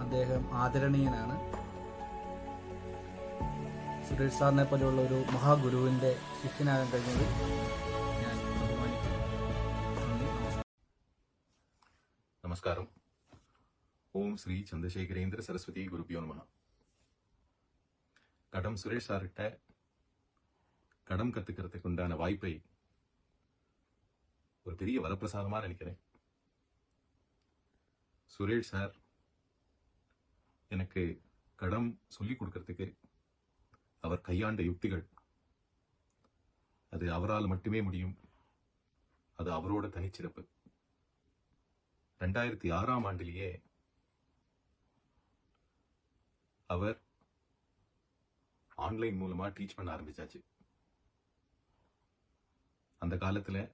അദ്ദേഹം 0.00 0.48
ആദരണീയനാണ്. 0.52 1.36
സുരേഷ് 4.08 4.34
സാറിനെ 4.34 4.64
പോലെയുള്ള 4.64 5.00
ഒരു 5.00 5.24
മഹാഗുരുവിന്റെ 5.32 6.16
ശിഷ്യനാകാൻ 6.42 6.90
കഴിഞ്ഞത് 6.90 7.26
ഞാൻ 8.22 8.36
നമസ്കാരം. 12.44 13.03
ஓம் 14.16 14.36
ஸ்ரீ 14.36 14.64
சந்திரசேகரேந்திர 14.70 15.38
சரஸ்வதி 15.38 15.86
குருபியோ 15.86 16.18
நம. 16.18 16.46
கடம் 18.50 18.74
சுரேஷ் 18.74 19.08
சார்கிட்ட 19.08 19.60
கடம் 21.04 21.32
கத்துக்கிறதுக்கு 21.32 21.80
உண்டான 21.82 22.16
வாய்ப்பை 22.16 22.62
ஒரு 24.62 24.76
பெரிய 24.76 25.00
வரப்பிரசாதமா 25.00 25.60
நினைக்கிறேன். 25.60 25.98
சுரேஷ் 28.38 28.70
சார் 28.70 28.96
எனக்கு 30.68 31.22
கடம் 31.56 32.00
சொல்லிக் 32.06 32.42
கொடுக்கறதுக்கு 32.42 32.96
அவர் 34.00 34.20
கையாண்ட 34.20 34.62
யுக்திகள். 34.62 35.08
அது 36.90 37.12
அவரால் 37.12 37.46
மட்டுமே 37.46 37.82
முடியும். 37.82 38.18
அது 39.36 39.50
அவரோட 39.50 39.88
தனிச்சிறப்பு. 39.88 40.48
ரெண்டாயிரத்தி 42.18 42.74
ஆறாம் 42.74 43.04
ஆண்டிலேயே 43.04 43.72
அவர் 46.66 47.02
ஆன்லைன் 48.74 49.20
மூலமா 49.20 49.46
டீச் 49.46 49.74
பண்ண 49.76 49.96
ஆரம்பிச்சாச்சு. 49.96 50.44
அந்த 52.98 53.16
காலத்துல 53.16 53.72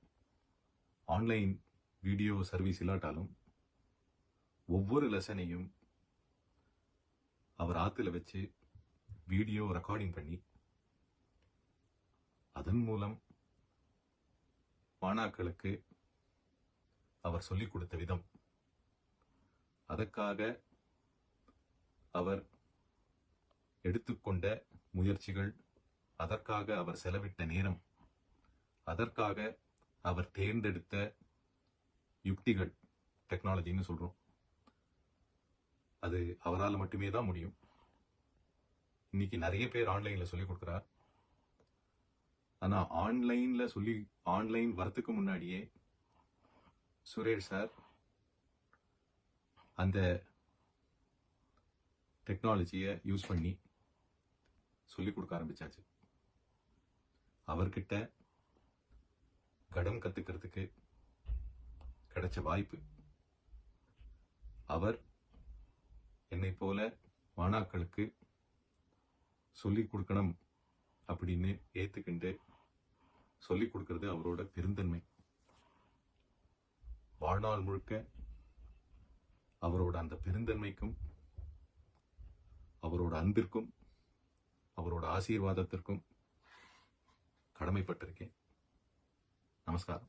ஆன்லைன் 1.05 1.65
வீடியோ 2.01 2.43
சர்வீஸ் 2.43 2.83
இல்லாட்டாலும் 2.83 3.37
ஒவ்வொரு 4.67 5.11
லெசனையும் 5.11 5.71
அவர் 7.57 7.77
ஆத்துல 7.77 8.11
வச்சு 8.11 8.55
வீடியோ 9.27 9.65
ரெக்கார்டிங் 9.65 10.13
பண்ணி 10.13 10.43
அதன் 12.53 12.83
மூலம் 12.83 13.23
மாணாக்களுக்கு 15.01 15.85
அவர் 17.21 17.43
சொல்லிக் 17.43 17.73
கொடுத்த 17.73 17.97
விதம். 17.97 18.25
அதற்காக 19.87 20.61
அவர் 22.11 22.50
எடுத்துக்கொண்ட 23.83 24.67
முயற்சிகள் 24.91 25.57
அதற்காக 26.17 26.77
அவர் 26.77 27.01
செலவிட்ட 27.05 27.47
நேரம் 27.47 27.81
அதற்காக 28.87 29.59
அவர் 30.05 30.31
தேர்ந்தெடுத்த 30.31 31.17
யுக்திகள் 32.23 32.75
டெக்னாலஜின்னு 33.29 33.89
சொல்றோம். 33.89 34.15
அது 36.01 36.37
அவரால் 36.41 36.77
மட்டுமே 36.77 37.11
தான் 37.11 37.25
முடியும். 37.25 37.57
இன்னைக்கு 39.11 39.39
நிறைய 39.39 39.69
பேர் 39.69 39.89
ஆன்லைன்ல 39.89 40.23
சொல்லிக் 40.23 40.51
கொடுக்குறார். 40.51 40.85
ஆனா 42.59 42.79
ஆன்லைன்ல 42.95 43.67
சொல்லி 43.67 44.09
ஆன்லைன் 44.23 44.79
வரத்துக்கு 44.79 45.07
முன்னாடியே 45.07 45.71
சுரேஷ் 47.15 47.49
சார் 47.51 47.71
அந்த 49.75 50.27
டெக்னாலஜியை 52.27 52.93
யூஸ் 53.07 53.29
பண்ணி 53.29 53.59
சொல்லிக் 54.91 55.15
கொடுக்க 55.15 55.39
ஆரம்பிச்சாச்சு. 55.39 55.83
அவர்கிட்ட 57.47 58.13
கடம் 59.69 60.01
கத்துக்கிறதுக்கு 60.03 60.63
கிடைச்ச 62.15 62.43
வாய்ப்பு. 62.43 62.79
அவர் 64.67 64.99
என்னை 66.29 66.53
போல 66.53 66.99
மாணாக்களுக்கு 67.37 68.05
சொல்லிக் 69.51 69.95
கொடுக்கணும் 69.95 70.35
அப்படின்னு 71.09 71.53
ஏத்துக்கிண்டு 71.73 72.37
சொல்லிக் 73.39 73.77
கொடுக்கறது 73.77 74.09
அவரோட 74.15 74.45
பெருந்தன்மை. 74.45 75.03
வாழ்நாள் 77.19 77.61
முழுக்க 77.61 78.07
அவரோட 79.61 79.97
அந்த 79.97 80.15
பெருந்தன்மைக்கும் 80.25 80.95
அவரோட 82.83 83.15
அன்பிற்கும் 83.17 83.75
அவரோட 84.81 85.05
ஆசீர்வாதத்திற்கும் 85.07 86.03
கடமைப்பட்டிருக்கேன். 87.59 88.33
நமஸ்காரம். 89.65 90.09